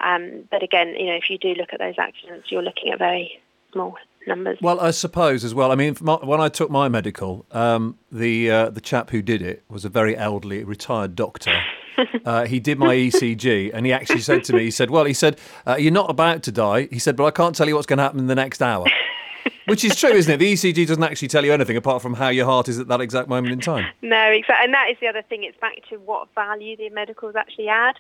Um, 0.02 0.48
but 0.52 0.64
again, 0.64 0.96
you 0.96 1.08
know, 1.08 1.16
if 1.16 1.30
you 1.30 1.38
do 1.38 1.54
look 1.54 1.74
at 1.74 1.80
those 1.80 1.96
accidents, 1.98 2.52
you're 2.52 2.64
looking 2.64 2.92
at 2.92 3.00
very 3.00 3.42
small 3.72 3.96
numbers. 4.28 4.58
Well, 4.62 4.80
I 4.80 4.92
suppose 4.92 5.44
as 5.44 5.54
well. 5.54 5.72
I 5.72 5.76
mean, 5.76 5.96
when 5.96 6.42
I 6.42 6.50
took 6.50 6.70
my 6.70 6.90
medical, 6.90 7.46
um, 7.52 7.98
the 8.12 8.52
uh, 8.52 8.70
the 8.70 8.82
chap 8.82 9.10
who 9.10 9.22
did 9.22 9.42
it 9.42 9.64
was 9.70 9.86
a 9.86 9.90
very 9.90 10.16
elderly, 10.16 10.64
retired 10.64 11.16
doctor. 11.16 11.54
Uh, 12.26 12.46
he 12.46 12.60
did 12.60 12.78
my 12.78 12.94
ECG, 12.94 13.72
and 13.74 13.84
he 13.84 13.92
actually 13.92 14.20
said 14.20 14.44
to 14.44 14.54
me, 14.54 14.66
he 14.66 14.70
said, 14.70 14.92
"Well, 14.92 15.06
he 15.06 15.14
said 15.14 15.40
uh, 15.66 15.78
you're 15.78 15.92
not 15.92 16.12
about 16.12 16.44
to 16.44 16.52
die." 16.52 16.88
He 16.92 17.00
said, 17.00 17.16
"But 17.16 17.26
I 17.26 17.32
can't 17.32 17.56
tell 17.56 17.68
you 17.68 17.74
what's 17.74 17.88
going 17.88 17.98
to 17.98 18.04
happen 18.04 18.20
in 18.20 18.28
the 18.28 18.36
next 18.36 18.62
hour." 18.62 18.86
Which 19.66 19.84
is 19.84 19.96
true, 19.96 20.12
isn't 20.12 20.32
it? 20.32 20.38
The 20.38 20.54
ECG 20.54 20.86
doesn't 20.86 21.04
actually 21.04 21.28
tell 21.30 21.44
you 21.44 21.54
anything 21.54 21.76
apart 21.76 22.04
from 22.04 22.14
how 22.14 22.30
your 22.30 22.46
heart 22.46 22.70
is 22.70 22.80
at 22.80 22.88
that 22.90 23.02
exact 23.02 23.30
moment 23.30 23.52
in 23.52 23.60
time. 23.60 23.88
No, 24.04 24.26
exactly. 24.30 24.64
And 24.64 24.74
that 24.74 24.90
is 24.92 24.98
the 25.02 25.08
other 25.08 25.24
thing. 25.24 25.44
It's 25.44 25.58
back 25.60 25.78
to 25.90 25.98
what 25.98 26.28
value 26.36 26.78
the 26.78 26.90
medicals 26.92 27.36
actually 27.36 27.68
add. 27.68 27.96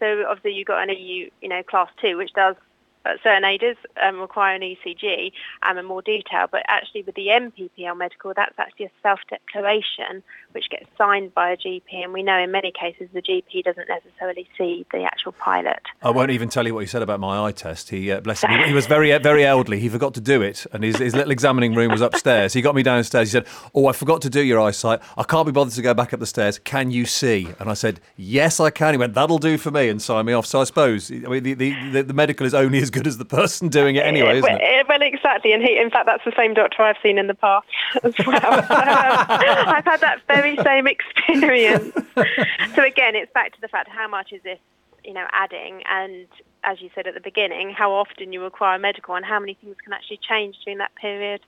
So 0.00 0.24
obviously 0.28 0.52
you've 0.52 0.66
got 0.66 0.82
an 0.82 0.96
EU, 0.96 1.30
you 1.40 1.48
know, 1.48 1.62
class 1.62 1.88
two, 2.00 2.16
which 2.16 2.32
does 2.32 2.56
uh, 3.04 3.14
certain 3.22 3.44
aiders 3.44 3.76
um, 4.02 4.20
require 4.20 4.54
an 4.54 4.62
ECG 4.62 5.32
um, 5.62 5.78
and 5.78 5.86
more 5.86 6.02
detail, 6.02 6.46
but 6.50 6.62
actually 6.68 7.02
with 7.02 7.14
the 7.14 7.28
NPPL 7.28 7.96
medical, 7.96 8.32
that's 8.34 8.58
actually 8.58 8.86
a 8.86 8.90
self-declaration 9.02 10.22
which 10.52 10.68
gets 10.68 10.86
signed 10.98 11.32
by 11.32 11.50
a 11.50 11.56
GP, 11.56 11.82
and 11.92 12.12
we 12.12 12.22
know 12.22 12.38
in 12.38 12.50
many 12.50 12.72
cases 12.72 13.08
the 13.12 13.22
GP 13.22 13.64
doesn't 13.64 13.88
necessarily 13.88 14.48
see 14.58 14.84
the 14.92 15.04
actual 15.04 15.32
pilot. 15.32 15.80
I 16.02 16.10
won't 16.10 16.30
even 16.30 16.48
tell 16.48 16.66
you 16.66 16.74
what 16.74 16.80
he 16.80 16.86
said 16.86 17.02
about 17.02 17.20
my 17.20 17.46
eye 17.46 17.52
test. 17.52 17.90
He, 17.90 18.10
uh, 18.10 18.20
bless 18.20 18.42
him, 18.42 18.50
he, 18.50 18.68
he 18.68 18.72
was 18.72 18.86
very, 18.88 19.16
very 19.18 19.44
elderly. 19.44 19.80
He 19.80 19.88
forgot 19.88 20.14
to 20.14 20.20
do 20.20 20.42
it, 20.42 20.66
and 20.72 20.82
his, 20.82 20.96
his 20.96 21.14
little 21.14 21.30
examining 21.30 21.74
room 21.74 21.92
was 21.92 22.00
upstairs. 22.00 22.52
He 22.52 22.62
got 22.62 22.74
me 22.74 22.82
downstairs. 22.82 23.28
He 23.28 23.32
said, 23.32 23.46
"Oh, 23.74 23.86
I 23.86 23.92
forgot 23.92 24.22
to 24.22 24.30
do 24.30 24.42
your 24.42 24.60
eyesight. 24.60 25.00
I 25.16 25.22
can't 25.22 25.46
be 25.46 25.52
bothered 25.52 25.74
to 25.74 25.82
go 25.82 25.94
back 25.94 26.12
up 26.12 26.20
the 26.20 26.26
stairs. 26.26 26.58
Can 26.58 26.90
you 26.90 27.06
see?" 27.06 27.48
And 27.58 27.70
I 27.70 27.74
said, 27.74 28.00
"Yes, 28.16 28.60
I 28.60 28.70
can." 28.70 28.94
He 28.94 28.98
went, 28.98 29.14
"That'll 29.14 29.38
do 29.38 29.56
for 29.56 29.70
me," 29.70 29.88
and 29.88 30.02
signed 30.02 30.26
me 30.26 30.32
off. 30.32 30.46
So 30.46 30.60
I 30.60 30.64
suppose, 30.64 31.10
I 31.10 31.14
mean, 31.14 31.42
the, 31.42 31.54
the, 31.54 31.90
the, 31.90 32.02
the 32.02 32.14
medical 32.14 32.46
is 32.46 32.54
only 32.54 32.78
as 32.78 32.89
good 32.90 33.06
as 33.06 33.18
the 33.18 33.24
person 33.24 33.68
doing 33.68 33.96
it 33.96 34.04
anyway, 34.04 34.38
isn't 34.38 34.42
well, 34.42 34.58
it? 34.60 34.88
Well, 34.88 35.02
exactly, 35.02 35.52
and 35.52 35.62
he, 35.62 35.78
in 35.78 35.90
fact, 35.90 36.06
that's 36.06 36.24
the 36.24 36.32
same 36.36 36.54
doctor 36.54 36.82
I've 36.82 36.96
seen 37.02 37.18
in 37.18 37.26
the 37.26 37.34
past 37.34 37.66
as 38.02 38.14
well. 38.26 38.40
so, 38.40 38.48
um, 38.48 39.68
I've 39.68 39.84
had 39.84 40.00
that 40.00 40.20
very 40.26 40.56
same 40.64 40.86
experience. 40.86 41.94
so 42.74 42.84
again, 42.84 43.14
it's 43.14 43.32
back 43.32 43.54
to 43.54 43.60
the 43.60 43.68
fact 43.68 43.88
how 43.88 44.08
much 44.08 44.32
is 44.32 44.42
this, 44.42 44.58
you 45.04 45.12
know, 45.12 45.26
adding, 45.32 45.82
and 45.90 46.26
as 46.62 46.80
you 46.80 46.90
said 46.94 47.06
at 47.06 47.14
the 47.14 47.20
beginning, 47.20 47.70
how 47.70 47.92
often 47.92 48.32
you 48.32 48.42
require 48.42 48.78
medical, 48.78 49.14
and 49.14 49.24
how 49.24 49.40
many 49.40 49.54
things 49.54 49.76
can 49.82 49.92
actually 49.92 50.18
change 50.18 50.56
during 50.64 50.78
that 50.78 50.94
period. 50.94 51.40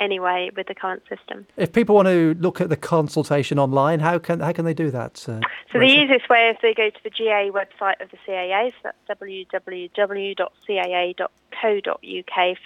Anyway, 0.00 0.50
with 0.56 0.66
the 0.66 0.74
current 0.74 1.02
system. 1.10 1.46
If 1.58 1.74
people 1.74 1.94
want 1.94 2.08
to 2.08 2.34
look 2.40 2.58
at 2.62 2.70
the 2.70 2.76
consultation 2.76 3.58
online, 3.58 4.00
how 4.00 4.18
can 4.18 4.40
how 4.40 4.52
can 4.52 4.64
they 4.64 4.72
do 4.72 4.90
that? 4.90 5.22
Uh, 5.28 5.40
so 5.70 5.78
the 5.78 5.84
easiest 5.84 6.26
way 6.30 6.48
is 6.48 6.56
they 6.62 6.72
go 6.72 6.88
to 6.88 7.04
the 7.04 7.10
GA 7.10 7.50
website 7.50 8.00
of 8.00 8.10
the 8.10 8.16
CAA, 8.26 8.72
so 8.82 8.90
that's 9.06 9.20
www.caa.co.uk 9.20 10.38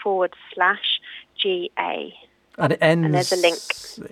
forward 0.01 0.33
slash 0.55 1.01
GA. 1.37 2.15
And 2.57 2.73
it 2.73 2.79
ends 2.81 3.05
and 3.05 3.15
there's 3.15 3.33
a 3.33 3.37
link. 3.37 3.59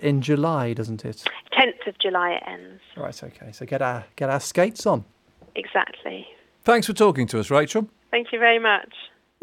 in 0.03 0.21
July, 0.21 0.73
doesn't 0.73 1.05
it? 1.05 1.23
10th 1.57 1.87
of 1.87 1.97
July 1.99 2.31
it 2.31 2.43
ends. 2.45 2.81
Right, 2.97 3.23
okay. 3.23 3.53
So 3.53 3.65
get 3.65 3.81
our, 3.81 4.03
get 4.17 4.29
our 4.29 4.41
skates 4.41 4.85
on. 4.85 5.05
Exactly. 5.55 6.27
Thanks 6.63 6.87
for 6.87 6.93
talking 6.93 7.25
to 7.27 7.39
us, 7.39 7.49
Rachel. 7.49 7.87
Thank 8.11 8.33
you 8.33 8.39
very 8.39 8.59
much. 8.59 8.93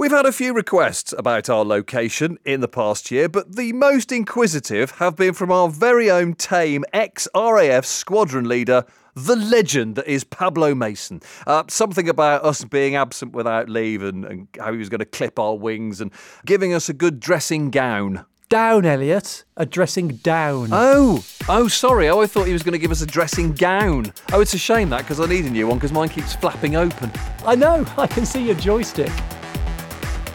We've 0.00 0.10
had 0.10 0.24
a 0.24 0.32
few 0.32 0.54
requests 0.54 1.12
about 1.18 1.50
our 1.50 1.62
location 1.62 2.38
in 2.46 2.62
the 2.62 2.68
past 2.68 3.10
year, 3.10 3.28
but 3.28 3.56
the 3.56 3.74
most 3.74 4.10
inquisitive 4.10 4.92
have 4.92 5.14
been 5.14 5.34
from 5.34 5.52
our 5.52 5.68
very 5.68 6.10
own 6.10 6.36
tame 6.36 6.86
ex 6.94 7.28
RAF 7.34 7.84
squadron 7.84 8.48
leader, 8.48 8.86
the 9.14 9.36
legend 9.36 9.96
that 9.96 10.08
is 10.08 10.24
Pablo 10.24 10.74
Mason. 10.74 11.20
Uh, 11.46 11.64
something 11.68 12.08
about 12.08 12.42
us 12.42 12.64
being 12.64 12.96
absent 12.96 13.34
without 13.34 13.68
leave 13.68 14.02
and, 14.02 14.24
and 14.24 14.48
how 14.58 14.72
he 14.72 14.78
was 14.78 14.88
going 14.88 15.00
to 15.00 15.04
clip 15.04 15.38
our 15.38 15.54
wings 15.54 16.00
and 16.00 16.10
giving 16.46 16.72
us 16.72 16.88
a 16.88 16.94
good 16.94 17.20
dressing 17.20 17.68
gown. 17.68 18.24
Down, 18.48 18.86
Elliot. 18.86 19.44
A 19.58 19.66
dressing 19.66 20.08
down. 20.08 20.70
Oh, 20.72 21.22
oh, 21.46 21.68
sorry. 21.68 22.08
Oh, 22.08 22.22
I 22.22 22.26
thought 22.26 22.46
he 22.46 22.54
was 22.54 22.62
going 22.62 22.72
to 22.72 22.78
give 22.78 22.90
us 22.90 23.02
a 23.02 23.06
dressing 23.06 23.52
gown. 23.52 24.14
Oh, 24.32 24.40
it's 24.40 24.54
a 24.54 24.58
shame 24.58 24.88
that 24.88 25.02
because 25.02 25.20
I 25.20 25.26
need 25.26 25.44
a 25.44 25.50
new 25.50 25.66
one 25.66 25.76
because 25.76 25.92
mine 25.92 26.08
keeps 26.08 26.34
flapping 26.34 26.74
open. 26.74 27.12
I 27.44 27.54
know. 27.54 27.84
I 27.98 28.06
can 28.06 28.24
see 28.24 28.46
your 28.46 28.56
joystick. 28.56 29.12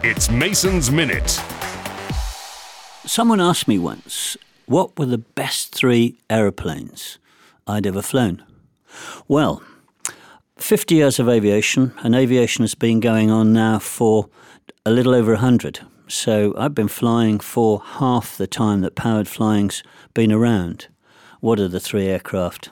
It's 0.08 0.30
Mason's 0.30 0.88
Minute. 0.88 1.42
Someone 3.06 3.40
asked 3.40 3.66
me 3.66 3.76
once 3.76 4.36
what 4.66 4.96
were 4.96 5.06
the 5.06 5.18
best 5.18 5.74
three 5.74 6.16
aeroplanes 6.30 7.18
I'd 7.66 7.88
ever 7.88 8.02
flown. 8.02 8.44
Well, 9.26 9.64
50 10.58 10.94
years 10.94 11.18
of 11.18 11.28
aviation, 11.28 11.92
and 12.04 12.14
aviation 12.14 12.62
has 12.62 12.76
been 12.76 13.00
going 13.00 13.32
on 13.32 13.52
now 13.52 13.80
for 13.80 14.28
a 14.84 14.92
little 14.92 15.12
over 15.12 15.32
100. 15.32 15.80
So 16.06 16.54
I've 16.56 16.72
been 16.72 16.86
flying 16.86 17.40
for 17.40 17.80
half 17.80 18.36
the 18.36 18.46
time 18.46 18.82
that 18.82 18.94
powered 18.94 19.26
flying's 19.26 19.82
been 20.14 20.30
around. 20.30 20.86
What 21.40 21.58
are 21.58 21.66
the 21.66 21.80
three 21.80 22.06
aircraft? 22.06 22.70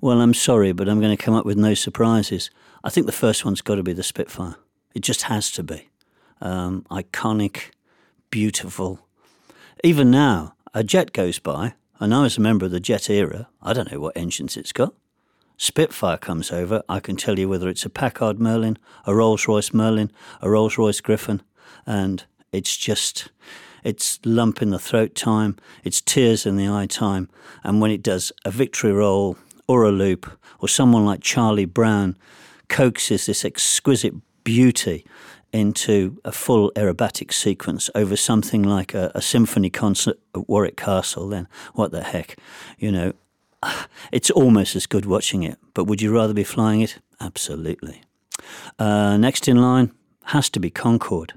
Well, 0.00 0.22
I'm 0.22 0.32
sorry, 0.32 0.72
but 0.72 0.88
I'm 0.88 1.00
going 1.00 1.14
to 1.14 1.22
come 1.22 1.34
up 1.34 1.44
with 1.44 1.58
no 1.58 1.74
surprises. 1.74 2.48
I 2.82 2.88
think 2.88 3.04
the 3.04 3.12
first 3.12 3.44
one's 3.44 3.60
got 3.60 3.74
to 3.74 3.82
be 3.82 3.92
the 3.92 4.02
Spitfire. 4.02 4.56
It 4.94 5.02
just 5.02 5.24
has 5.24 5.50
to 5.50 5.62
be. 5.62 5.90
Um, 6.42 6.84
iconic, 6.90 7.70
beautiful. 8.30 8.98
Even 9.84 10.10
now, 10.10 10.56
a 10.74 10.82
jet 10.82 11.12
goes 11.12 11.38
by, 11.38 11.74
and 12.00 12.12
I 12.12 12.22
was 12.22 12.36
a 12.36 12.40
member 12.40 12.66
of 12.66 12.72
the 12.72 12.80
jet 12.80 13.08
era. 13.08 13.48
I 13.62 13.72
don't 13.72 13.92
know 13.92 14.00
what 14.00 14.16
engines 14.16 14.56
it's 14.56 14.72
got. 14.72 14.92
Spitfire 15.56 16.16
comes 16.16 16.50
over, 16.50 16.82
I 16.88 16.98
can 16.98 17.14
tell 17.14 17.38
you 17.38 17.48
whether 17.48 17.68
it's 17.68 17.84
a 17.84 17.88
Packard 17.88 18.40
Merlin, 18.40 18.76
a 19.06 19.14
Rolls 19.14 19.46
Royce 19.46 19.72
Merlin, 19.72 20.10
a 20.40 20.50
Rolls 20.50 20.76
Royce 20.76 21.00
Griffon, 21.00 21.42
and 21.86 22.24
it's 22.50 22.76
just, 22.76 23.30
it's 23.84 24.18
lump 24.24 24.60
in 24.60 24.70
the 24.70 24.80
throat 24.80 25.14
time, 25.14 25.56
it's 25.84 26.00
tears 26.00 26.44
in 26.44 26.56
the 26.56 26.68
eye 26.68 26.86
time, 26.86 27.28
and 27.62 27.80
when 27.80 27.92
it 27.92 28.02
does 28.02 28.32
a 28.44 28.50
victory 28.50 28.90
roll 28.90 29.36
or 29.68 29.84
a 29.84 29.92
loop, 29.92 30.28
or 30.58 30.66
someone 30.66 31.04
like 31.04 31.20
Charlie 31.20 31.66
Brown 31.66 32.16
coaxes 32.68 33.26
this 33.26 33.44
exquisite 33.44 34.14
beauty 34.42 35.06
into 35.52 36.18
a 36.24 36.32
full 36.32 36.72
aerobatic 36.72 37.32
sequence 37.32 37.90
over 37.94 38.16
something 38.16 38.62
like 38.62 38.94
a, 38.94 39.12
a 39.14 39.22
symphony 39.22 39.70
concert 39.70 40.18
at 40.34 40.48
Warwick 40.48 40.76
Castle, 40.76 41.28
then 41.28 41.46
what 41.74 41.92
the 41.92 42.02
heck, 42.02 42.36
you 42.78 42.90
know, 42.90 43.12
it's 44.12 44.30
almost 44.30 44.74
as 44.76 44.86
good 44.86 45.06
watching 45.06 45.42
it. 45.42 45.58
But 45.74 45.84
would 45.84 46.02
you 46.02 46.14
rather 46.14 46.34
be 46.34 46.44
flying 46.44 46.80
it? 46.80 46.98
Absolutely. 47.20 48.02
Uh, 48.78 49.16
next 49.16 49.46
in 49.48 49.60
line 49.60 49.92
has 50.26 50.48
to 50.50 50.60
be 50.60 50.70
Concorde. 50.70 51.34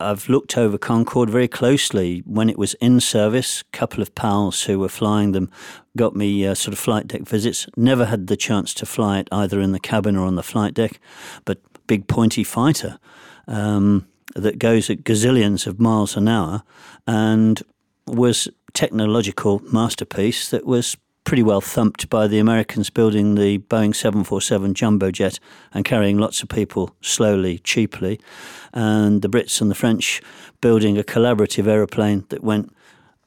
I've 0.00 0.28
looked 0.28 0.58
over 0.58 0.78
Concorde 0.78 1.30
very 1.30 1.46
closely 1.46 2.22
when 2.26 2.50
it 2.50 2.58
was 2.58 2.74
in 2.74 2.98
service. 2.98 3.60
A 3.60 3.76
couple 3.76 4.02
of 4.02 4.14
pals 4.16 4.64
who 4.64 4.80
were 4.80 4.88
flying 4.88 5.30
them 5.30 5.48
got 5.96 6.16
me 6.16 6.44
uh, 6.44 6.54
sort 6.54 6.72
of 6.72 6.80
flight 6.80 7.06
deck 7.06 7.22
visits. 7.22 7.68
Never 7.76 8.06
had 8.06 8.26
the 8.26 8.36
chance 8.36 8.74
to 8.74 8.86
fly 8.86 9.20
it 9.20 9.28
either 9.30 9.60
in 9.60 9.70
the 9.70 9.78
cabin 9.78 10.16
or 10.16 10.26
on 10.26 10.34
the 10.34 10.42
flight 10.42 10.74
deck, 10.74 10.98
but 11.44 11.60
big 11.86 12.08
pointy 12.08 12.42
fighter 12.42 12.98
um, 13.46 14.06
that 14.34 14.58
goes 14.58 14.88
at 14.90 15.04
gazillions 15.04 15.66
of 15.66 15.80
miles 15.80 16.16
an 16.16 16.28
hour 16.28 16.62
and 17.06 17.62
was 18.06 18.48
technological 18.72 19.60
masterpiece 19.72 20.48
that 20.50 20.66
was 20.66 20.96
pretty 21.24 21.42
well 21.42 21.60
thumped 21.60 22.08
by 22.10 22.26
the 22.26 22.38
Americans 22.38 22.90
building 22.90 23.36
the 23.36 23.58
Boeing 23.58 23.94
747 23.94 24.74
jumbo 24.74 25.10
jet 25.10 25.38
and 25.72 25.84
carrying 25.84 26.18
lots 26.18 26.42
of 26.42 26.48
people 26.48 26.94
slowly, 27.00 27.58
cheaply, 27.58 28.20
and 28.72 29.22
the 29.22 29.28
Brits 29.28 29.60
and 29.60 29.70
the 29.70 29.74
French 29.74 30.20
building 30.60 30.98
a 30.98 31.02
collaborative 31.02 31.68
aeroplane 31.68 32.24
that 32.30 32.42
went 32.42 32.74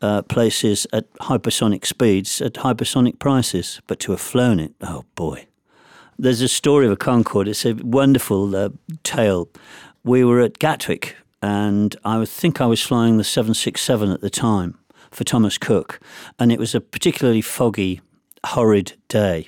uh, 0.02 0.22
places 0.24 0.86
at 0.92 1.12
hypersonic 1.16 1.86
speeds 1.86 2.42
at 2.42 2.54
hypersonic 2.54 3.18
prices. 3.18 3.82
But 3.88 4.00
to 4.02 4.12
have 4.12 4.22
flown 4.22 4.60
it, 4.60 4.74
oh 4.82 5.06
boy. 5.16 5.48
There's 6.18 6.42
a 6.42 6.48
story 6.48 6.86
of 6.86 6.94
a 6.94 6.96
Concorde. 6.96 7.48
It's 7.48 7.66
a 7.66 7.74
wonderful 7.74 8.56
uh, 8.56 8.70
tale. 9.04 9.50
We 10.06 10.24
were 10.24 10.40
at 10.40 10.60
Gatwick, 10.60 11.16
and 11.42 11.96
I 12.06 12.24
think 12.26 12.62
I 12.62 12.68
was 12.68 12.80
flying 12.80 13.18
the 13.18 13.24
767 13.24 14.12
at 14.12 14.22
the 14.22 14.30
time 14.30 14.78
for 15.10 15.24
Thomas 15.24 15.58
Cook, 15.58 16.00
and 16.38 16.52
it 16.52 16.60
was 16.60 16.76
a 16.76 16.80
particularly 16.80 17.42
foggy, 17.42 18.02
horrid 18.46 18.94
day, 19.08 19.48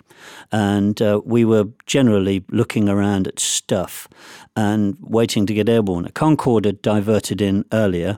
and 0.52 1.00
uh, 1.00 1.22
we 1.24 1.46
were 1.46 1.66
generally 1.86 2.44
looking 2.50 2.90
around 2.90 3.28
at 3.28 3.40
stuff 3.40 4.08
and 4.56 4.98
waiting 5.00 5.46
to 5.46 5.54
get 5.54 5.70
airborne. 5.70 6.06
A 6.06 6.12
Concorde 6.12 6.66
had 6.66 6.82
diverted 6.82 7.40
in 7.40 7.64
earlier, 7.72 8.18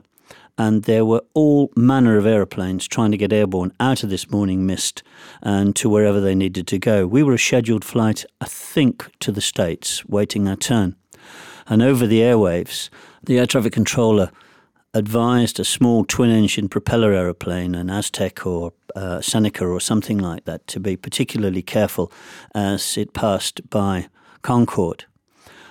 and 0.56 0.84
there 0.84 1.04
were 1.04 1.22
all 1.34 1.70
manner 1.76 2.16
of 2.16 2.24
aeroplanes 2.24 2.88
trying 2.88 3.10
to 3.10 3.18
get 3.18 3.34
airborne 3.34 3.74
out 3.78 4.02
of 4.02 4.08
this 4.08 4.30
morning 4.30 4.64
mist 4.64 5.02
and 5.42 5.76
to 5.76 5.90
wherever 5.90 6.22
they 6.22 6.34
needed 6.34 6.66
to 6.68 6.78
go. 6.78 7.06
We 7.06 7.22
were 7.22 7.34
a 7.34 7.38
scheduled 7.38 7.84
flight, 7.84 8.24
I 8.40 8.46
think, 8.46 9.10
to 9.20 9.30
the 9.30 9.42
States, 9.42 10.06
waiting 10.06 10.48
our 10.48 10.56
turn. 10.56 10.96
And 11.70 11.82
over 11.82 12.06
the 12.06 12.20
airwaves, 12.20 12.90
the 13.22 13.38
air 13.38 13.46
traffic 13.46 13.72
controller 13.72 14.32
advised 14.92 15.60
a 15.60 15.64
small 15.64 16.04
twin 16.04 16.30
engine 16.30 16.68
propeller 16.68 17.12
aeroplane, 17.12 17.76
an 17.76 17.88
Aztec 17.88 18.44
or 18.44 18.72
uh, 18.96 19.20
Seneca 19.20 19.64
or 19.64 19.80
something 19.80 20.18
like 20.18 20.44
that, 20.46 20.66
to 20.66 20.80
be 20.80 20.96
particularly 20.96 21.62
careful 21.62 22.12
as 22.56 22.98
it 22.98 23.12
passed 23.12 23.70
by 23.70 24.08
Concorde. 24.42 25.04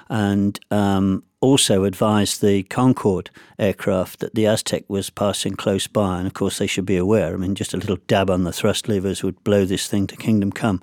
And 0.10 0.58
um, 0.72 1.24
also 1.42 1.84
advised 1.84 2.42
the 2.42 2.64
Concorde 2.64 3.30
aircraft 3.60 4.20
that 4.20 4.36
the 4.36 4.48
Aztec 4.48 4.86
was 4.88 5.10
passing 5.10 5.56
close 5.56 5.86
by. 5.86 6.20
And 6.20 6.28
of 6.28 6.34
course, 6.34 6.58
they 6.58 6.68
should 6.68 6.86
be 6.86 6.98
aware. 6.98 7.34
I 7.34 7.38
mean, 7.38 7.56
just 7.56 7.74
a 7.74 7.78
little 7.78 8.00
dab 8.08 8.30
on 8.30 8.46
the 8.46 8.54
thrust 8.54 8.88
levers 8.88 9.22
would 9.22 9.44
blow 9.44 9.66
this 9.66 9.88
thing 9.88 10.08
to 10.08 10.16
kingdom 10.16 10.54
come. 10.54 10.82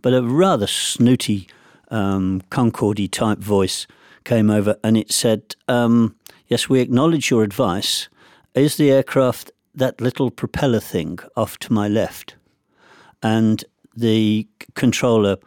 But 0.00 0.14
a 0.14 0.22
rather 0.22 0.66
snooty 0.66 1.46
um, 1.90 2.42
Concorde 2.48 3.12
type 3.12 3.38
voice 3.38 3.86
came 4.26 4.50
over 4.50 4.76
and 4.84 4.98
it 4.98 5.10
said, 5.10 5.56
um, 5.68 6.14
Yes, 6.48 6.68
we 6.68 6.80
acknowledge 6.80 7.30
your 7.30 7.42
advice. 7.42 8.08
Is 8.54 8.76
the 8.76 8.90
aircraft 8.92 9.50
that 9.74 10.00
little 10.00 10.30
propeller 10.30 10.80
thing 10.80 11.18
off 11.36 11.58
to 11.60 11.72
my 11.72 11.88
left? 11.88 12.36
And 13.22 13.64
the 13.96 14.46
controller 14.74 15.38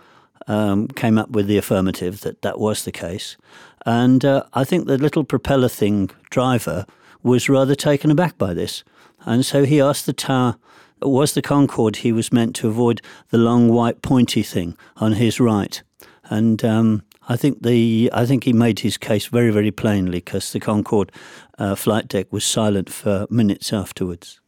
um, 0.48 0.88
came 0.88 1.18
up 1.18 1.30
with 1.30 1.48
the 1.48 1.58
affirmative 1.58 2.22
that 2.22 2.42
that 2.42 2.60
was 2.60 2.84
the 2.84 2.92
case. 2.92 3.38
And 3.86 4.26
uh, 4.26 4.44
I 4.54 4.64
think 4.64 4.88
the 4.88 4.98
little 4.98 5.24
propeller 5.24 5.70
thing 5.70 6.10
driver 6.30 6.86
was 7.24 7.50
rather 7.50 7.76
taken 7.76 8.12
aback 8.12 8.38
by 8.38 8.54
this. 8.54 8.84
And 9.26 9.46
so 9.46 9.64
he 9.64 9.80
asked 9.80 10.06
the 10.06 10.14
tower, 10.14 10.58
was 11.02 11.34
the 11.34 11.42
Concorde 11.42 11.98
he 11.98 12.12
was 12.12 12.34
meant 12.34 12.56
to 12.58 12.68
avoid 12.68 13.02
the 13.30 13.38
long 13.38 13.70
white 13.70 14.02
pointy 14.02 14.44
thing 14.44 14.76
on 14.98 15.14
his 15.14 15.40
right? 15.40 15.82
And 16.26 16.64
um, 16.66 17.04
I 17.30 17.38
think 17.38 17.62
the 17.62 18.10
I 18.12 18.26
think 18.26 18.44
he 18.44 18.54
made 18.54 18.80
his 18.80 18.98
case 18.98 19.28
very 19.28 19.52
very 19.52 19.72
plainly 19.72 20.18
because 20.20 20.52
the 20.52 20.60
Concorde 20.60 21.12
uh, 21.60 21.76
flight 21.76 22.08
deck 22.08 22.34
was 22.34 22.44
silent 22.44 22.90
for 22.90 23.28
minutes 23.30 23.72
afterwards. 23.72 24.42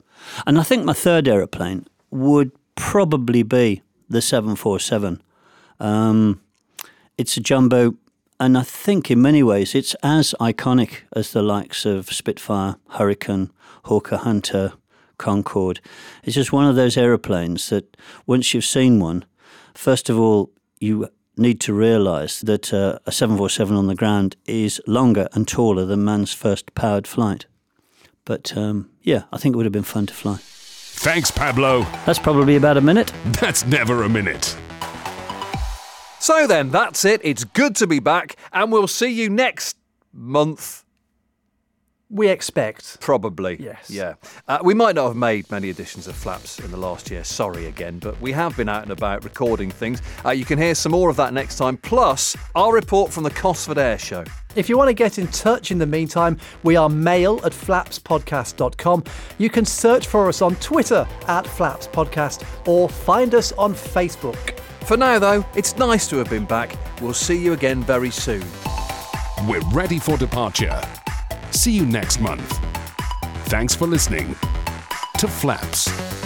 And 0.45 0.57
I 0.57 0.63
think 0.63 0.83
my 0.83 0.93
third 0.93 1.27
aeroplane 1.27 1.85
would 2.09 2.51
probably 2.75 3.43
be 3.43 3.81
the 4.09 4.21
747. 4.21 5.21
Um, 5.79 6.41
it's 7.17 7.37
a 7.37 7.39
jumbo, 7.39 7.95
and 8.39 8.57
I 8.57 8.63
think 8.63 9.09
in 9.09 9.21
many 9.21 9.43
ways 9.43 9.73
it's 9.73 9.95
as 10.03 10.35
iconic 10.39 11.01
as 11.15 11.31
the 11.31 11.41
likes 11.41 11.85
of 11.85 12.11
Spitfire, 12.11 12.75
Hurricane, 12.89 13.51
Hawker 13.85 14.17
Hunter, 14.17 14.73
Concorde. 15.17 15.79
It's 16.23 16.35
just 16.35 16.51
one 16.51 16.65
of 16.65 16.75
those 16.75 16.97
aeroplanes 16.97 17.69
that 17.69 17.97
once 18.25 18.53
you've 18.53 18.65
seen 18.65 18.99
one, 18.99 19.25
first 19.73 20.09
of 20.09 20.19
all, 20.19 20.51
you 20.79 21.09
need 21.37 21.59
to 21.61 21.73
realise 21.73 22.41
that 22.41 22.73
uh, 22.73 22.99
a 23.05 23.11
747 23.11 23.75
on 23.75 23.87
the 23.87 23.95
ground 23.95 24.35
is 24.45 24.81
longer 24.85 25.27
and 25.33 25.47
taller 25.47 25.85
than 25.85 26.03
man's 26.03 26.33
first 26.33 26.73
powered 26.75 27.07
flight. 27.07 27.45
But 28.25 28.55
um, 28.55 28.89
yeah, 29.01 29.23
I 29.31 29.37
think 29.37 29.53
it 29.53 29.57
would 29.57 29.65
have 29.65 29.73
been 29.73 29.83
fun 29.83 30.05
to 30.07 30.13
fly. 30.13 30.37
Thanks, 30.41 31.31
Pablo. 31.31 31.81
That's 32.05 32.19
probably 32.19 32.55
about 32.55 32.77
a 32.77 32.81
minute. 32.81 33.11
That's 33.39 33.65
never 33.65 34.03
a 34.03 34.09
minute. 34.09 34.55
So 36.19 36.45
then, 36.45 36.69
that's 36.69 37.03
it. 37.03 37.19
It's 37.23 37.43
good 37.43 37.75
to 37.77 37.87
be 37.87 37.99
back, 37.99 38.35
and 38.53 38.71
we'll 38.71 38.87
see 38.87 39.07
you 39.09 39.27
next 39.27 39.75
month. 40.13 40.85
We 42.13 42.27
expect. 42.27 42.99
Probably. 42.99 43.55
Yes. 43.57 43.89
Yeah. 43.89 44.15
Uh, 44.45 44.59
we 44.61 44.73
might 44.73 44.95
not 44.95 45.07
have 45.07 45.15
made 45.15 45.49
many 45.49 45.69
editions 45.69 46.07
of 46.07 46.15
Flaps 46.15 46.59
in 46.59 46.69
the 46.69 46.77
last 46.77 47.09
year. 47.09 47.23
Sorry 47.23 47.67
again, 47.67 47.99
but 47.99 48.19
we 48.19 48.33
have 48.33 48.57
been 48.57 48.67
out 48.67 48.83
and 48.83 48.91
about 48.91 49.23
recording 49.23 49.71
things. 49.71 50.01
Uh, 50.25 50.31
you 50.31 50.43
can 50.43 50.59
hear 50.59 50.75
some 50.75 50.91
more 50.91 51.09
of 51.09 51.15
that 51.15 51.33
next 51.33 51.55
time, 51.55 51.77
plus 51.77 52.35
our 52.53 52.73
report 52.73 53.13
from 53.13 53.23
the 53.23 53.29
Cosford 53.29 53.77
Air 53.77 53.97
Show. 53.97 54.25
If 54.57 54.67
you 54.67 54.77
want 54.77 54.89
to 54.89 54.93
get 54.93 55.19
in 55.19 55.27
touch 55.27 55.71
in 55.71 55.77
the 55.77 55.85
meantime, 55.85 56.37
we 56.63 56.75
are 56.75 56.89
mail 56.89 57.39
at 57.45 57.53
flapspodcast.com. 57.53 59.05
You 59.37 59.49
can 59.49 59.63
search 59.63 60.07
for 60.07 60.27
us 60.27 60.41
on 60.41 60.55
Twitter 60.57 61.07
at 61.29 61.45
flapspodcast 61.45 62.67
or 62.67 62.89
find 62.89 63.33
us 63.33 63.53
on 63.53 63.73
Facebook. 63.73 64.59
For 64.83 64.97
now, 64.97 65.17
though, 65.17 65.45
it's 65.55 65.77
nice 65.77 66.09
to 66.09 66.17
have 66.17 66.29
been 66.29 66.45
back. 66.45 66.75
We'll 67.01 67.13
see 67.13 67.41
you 67.41 67.53
again 67.53 67.83
very 67.83 68.11
soon. 68.11 68.43
We're 69.47 69.61
ready 69.71 69.97
for 69.97 70.17
departure. 70.17 70.81
See 71.51 71.71
you 71.71 71.85
next 71.85 72.19
month. 72.19 72.59
Thanks 73.45 73.75
for 73.75 73.85
listening 73.85 74.35
to 75.17 75.27
Flaps. 75.27 76.20